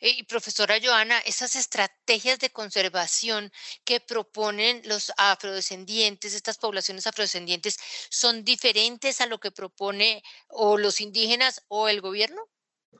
Y 0.00 0.24
profesora 0.24 0.78
Joana, 0.82 1.16
esas 1.20 1.54
estrategias 1.54 2.40
de 2.40 2.50
conservación 2.50 3.52
que 3.84 4.00
proponen 4.00 4.82
los 4.84 5.12
afrodescendientes, 5.16 6.34
estas 6.34 6.58
poblaciones 6.58 7.06
afrodescendientes, 7.06 7.78
¿son 8.10 8.42
diferentes 8.42 9.20
a 9.20 9.26
lo 9.26 9.38
que 9.38 9.52
propone 9.52 10.24
o 10.48 10.78
los 10.78 11.00
indígenas 11.00 11.64
o 11.68 11.88
el 11.88 12.00
gobierno? 12.00 12.42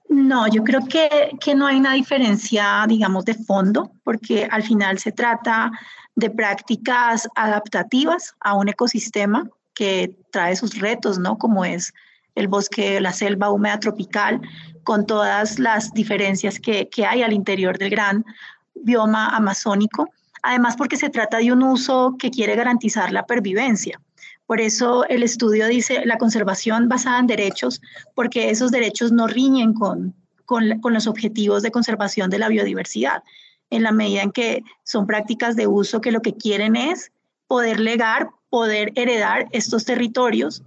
No, 0.09 0.47
yo 0.47 0.63
creo 0.63 0.87
que, 0.87 1.31
que 1.41 1.57
no 1.57 1.67
hay 1.67 1.79
una 1.79 1.95
diferencia, 1.95 2.85
digamos, 2.87 3.25
de 3.25 3.35
fondo, 3.35 3.91
porque 4.05 4.47
al 4.49 4.63
final 4.63 5.01
se 5.01 5.11
trata 5.11 5.73
de 6.17 6.31
prácticas 6.31 7.29
adaptativas 7.35 8.35
a 8.41 8.55
un 8.55 8.69
ecosistema 8.69 9.49
que 9.75 10.17
trae 10.33 10.57
sus 10.57 10.79
retos, 10.81 11.19
¿no? 11.19 11.39
Como 11.39 11.65
es 11.65 11.93
el 12.35 12.49
bosque, 12.49 13.01
la 13.01 13.13
selva 13.13 13.51
húmeda 13.51 13.79
tropical, 13.79 14.41
con 14.83 15.07
todas 15.07 15.59
las 15.59 15.93
diferencias 15.93 16.59
que, 16.59 16.89
que 16.89 17.05
hay 17.05 17.23
al 17.23 17.33
interior 17.33 17.79
del 17.79 17.91
gran 17.91 18.25
bioma 18.75 19.29
amazónico. 19.29 20.09
Además, 20.43 20.77
porque 20.77 20.97
se 20.97 21.11
trata 21.11 21.39
de 21.39 21.53
un 21.53 21.63
uso 21.63 22.17
que 22.19 22.31
quiere 22.31 22.57
garantizar 22.57 23.13
la 23.13 23.27
pervivencia. 23.27 24.01
Por 24.47 24.61
eso 24.61 25.05
el 25.09 25.23
estudio 25.23 25.67
dice 25.67 26.07
la 26.07 26.19
conservación 26.19 26.89
basada 26.89 27.19
en 27.19 27.27
derechos, 27.27 27.83
porque 28.15 28.51
esos 28.51 28.71
derechos 28.71 29.13
no 29.13 29.27
riñen 29.27 29.75
con, 29.75 30.15
con, 30.47 30.81
con 30.81 30.95
los 30.95 31.07
objetivos 31.07 31.63
de 31.63 31.73
conservación 31.73 32.31
de 32.31 32.39
la 32.39 32.49
biodiversidad 32.49 33.23
en 33.71 33.83
la 33.83 33.93
medida 33.93 34.23
en 34.23 34.33
que 34.33 34.63
son 34.85 35.07
prácticas 35.07 35.57
de 35.57 35.67
uso 35.67 36.01
que 36.01 36.13
lo 36.13 36.23
que 36.23 36.35
quieren 36.35 36.77
es 36.77 37.13
poder 37.47 37.81
legar, 37.81 38.31
poder 38.49 38.93
heredar 38.95 39.47
estos 39.53 39.85
territorios 39.85 40.63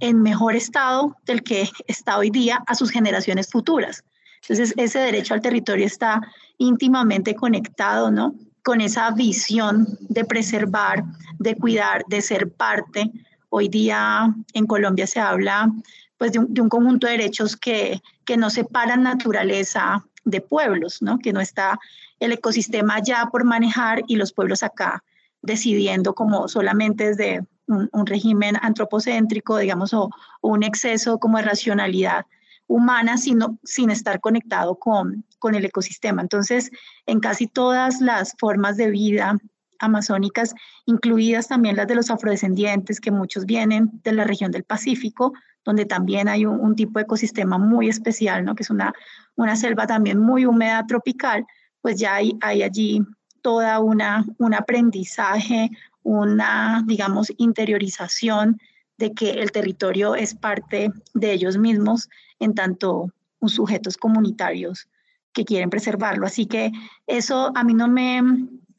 en 0.00 0.22
mejor 0.22 0.56
estado 0.56 1.16
del 1.24 1.42
que 1.42 1.68
está 1.86 2.18
hoy 2.18 2.30
día 2.30 2.62
a 2.66 2.74
sus 2.74 2.90
generaciones 2.90 3.48
futuras. 3.50 4.04
Entonces, 4.42 4.74
ese 4.76 4.98
derecho 4.98 5.34
al 5.34 5.40
territorio 5.40 5.86
está 5.86 6.20
íntimamente 6.58 7.34
conectado, 7.34 8.10
¿no? 8.10 8.34
Con 8.62 8.80
esa 8.80 9.10
visión 9.12 9.86
de 10.00 10.24
preservar, 10.24 11.04
de 11.38 11.56
cuidar, 11.56 12.04
de 12.08 12.20
ser 12.20 12.50
parte. 12.50 13.10
Hoy 13.48 13.68
día 13.68 14.34
en 14.52 14.66
Colombia 14.66 15.06
se 15.06 15.20
habla 15.20 15.70
pues 16.18 16.32
de 16.32 16.38
un, 16.38 16.68
conjunto 16.68 17.06
de 17.06 17.14
derechos 17.14 17.56
que, 17.56 18.00
que 18.24 18.36
no 18.36 18.50
separan 18.50 19.02
naturaleza 19.02 20.04
de 20.24 20.40
pueblos, 20.40 21.02
¿no? 21.02 21.18
Que 21.18 21.32
no 21.32 21.40
está 21.40 21.78
el 22.20 22.32
ecosistema 22.32 23.00
ya 23.02 23.26
por 23.26 23.44
manejar 23.44 24.02
y 24.06 24.16
los 24.16 24.32
pueblos 24.32 24.62
acá 24.62 25.02
decidiendo 25.42 26.14
como 26.14 26.48
solamente 26.48 27.08
desde 27.08 27.46
un, 27.66 28.06
régimen 28.06 28.56
antropocéntrico, 28.60 29.58
digamos, 29.58 29.94
o, 29.94 30.10
un 30.40 30.62
exceso 30.62 31.18
como 31.18 31.38
de 31.38 31.44
racionalidad 31.44 32.26
humana, 32.66 33.18
sino 33.18 33.58
sin 33.62 33.90
estar 33.90 34.20
conectado 34.20 34.78
con, 34.78 35.24
con 35.38 35.54
el 35.54 35.64
ecosistema. 35.64 36.22
Entonces, 36.22 36.70
en 37.06 37.20
casi 37.20 37.46
todas 37.46 38.00
las 38.00 38.34
formas 38.38 38.76
de 38.76 38.90
vida 38.90 39.38
amazónicas, 39.78 40.54
incluidas 40.86 41.48
también 41.48 41.76
las 41.76 41.86
de 41.86 41.94
los 41.94 42.10
afrodescendientes, 42.10 43.00
que 43.00 43.10
muchos 43.10 43.44
vienen 43.44 43.90
de 44.02 44.12
la 44.12 44.24
región 44.24 44.50
del 44.50 44.64
Pacífico, 44.64 45.32
donde 45.64 45.86
también 45.86 46.28
hay 46.28 46.46
un, 46.46 46.76
tipo 46.76 46.98
de 46.98 47.04
ecosistema 47.04 47.58
muy 47.58 47.88
especial, 47.88 48.44
¿no? 48.44 48.54
que 48.54 48.62
es 48.62 48.70
una, 48.70 48.92
una 49.34 49.56
selva 49.56 49.86
también 49.86 50.18
muy 50.18 50.46
húmeda 50.46 50.86
tropical, 50.86 51.46
pues 51.84 51.98
ya 51.98 52.14
hay, 52.14 52.32
allí 52.40 53.02
toda 53.42 53.78
una, 53.78 54.24
un 54.38 54.54
aprendizaje, 54.54 55.70
una, 56.02 56.82
digamos, 56.86 57.30
interiorización 57.36 58.58
de 58.96 59.12
que 59.12 59.32
el 59.32 59.52
territorio 59.52 60.14
es 60.14 60.34
parte 60.34 60.90
de 61.12 61.32
ellos 61.32 61.58
mismos 61.58 62.08
en 62.40 62.54
tanto 62.54 63.12
sujetos 63.44 63.98
comunitarios 63.98 64.88
que 65.34 65.44
quieren 65.44 65.68
preservarlo. 65.68 66.26
Así 66.26 66.46
que 66.46 66.72
eso 67.06 67.52
a 67.54 67.62
mí 67.64 67.74
no 67.74 67.86
me, 67.86 68.22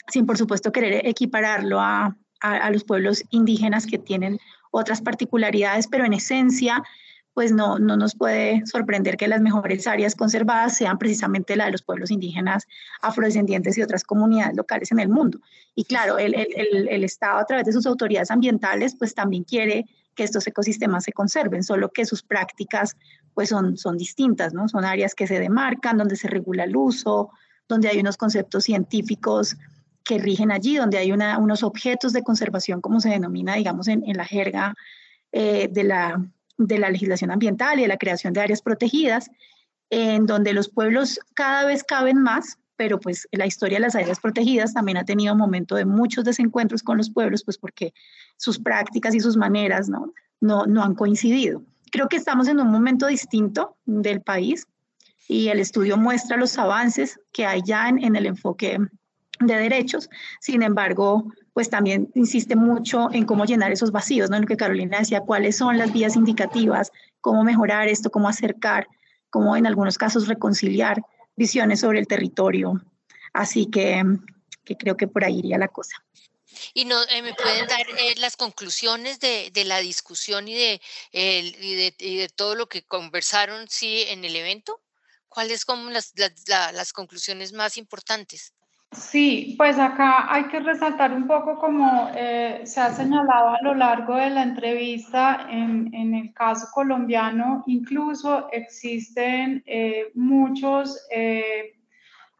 sin 0.07 0.25
por 0.25 0.39
supuesto 0.39 0.71
querer 0.71 1.05
equipararlo 1.05 1.79
a, 1.79 2.17
a 2.39 2.71
los 2.71 2.85
pueblos 2.85 3.23
indígenas 3.29 3.85
que 3.85 3.99
tienen 3.99 4.39
otras 4.71 5.03
particularidades, 5.03 5.85
pero 5.85 6.05
en 6.05 6.13
esencia 6.13 6.81
pues 7.35 7.51
no, 7.51 7.79
no 7.79 7.97
nos 7.97 8.15
puede 8.15 8.65
sorprender 8.65 9.17
que 9.17 9.27
las 9.27 9.41
mejores 9.41 9.85
áreas 9.87 10.15
conservadas 10.15 10.77
sean 10.77 10.97
precisamente 10.97 11.57
las 11.57 11.67
de 11.67 11.73
los 11.73 11.81
pueblos 11.81 12.09
indígenas, 12.09 12.65
afrodescendientes 13.01 13.77
y 13.77 13.81
otras 13.81 14.05
comunidades 14.05 14.55
locales 14.55 14.89
en 14.93 14.99
el 15.01 15.09
mundo. 15.09 15.41
Y 15.75 15.83
claro, 15.83 16.17
el, 16.17 16.33
el, 16.33 17.03
Estado 17.03 17.37
a 17.37 17.45
través 17.45 17.65
de 17.65 17.73
sus 17.73 17.85
autoridades 17.85 18.31
ambientales, 18.31 18.95
pues 18.97 19.13
también 19.13 19.43
quiere 19.43 19.85
que 20.15 20.23
estos 20.23 20.47
ecosistemas 20.47 21.03
se 21.03 21.11
conserven, 21.11 21.61
solo 21.61 21.91
que 21.91 22.05
sus 22.05 22.23
prácticas 22.23 22.95
pues 23.33 23.49
son, 23.49 23.75
son 23.75 23.97
distintas, 23.97 24.53
¿no? 24.53 24.69
Son 24.69 24.85
áreas 24.85 25.13
que 25.13 25.27
se 25.27 25.37
demarcan, 25.37 25.97
donde 25.97 26.15
se 26.15 26.29
regula 26.29 26.63
el 26.63 26.77
uso, 26.77 27.31
donde 27.67 27.89
hay 27.89 27.99
unos 27.99 28.15
conceptos 28.15 28.63
científicos 28.63 29.57
que 30.05 30.19
rigen 30.19 30.53
allí, 30.53 30.77
donde 30.77 30.99
hay 30.99 31.11
una, 31.11 31.37
unos 31.37 31.63
objetos 31.63 32.13
de 32.13 32.23
conservación, 32.23 32.79
como 32.79 33.01
se 33.01 33.09
denomina, 33.09 33.55
digamos, 33.55 33.89
en, 33.89 34.07
en 34.07 34.15
la 34.15 34.23
jerga 34.23 34.73
eh, 35.33 35.67
de 35.69 35.83
la 35.83 36.25
de 36.57 36.79
la 36.79 36.89
legislación 36.89 37.31
ambiental 37.31 37.79
y 37.79 37.83
de 37.83 37.87
la 37.87 37.97
creación 37.97 38.33
de 38.33 38.41
áreas 38.41 38.61
protegidas, 38.61 39.29
en 39.89 40.25
donde 40.25 40.53
los 40.53 40.69
pueblos 40.69 41.19
cada 41.33 41.65
vez 41.65 41.83
caben 41.83 42.21
más, 42.21 42.57
pero 42.75 42.99
pues 42.99 43.27
la 43.31 43.45
historia 43.45 43.77
de 43.77 43.81
las 43.83 43.95
áreas 43.95 44.19
protegidas 44.19 44.73
también 44.73 44.97
ha 44.97 45.05
tenido 45.05 45.33
un 45.33 45.39
momento 45.39 45.75
de 45.75 45.85
muchos 45.85 46.25
desencuentros 46.25 46.83
con 46.83 46.97
los 46.97 47.09
pueblos, 47.09 47.43
pues 47.43 47.57
porque 47.57 47.93
sus 48.37 48.59
prácticas 48.59 49.15
y 49.15 49.19
sus 49.19 49.37
maneras 49.37 49.89
no, 49.89 50.13
no, 50.41 50.65
no 50.65 50.83
han 50.83 50.95
coincidido. 50.95 51.63
Creo 51.91 52.09
que 52.09 52.17
estamos 52.17 52.47
en 52.47 52.59
un 52.59 52.71
momento 52.71 53.07
distinto 53.07 53.77
del 53.85 54.21
país 54.21 54.67
y 55.27 55.47
el 55.47 55.59
estudio 55.59 55.97
muestra 55.97 56.37
los 56.37 56.57
avances 56.57 57.19
que 57.31 57.45
hay 57.45 57.61
ya 57.65 57.87
en, 57.87 58.03
en 58.03 58.15
el 58.15 58.25
enfoque 58.25 58.77
de 59.39 59.55
derechos. 59.55 60.09
Sin 60.39 60.61
embargo, 60.61 61.31
pues 61.55 61.69
también 61.69 62.11
insiste 62.15 62.57
mucho 62.57 63.07
en 63.13 63.25
cómo 63.25 63.45
llenar 63.45 63.71
esos 63.71 63.93
vacíos, 63.93 64.29
¿no? 64.29 64.35
En 64.35 64.41
lo 64.41 64.47
que 64.47 64.57
Carolina 64.57 64.99
decía, 64.99 65.21
cuáles 65.21 65.55
son 65.55 65.77
las 65.77 65.93
vías 65.93 66.17
indicativas, 66.17 66.91
cómo 67.21 67.45
mejorar 67.45 67.87
esto, 67.87 68.11
cómo 68.11 68.27
acercar, 68.27 68.89
cómo 69.29 69.55
en 69.55 69.65
algunos 69.65 69.97
casos 69.97 70.27
reconciliar 70.27 71.01
visiones 71.37 71.79
sobre 71.79 71.99
el 71.99 72.07
territorio. 72.07 72.83
Así 73.31 73.67
que, 73.67 74.03
que 74.65 74.75
creo 74.75 74.97
que 74.97 75.07
por 75.07 75.23
ahí 75.23 75.39
iría 75.39 75.57
la 75.57 75.69
cosa. 75.69 75.95
¿Y 76.73 76.83
no, 76.83 77.01
eh, 77.03 77.21
me 77.21 77.33
pueden 77.33 77.67
dar 77.67 77.87
eh, 77.99 78.15
las 78.17 78.35
conclusiones 78.35 79.21
de, 79.21 79.49
la 79.63 79.79
discusión 79.79 80.49
y 80.49 80.55
de, 81.13 82.31
todo 82.35 82.55
lo 82.55 82.67
que 82.67 82.83
conversaron 82.83 83.69
sí, 83.69 84.03
en 84.09 84.25
el 84.25 84.35
evento? 84.35 84.81
¿Cuáles 85.29 85.61
son 85.61 85.93
las 85.93 86.91
conclusiones 86.91 87.53
más 87.53 87.77
importantes? 87.77 88.51
Sí, 88.97 89.55
pues 89.57 89.77
acá 89.77 90.33
hay 90.33 90.45
que 90.45 90.59
resaltar 90.61 91.11
un 91.11 91.27
poco 91.27 91.59
como 91.59 92.09
eh, 92.15 92.61
se 92.63 92.79
ha 92.79 92.93
señalado 92.93 93.49
a 93.49 93.61
lo 93.61 93.73
largo 93.73 94.15
de 94.15 94.29
la 94.29 94.43
entrevista, 94.43 95.47
en, 95.49 95.93
en 95.93 96.13
el 96.13 96.33
caso 96.33 96.67
colombiano 96.73 97.63
incluso 97.67 98.49
existen 98.51 99.61
eh, 99.65 100.11
muchos 100.15 100.97
eh, 101.11 101.77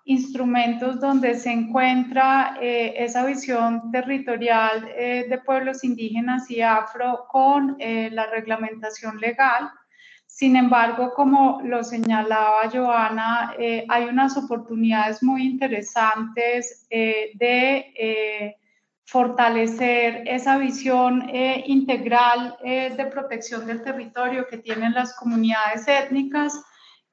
instrumentos 0.05 1.01
donde 1.01 1.35
se 1.35 1.51
encuentra 1.51 2.57
esa 2.61 3.25
visión 3.25 3.91
territorial 3.91 4.85
de 4.85 5.41
pueblos 5.43 5.83
indígenas 5.83 6.49
y 6.51 6.61
afro 6.61 7.25
con 7.27 7.75
la 7.79 8.27
reglamentación 8.27 9.17
legal. 9.17 9.71
Sin 10.35 10.57
embargo, 10.57 11.13
como 11.13 11.61
lo 11.63 11.81
señalaba 11.81 12.69
Joana, 12.69 13.53
hay 13.87 14.03
unas 14.03 14.35
oportunidades 14.35 15.23
muy 15.23 15.43
interesantes 15.43 16.85
de 16.89 18.57
fortalecer 19.05 20.23
esa 20.27 20.57
visión 20.57 21.29
integral 21.65 22.57
de 22.61 23.09
protección 23.13 23.65
del 23.65 23.81
territorio 23.81 24.45
que 24.49 24.57
tienen 24.57 24.93
las 24.93 25.15
comunidades 25.15 25.87
étnicas 25.87 26.61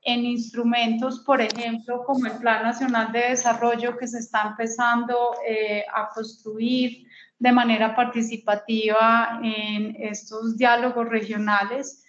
en 0.04 0.24
instrumentos, 0.24 1.20
por 1.20 1.40
ejemplo, 1.40 2.02
como 2.04 2.26
el 2.26 2.32
Plan 2.38 2.64
Nacional 2.64 3.12
de 3.12 3.30
Desarrollo 3.30 3.96
que 3.96 4.08
se 4.08 4.18
está 4.18 4.48
empezando 4.48 5.36
eh, 5.46 5.84
a 5.94 6.08
construir 6.08 7.06
de 7.38 7.52
manera 7.52 7.94
participativa 7.94 9.40
en 9.42 9.96
estos 10.00 10.56
diálogos 10.56 11.08
regionales. 11.08 12.04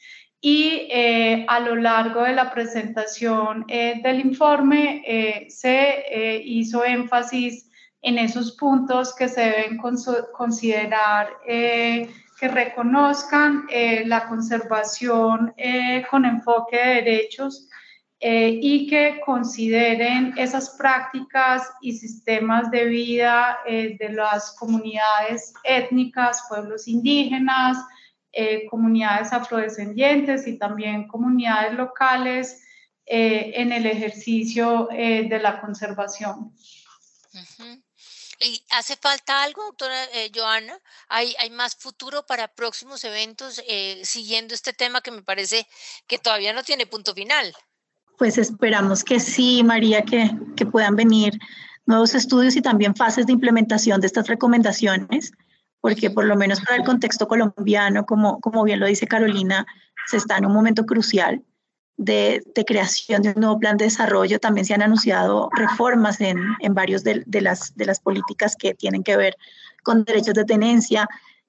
Y 0.46 0.90
eh, 0.92 1.46
a 1.48 1.62
lo 1.62 1.76
largo 1.78 2.24
de 2.24 2.34
la 2.34 2.52
presentación 2.52 3.64
eh, 3.70 4.02
del 4.04 4.20
informe 4.20 5.48
se 5.48 6.42
hizo 6.44 6.84
énfasis 6.84 7.70
en 8.02 8.18
esos 8.18 8.58
puntos 8.58 9.16
que 9.16 9.30
se 9.30 9.40
deben 9.40 9.78
considerar 9.78 11.30
que 11.48 12.48
reconozcan 12.50 13.66
la 14.06 14.28
conservación 14.28 15.54
con 16.10 16.26
enfoque 16.26 16.78
de 16.78 16.94
derechos 16.96 17.70
eh, 18.26 18.58
y 18.62 18.88
que 18.88 19.20
consideren 19.26 20.34
esas 20.38 20.78
prácticas 20.78 21.70
y 21.82 21.92
sistemas 21.92 22.72
de 22.72 22.86
vida 22.86 23.60
eh, 23.68 23.98
de 24.00 24.14
las 24.14 24.56
comunidades 24.58 25.54
étnicas, 25.66 26.46
pueblos 26.48 26.88
indígenas, 26.88 27.78
eh, 28.34 28.66
comunidades 28.70 29.32
afrodescendientes 29.32 30.48
y 30.48 30.58
también 30.58 31.08
comunidades 31.08 31.74
locales 31.74 32.60
en 33.06 33.74
el 33.74 33.86
ejercicio 33.86 34.88
de 34.90 35.40
la 35.42 35.60
conservación. 35.60 36.54
¿Y 38.40 38.64
hace 38.70 38.96
falta 38.96 39.44
algo, 39.44 39.62
doctora 39.66 40.08
Joana? 40.34 40.80
¿Hay, 41.10 41.36
¿Hay, 41.38 41.50
más 41.50 41.76
futuro 41.76 42.26
para 42.26 42.48
próximos 42.48 43.04
eventos 43.04 43.62
siguiendo 44.04 44.54
este 44.54 44.72
tema 44.72 45.02
que 45.02 45.12
me 45.12 45.22
parece 45.22 45.68
que 46.08 46.18
todavía 46.18 46.54
no 46.54 46.64
tiene 46.64 46.86
punto 46.86 47.14
final? 47.14 47.54
pues 48.18 48.38
esperamos 48.38 49.04
que 49.04 49.20
sí, 49.20 49.64
María, 49.64 50.04
que, 50.04 50.32
que 50.56 50.66
puedan 50.66 50.96
venir 50.96 51.38
nuevos 51.86 52.16
estudios 52.16 52.56
y 52.56 52.62
también 52.62 52.96
fases 52.96 53.26
de 53.26 53.34
implementación 53.34 54.00
de 54.02 54.08
estas 54.08 54.28
recomendaciones, 54.28 55.34
porque 55.84 56.10
por 56.10 56.24
lo 56.24 56.38
menos 56.38 56.62
para 56.62 56.78
el 56.78 56.86
contexto 56.86 57.28
colombiano, 57.28 58.06
como, 58.06 58.40
como 58.40 58.64
bien 58.64 58.80
lo 58.80 58.88
dice 58.88 59.06
Carolina, 59.06 59.66
se 60.08 60.16
está 60.16 60.38
en 60.38 60.46
un 60.46 60.54
momento 60.54 60.86
crucial 60.86 61.44
de, 61.98 62.42
de 62.56 62.64
creación 62.64 63.22
de 63.22 63.32
un 63.32 63.42
nuevo 63.42 63.60
plan 63.60 63.76
de 63.76 63.84
desarrollo. 63.84 64.40
También 64.40 64.64
se 64.64 64.74
han 64.74 64.82
anunciado 64.82 65.50
reformas 65.52 66.22
en, 66.22 66.38
en 66.62 66.74
varios 66.74 67.04
de, 67.04 67.26
las, 67.42 67.76
de 67.76 67.86
las 67.86 68.00
políticas 68.00 68.56
que 68.56 68.74
tienen 68.74 69.04
que 69.04 69.18
ver 69.18 69.36
con 69.84 70.06
derechos 70.06 70.36
de 70.36 70.46
tenencia, 70.46 71.06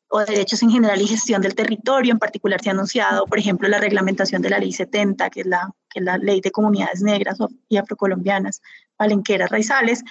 o 0.08 0.18
derechos 0.24 0.64
en 0.64 0.70
general 0.70 1.00
y 1.00 1.06
gestión 1.06 1.40
del 1.40 1.54
territorio. 1.54 2.12
En 2.12 2.18
particular 2.18 2.60
se 2.60 2.70
ha 2.70 2.72
anunciado, 2.72 3.26
por 3.26 3.38
ejemplo, 3.38 3.68
la 3.68 3.78
reglamentación 3.78 4.42
de 4.42 4.50
la 4.50 4.58
Ley 4.58 4.72
70, 4.72 5.30
que 5.30 5.42
es 5.42 5.46
la, 5.46 5.72
que 5.90 6.00
es 6.00 6.04
la 6.04 6.18
Ley 6.18 6.40
de 6.40 6.50
Comunidades 6.50 7.02
Negras 7.02 7.38
y 7.68 7.76
Afrocolombianas, 7.76 8.62
palenqueras, 8.96 9.48
raizales, 9.50 10.02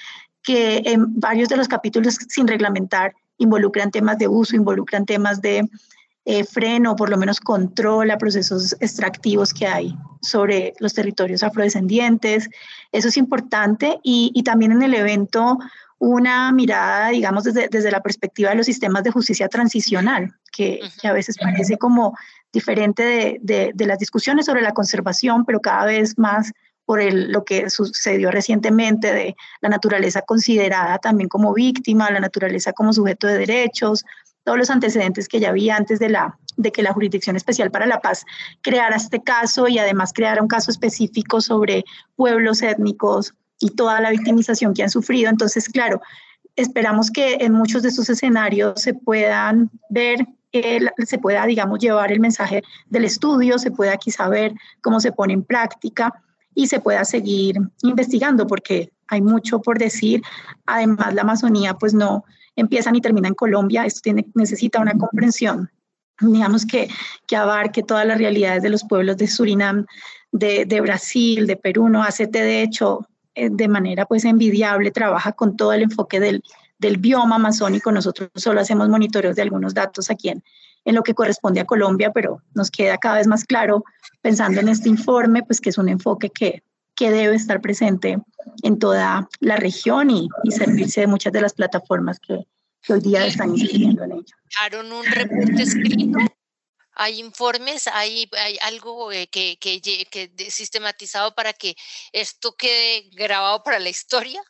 que 0.41 0.81
en 0.85 1.19
varios 1.19 1.49
de 1.49 1.57
los 1.57 1.67
capítulos 1.67 2.15
sin 2.29 2.47
reglamentar 2.47 3.13
involucran 3.43 3.91
temas 3.91 4.17
de 4.17 4.27
uso, 4.27 4.55
involucran 4.55 5.05
temas 5.05 5.41
de 5.41 5.67
eh, 6.25 6.43
freno, 6.45 6.95
por 6.95 7.09
lo 7.09 7.17
menos 7.17 7.39
control 7.39 8.09
a 8.11 8.17
procesos 8.17 8.75
extractivos 8.79 9.53
que 9.53 9.67
hay 9.67 9.95
sobre 10.21 10.73
los 10.79 10.93
territorios 10.93 11.43
afrodescendientes. 11.43 12.49
Eso 12.91 13.09
es 13.09 13.17
importante 13.17 13.99
y, 14.03 14.31
y 14.33 14.43
también 14.43 14.71
en 14.71 14.83
el 14.83 14.93
evento 14.93 15.57
una 15.99 16.51
mirada, 16.51 17.09
digamos, 17.09 17.45
desde, 17.45 17.69
desde, 17.69 17.91
la 17.91 18.01
perspectiva 18.01 18.49
de 18.49 18.55
los 18.57 18.65
sistemas 18.65 19.03
de 19.03 19.11
justicia 19.11 19.47
transicional, 19.47 20.33
que, 20.51 20.81
que 21.01 21.07
a 21.07 21.13
veces 21.13 21.37
parece 21.37 21.77
como 21.77 22.13
diferente 22.51 23.03
de, 23.03 23.39
de, 23.41 23.71
de, 23.73 23.85
las 23.85 23.99
discusiones 23.99 24.45
sobre 24.45 24.61
la 24.61 24.73
conservación, 24.73 25.45
pero 25.45 25.61
cada 25.61 25.85
vez 25.85 26.17
más 26.17 26.51
por 26.85 26.99
el, 26.99 27.31
lo 27.31 27.43
que 27.43 27.69
sucedió 27.69 28.31
recientemente 28.31 29.13
de 29.13 29.35
la 29.61 29.69
naturaleza 29.69 30.21
considerada 30.21 30.97
también 30.99 31.29
como 31.29 31.53
víctima, 31.53 32.11
la 32.11 32.19
naturaleza 32.19 32.73
como 32.73 32.93
sujeto 32.93 33.27
de 33.27 33.37
derechos, 33.37 34.03
todos 34.43 34.57
los 34.57 34.69
antecedentes 34.69 35.27
que 35.27 35.39
ya 35.39 35.49
había 35.49 35.75
antes 35.75 35.99
de, 35.99 36.09
la, 36.09 36.37
de 36.57 36.71
que 36.71 36.83
la 36.83 36.93
Jurisdicción 36.93 37.35
Especial 37.35 37.71
para 37.71 37.85
la 37.85 38.01
Paz 38.01 38.25
creara 38.61 38.95
este 38.95 39.21
caso 39.23 39.67
y 39.67 39.79
además 39.79 40.11
creara 40.13 40.41
un 40.41 40.47
caso 40.47 40.71
específico 40.71 41.41
sobre 41.41 41.85
pueblos 42.15 42.61
étnicos 42.61 43.33
y 43.59 43.69
toda 43.69 44.01
la 44.01 44.11
victimización 44.11 44.73
que 44.73 44.83
han 44.83 44.89
sufrido. 44.89 45.29
Entonces, 45.29 45.69
claro, 45.69 46.01
esperamos 46.55 47.09
que 47.09 47.35
en 47.35 47.53
muchos 47.53 47.83
de 47.83 47.89
estos 47.89 48.09
escenarios 48.09 48.81
se 48.81 48.93
puedan 48.93 49.71
ver, 49.89 50.27
se 50.51 51.17
pueda, 51.17 51.45
digamos, 51.45 51.79
llevar 51.79 52.11
el 52.11 52.19
mensaje 52.19 52.61
del 52.87 53.05
estudio, 53.05 53.57
se 53.57 53.71
pueda 53.71 53.95
quizá 53.97 54.27
ver 54.27 54.53
cómo 54.81 54.99
se 54.99 55.13
pone 55.13 55.33
en 55.33 55.43
práctica 55.43 56.13
y 56.55 56.67
se 56.67 56.79
pueda 56.79 57.05
seguir 57.05 57.57
investigando, 57.81 58.47
porque 58.47 58.91
hay 59.07 59.21
mucho 59.21 59.61
por 59.61 59.77
decir. 59.77 60.21
Además, 60.65 61.13
la 61.13 61.21
Amazonía, 61.21 61.75
pues 61.75 61.93
no 61.93 62.23
empieza 62.55 62.91
ni 62.91 63.01
termina 63.01 63.27
en 63.27 63.33
Colombia, 63.33 63.85
esto 63.85 64.01
tiene, 64.03 64.27
necesita 64.35 64.79
una 64.79 64.93
comprensión, 64.93 65.71
digamos, 66.19 66.65
que, 66.65 66.87
que 67.27 67.35
abarque 67.35 67.83
todas 67.83 68.05
las 68.05 68.17
realidades 68.17 68.61
de 68.63 68.69
los 68.69 68.83
pueblos 68.83 69.17
de 69.17 69.27
Surinam, 69.27 69.85
de, 70.31 70.65
de 70.65 70.81
Brasil, 70.81 71.47
de 71.47 71.55
Perú, 71.55 71.89
no 71.89 72.03
ACT, 72.03 72.31
de 72.31 72.61
hecho, 72.61 73.07
eh, 73.35 73.49
de 73.51 73.67
manera 73.67 74.05
pues 74.05 74.25
envidiable, 74.25 74.91
trabaja 74.91 75.31
con 75.31 75.57
todo 75.57 75.73
el 75.73 75.83
enfoque 75.83 76.19
del, 76.19 76.43
del 76.77 76.97
bioma 76.97 77.35
amazónico. 77.35 77.91
Nosotros 77.91 78.29
solo 78.35 78.61
hacemos 78.61 78.89
monitoreos 78.89 79.35
de 79.35 79.41
algunos 79.41 79.73
datos 79.73 80.11
aquí 80.11 80.29
en, 80.29 80.43
en, 80.85 80.95
lo 80.95 81.03
que 81.03 81.13
corresponde 81.13 81.59
a 81.59 81.65
Colombia, 81.65 82.11
pero 82.11 82.41
nos 82.53 82.71
queda 82.71 82.97
cada 82.97 83.17
vez 83.17 83.27
más 83.27 83.45
claro, 83.45 83.83
pensando 84.21 84.59
en 84.59 84.69
este 84.69 84.89
informe, 84.89 85.43
pues 85.43 85.59
que 85.61 85.69
es 85.69 85.77
un 85.77 85.89
enfoque 85.89 86.29
que, 86.29 86.63
que 86.95 87.11
debe 87.11 87.35
estar 87.35 87.61
presente 87.61 88.17
en 88.63 88.79
toda 88.79 89.27
la 89.39 89.55
región 89.55 90.09
y, 90.09 90.29
y 90.43 90.51
servirse 90.51 91.01
de 91.01 91.07
muchas 91.07 91.33
de 91.33 91.41
las 91.41 91.53
plataformas 91.53 92.19
que, 92.19 92.45
que 92.81 92.93
hoy 92.93 93.01
día 93.01 93.25
están 93.25 93.51
incidiendo 93.51 94.03
en 94.03 94.11
ello. 94.13 94.95
un 94.95 95.05
reporte 95.05 95.63
escrito 95.63 96.19
hay 96.95 97.19
informes, 97.19 97.87
hay, 97.87 98.29
hay 98.37 98.57
algo 98.61 99.11
eh, 99.11 99.27
que, 99.27 99.57
que, 99.57 99.81
que, 99.81 100.31
sistematizado 100.51 101.33
para 101.33 101.53
que 101.53 101.75
esto 102.11 102.55
quede 102.55 103.09
grabado 103.13 103.63
para 103.63 103.79
la 103.79 103.89
historia. 103.89 104.41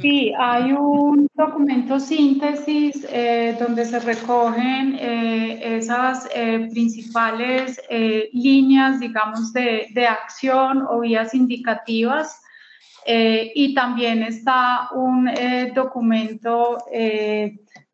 Sí, 0.00 0.32
hay 0.38 0.72
un 0.72 1.28
documento 1.34 2.00
síntesis 2.00 3.06
eh, 3.10 3.56
donde 3.58 3.84
se 3.84 4.00
recogen 4.00 4.96
eh, 4.98 5.76
esas 5.76 6.28
principales 6.70 7.80
líneas, 8.32 9.00
digamos, 9.00 9.52
de, 9.52 9.88
de, 9.92 10.06
acción 10.06 10.86
o 10.88 11.00
vías 11.00 11.34
indicativas. 11.34 12.40
y 13.06 13.74
también 13.74 14.22
está 14.22 14.88
un 14.94 15.28
documento 15.74 16.78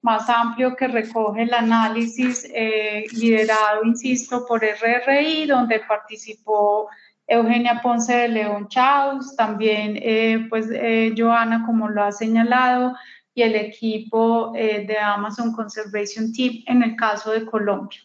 más 0.03 0.29
amplio 0.31 0.77
que 0.77 0.89
recoge 0.89 1.43
el 1.43 1.53
análisis 1.53 2.49
eh, 2.55 3.05
liderado, 3.13 3.85
insisto, 3.85 4.47
por 4.47 4.63
RRI, 4.63 5.47
donde 5.47 5.81
participó 5.81 6.89
Eugenia 7.31 7.81
Ponce 7.81 8.13
de 8.13 8.29
León 8.29 8.67
Chaus, 8.69 9.37
también 9.37 9.97
eh, 10.03 10.47
pues 10.51 10.67
eh, 10.73 11.15
Joana 11.17 11.65
como 11.65 11.89
lo 11.89 12.03
ha 12.03 12.11
señalado 12.11 12.97
y 13.33 13.43
el 13.43 13.55
equipo 13.55 14.53
eh, 14.57 14.85
de 14.85 14.99
Amazon 14.99 15.53
Conservation 15.53 16.33
Team 16.33 16.65
en 16.67 16.83
el 16.83 16.97
caso 16.97 17.31
de 17.31 17.47
Colombia. 17.47 18.01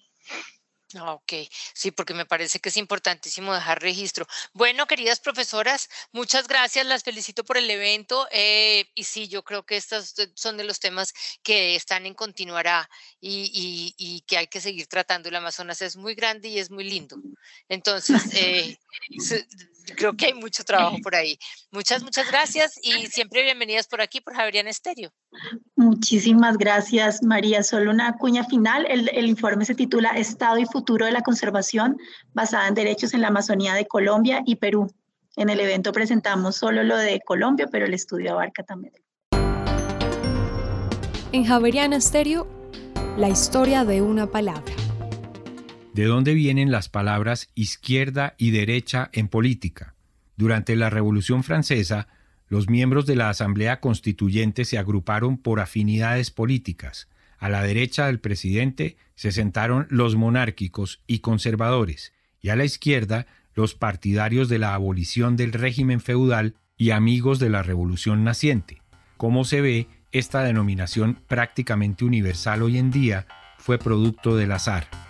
Ah, 0.97 1.13
ok, 1.13 1.33
sí, 1.73 1.91
porque 1.91 2.13
me 2.13 2.25
parece 2.25 2.59
que 2.59 2.69
es 2.69 2.77
importantísimo 2.77 3.53
dejar 3.53 3.81
registro. 3.81 4.27
Bueno, 4.53 4.85
queridas 4.85 5.19
profesoras, 5.19 5.89
muchas 6.13 6.47
gracias, 6.47 6.85
las 6.85 7.03
felicito 7.03 7.43
por 7.43 7.57
el 7.57 7.69
evento 7.69 8.27
eh, 8.31 8.85
y 8.93 9.03
sí, 9.03 9.27
yo 9.27 9.43
creo 9.43 9.65
que 9.65 9.77
estos 9.77 10.13
son 10.35 10.57
de 10.57 10.63
los 10.63 10.79
temas 10.79 11.13
que 11.43 11.75
están 11.75 12.05
en 12.05 12.13
continuará 12.13 12.89
y, 13.19 13.93
y, 13.97 14.21
que 14.21 14.37
hay 14.37 14.47
que 14.47 14.61
seguir 14.61 14.87
tratando. 14.87 15.27
El 15.27 15.35
Amazonas 15.35 15.81
es 15.81 15.97
muy 15.97 16.15
grande 16.15 16.47
y 16.49 16.59
es 16.59 16.69
muy 16.71 16.83
lindo. 16.83 17.17
Entonces, 17.67 18.21
eh, 18.35 18.77
creo 19.95 20.13
que 20.13 20.27
hay 20.27 20.33
mucho 20.33 20.63
trabajo 20.63 20.97
por 21.03 21.15
ahí. 21.15 21.37
Muchas, 21.71 22.03
muchas 22.03 22.29
gracias 22.29 22.79
y 22.81 23.07
siempre 23.07 23.43
bienvenidas 23.43 23.87
por 23.87 24.01
aquí, 24.01 24.21
por 24.21 24.33
Javerian 24.33 24.67
Estéreo. 24.67 25.11
Muchísimas 25.75 26.57
gracias, 26.57 27.21
María. 27.23 27.63
Solo 27.63 27.91
una 27.91 28.17
cuña 28.17 28.43
final. 28.45 28.85
El, 28.89 29.09
el, 29.13 29.27
informe 29.27 29.65
se 29.65 29.75
titula 29.75 30.09
Estado 30.11 30.57
y 30.57 30.65
futuro 30.65 31.05
de 31.05 31.11
la 31.11 31.21
conservación 31.21 31.97
basada 32.33 32.67
en 32.67 32.73
derechos 32.73 33.13
en 33.13 33.21
la 33.21 33.27
Amazonía 33.27 33.73
de 33.73 33.85
Colombia 33.85 34.41
y 34.45 34.55
Perú. 34.55 34.87
En 35.35 35.49
el 35.49 35.59
evento 35.59 35.91
presentamos 35.91 36.55
solo 36.55 36.83
lo 36.83 36.97
de 36.97 37.19
Colombia, 37.25 37.67
pero 37.71 37.85
el 37.85 37.93
estudio 37.93 38.31
abarca 38.31 38.63
también. 38.63 38.93
En 41.31 41.43
Javerian 41.43 41.91
Estéreo, 41.91 42.47
la 43.17 43.27
historia 43.27 43.83
de 43.83 44.01
una 44.01 44.27
palabra. 44.27 44.73
¿De 45.95 46.03
dónde 46.03 46.33
vienen 46.33 46.71
las 46.71 46.89
palabras 46.89 47.49
izquierda 47.55 48.35
y 48.37 48.51
derecha 48.51 49.09
en 49.13 49.29
política? 49.29 49.95
Durante 50.35 50.75
la 50.75 50.89
Revolución 50.89 51.41
Francesa, 51.41 52.09
los 52.49 52.67
miembros 52.67 53.05
de 53.05 53.15
la 53.15 53.29
Asamblea 53.29 53.79
Constituyente 53.79 54.65
se 54.65 54.77
agruparon 54.77 55.37
por 55.37 55.61
afinidades 55.61 56.31
políticas. 56.31 57.07
A 57.37 57.47
la 57.47 57.63
derecha 57.63 58.07
del 58.07 58.19
presidente 58.19 58.97
se 59.15 59.31
sentaron 59.31 59.87
los 59.89 60.17
monárquicos 60.17 61.01
y 61.07 61.19
conservadores, 61.19 62.11
y 62.41 62.49
a 62.49 62.57
la 62.57 62.65
izquierda 62.65 63.25
los 63.53 63.73
partidarios 63.73 64.49
de 64.49 64.59
la 64.59 64.73
abolición 64.73 65.37
del 65.37 65.53
régimen 65.53 66.01
feudal 66.01 66.55
y 66.75 66.89
amigos 66.89 67.39
de 67.39 67.49
la 67.49 67.63
revolución 67.63 68.25
naciente. 68.25 68.81
Como 69.15 69.45
se 69.45 69.61
ve, 69.61 69.87
esta 70.11 70.43
denominación 70.43 71.19
prácticamente 71.29 72.03
universal 72.03 72.63
hoy 72.63 72.79
en 72.79 72.91
día 72.91 73.27
fue 73.59 73.77
producto 73.77 74.35
del 74.35 74.51
azar. 74.51 75.04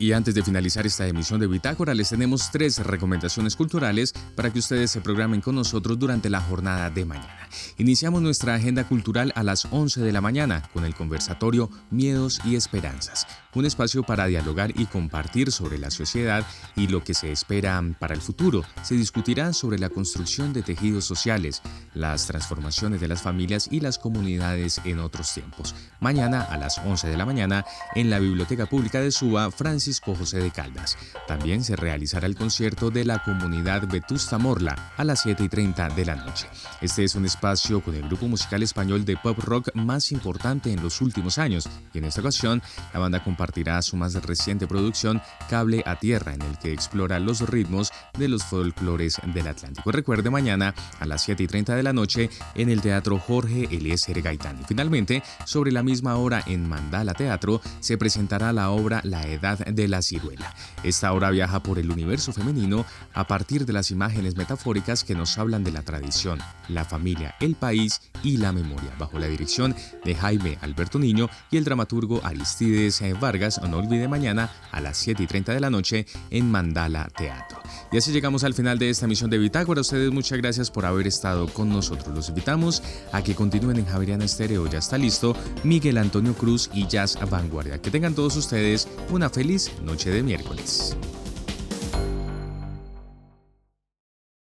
Y 0.00 0.12
antes 0.12 0.34
de 0.34 0.42
finalizar 0.42 0.86
esta 0.86 1.06
emisión 1.06 1.40
de 1.40 1.46
Bitácora, 1.46 1.92
les 1.92 2.08
tenemos 2.08 2.50
tres 2.50 2.78
recomendaciones 2.78 3.54
culturales 3.54 4.14
para 4.34 4.50
que 4.50 4.60
ustedes 4.60 4.90
se 4.90 5.02
programen 5.02 5.42
con 5.42 5.54
nosotros 5.54 5.98
durante 5.98 6.30
la 6.30 6.40
jornada 6.40 6.88
de 6.88 7.04
mañana. 7.04 7.50
Iniciamos 7.76 8.22
nuestra 8.22 8.54
agenda 8.54 8.84
cultural 8.84 9.30
a 9.36 9.42
las 9.42 9.66
11 9.70 10.00
de 10.00 10.12
la 10.12 10.22
mañana 10.22 10.62
con 10.72 10.86
el 10.86 10.94
conversatorio 10.94 11.68
Miedos 11.90 12.40
y 12.46 12.56
Esperanzas, 12.56 13.26
un 13.54 13.66
espacio 13.66 14.02
para 14.02 14.24
dialogar 14.26 14.72
y 14.74 14.86
compartir 14.86 15.52
sobre 15.52 15.76
la 15.76 15.90
sociedad 15.90 16.46
y 16.76 16.86
lo 16.86 17.04
que 17.04 17.12
se 17.12 17.30
espera 17.30 17.82
para 17.98 18.14
el 18.14 18.22
futuro. 18.22 18.64
Se 18.82 18.94
discutirá 18.94 19.52
sobre 19.52 19.78
la 19.78 19.90
construcción 19.90 20.54
de 20.54 20.62
tejidos 20.62 21.04
sociales, 21.04 21.60
las 21.92 22.26
transformaciones 22.26 23.02
de 23.02 23.08
las 23.08 23.20
familias 23.20 23.68
y 23.70 23.80
las 23.80 23.98
comunidades 23.98 24.80
en 24.84 25.00
otros 25.00 25.34
tiempos. 25.34 25.74
Mañana 26.00 26.40
a 26.40 26.56
las 26.56 26.78
11 26.78 27.08
de 27.08 27.16
la 27.18 27.26
mañana 27.26 27.66
en 27.94 28.08
la 28.08 28.18
Biblioteca 28.18 28.64
Pública 28.64 29.00
de 29.00 29.10
Suba, 29.10 29.50
Francisco 29.90 30.14
José 30.14 30.38
de 30.38 30.52
Caldas. 30.52 30.96
También 31.26 31.64
se 31.64 31.74
realizará 31.74 32.28
el 32.28 32.36
concierto 32.36 32.92
de 32.92 33.04
la 33.04 33.24
comunidad 33.24 33.88
Vetusta 33.88 34.38
Morla 34.38 34.92
a 34.96 35.02
las 35.02 35.22
7 35.22 35.42
y 35.42 35.48
30 35.48 35.88
de 35.88 36.04
la 36.04 36.14
noche. 36.14 36.46
Este 36.80 37.02
es 37.02 37.16
un 37.16 37.24
espacio 37.24 37.80
con 37.80 37.96
el 37.96 38.06
grupo 38.06 38.28
musical 38.28 38.62
español 38.62 39.04
de 39.04 39.16
pop 39.16 39.36
rock 39.40 39.74
más 39.74 40.12
importante 40.12 40.72
en 40.72 40.80
los 40.80 41.00
últimos 41.00 41.38
años 41.38 41.68
y 41.92 41.98
en 41.98 42.04
esta 42.04 42.20
ocasión 42.20 42.62
la 42.94 43.00
banda 43.00 43.24
compartirá 43.24 43.82
su 43.82 43.96
más 43.96 44.14
reciente 44.14 44.68
producción 44.68 45.20
Cable 45.48 45.82
a 45.84 45.96
Tierra 45.96 46.34
en 46.34 46.42
el 46.42 46.56
que 46.58 46.72
explora 46.72 47.18
los 47.18 47.40
ritmos 47.40 47.90
de 48.16 48.28
los 48.28 48.44
folclores 48.44 49.20
del 49.34 49.48
Atlántico. 49.48 49.90
Recuerde 49.90 50.30
mañana 50.30 50.72
a 51.00 51.06
las 51.06 51.24
7 51.24 51.42
y 51.42 51.46
30 51.48 51.74
de 51.74 51.82
la 51.82 51.92
noche 51.92 52.30
en 52.54 52.70
el 52.70 52.80
Teatro 52.80 53.18
Jorge 53.18 53.66
Eliezer 53.72 54.22
Gaitán. 54.22 54.60
Y 54.60 54.64
finalmente, 54.66 55.24
sobre 55.44 55.72
la 55.72 55.82
misma 55.82 56.14
hora 56.14 56.44
en 56.46 56.68
Mandala 56.68 57.12
Teatro 57.12 57.60
se 57.80 57.98
presentará 57.98 58.52
la 58.52 58.70
obra 58.70 59.00
La 59.04 59.26
Edad 59.26 59.58
de 59.58 59.79
la 59.88 60.02
Ciruela. 60.02 60.54
Esta 60.82 61.12
obra 61.12 61.30
viaja 61.30 61.62
por 61.62 61.78
el 61.78 61.90
universo 61.90 62.32
femenino 62.32 62.84
a 63.14 63.26
partir 63.26 63.66
de 63.66 63.72
las 63.72 63.90
imágenes 63.90 64.36
metafóricas 64.36 65.04
que 65.04 65.14
nos 65.14 65.38
hablan 65.38 65.64
de 65.64 65.72
la 65.72 65.82
tradición, 65.82 66.38
la 66.68 66.84
familia, 66.84 67.34
el 67.40 67.54
país 67.54 68.00
y 68.22 68.36
la 68.36 68.52
memoria, 68.52 68.92
bajo 68.98 69.18
la 69.18 69.26
dirección 69.26 69.74
de 70.04 70.14
Jaime 70.14 70.58
Alberto 70.60 70.98
Niño 70.98 71.28
y 71.50 71.56
el 71.56 71.64
dramaturgo 71.64 72.20
Aristides 72.24 73.02
Vargas. 73.20 73.60
No 73.62 73.78
olvide 73.78 74.08
mañana 74.08 74.50
a 74.72 74.80
las 74.80 74.96
7 74.98 75.22
y 75.22 75.26
30 75.26 75.52
de 75.52 75.60
la 75.60 75.70
noche 75.70 76.06
en 76.30 76.50
Mandala 76.50 77.08
Teatro. 77.16 77.60
Y 77.92 77.96
así 77.96 78.12
llegamos 78.12 78.44
al 78.44 78.54
final 78.54 78.78
de 78.78 78.90
esta 78.90 79.06
emisión 79.06 79.30
de 79.30 79.38
Bitácora. 79.38 79.80
ustedes 79.80 80.12
muchas 80.12 80.38
gracias 80.38 80.70
por 80.70 80.86
haber 80.86 81.06
estado 81.06 81.48
con 81.48 81.68
nosotros. 81.68 82.14
Los 82.14 82.28
invitamos 82.28 82.82
a 83.12 83.22
que 83.22 83.34
continúen 83.34 83.78
en 83.78 83.86
Javeriana 83.86 84.24
Estéreo. 84.24 84.68
Ya 84.68 84.78
está 84.78 84.96
listo 84.96 85.34
Miguel 85.64 85.98
Antonio 85.98 86.34
Cruz 86.34 86.70
y 86.72 86.86
Jazz 86.86 87.18
Vanguardia. 87.28 87.82
Que 87.82 87.90
tengan 87.90 88.14
todos 88.14 88.36
ustedes 88.36 88.86
una 89.10 89.28
feliz 89.28 89.72
noche 89.82 90.10
de 90.10 90.22
miércoles. 90.22 90.96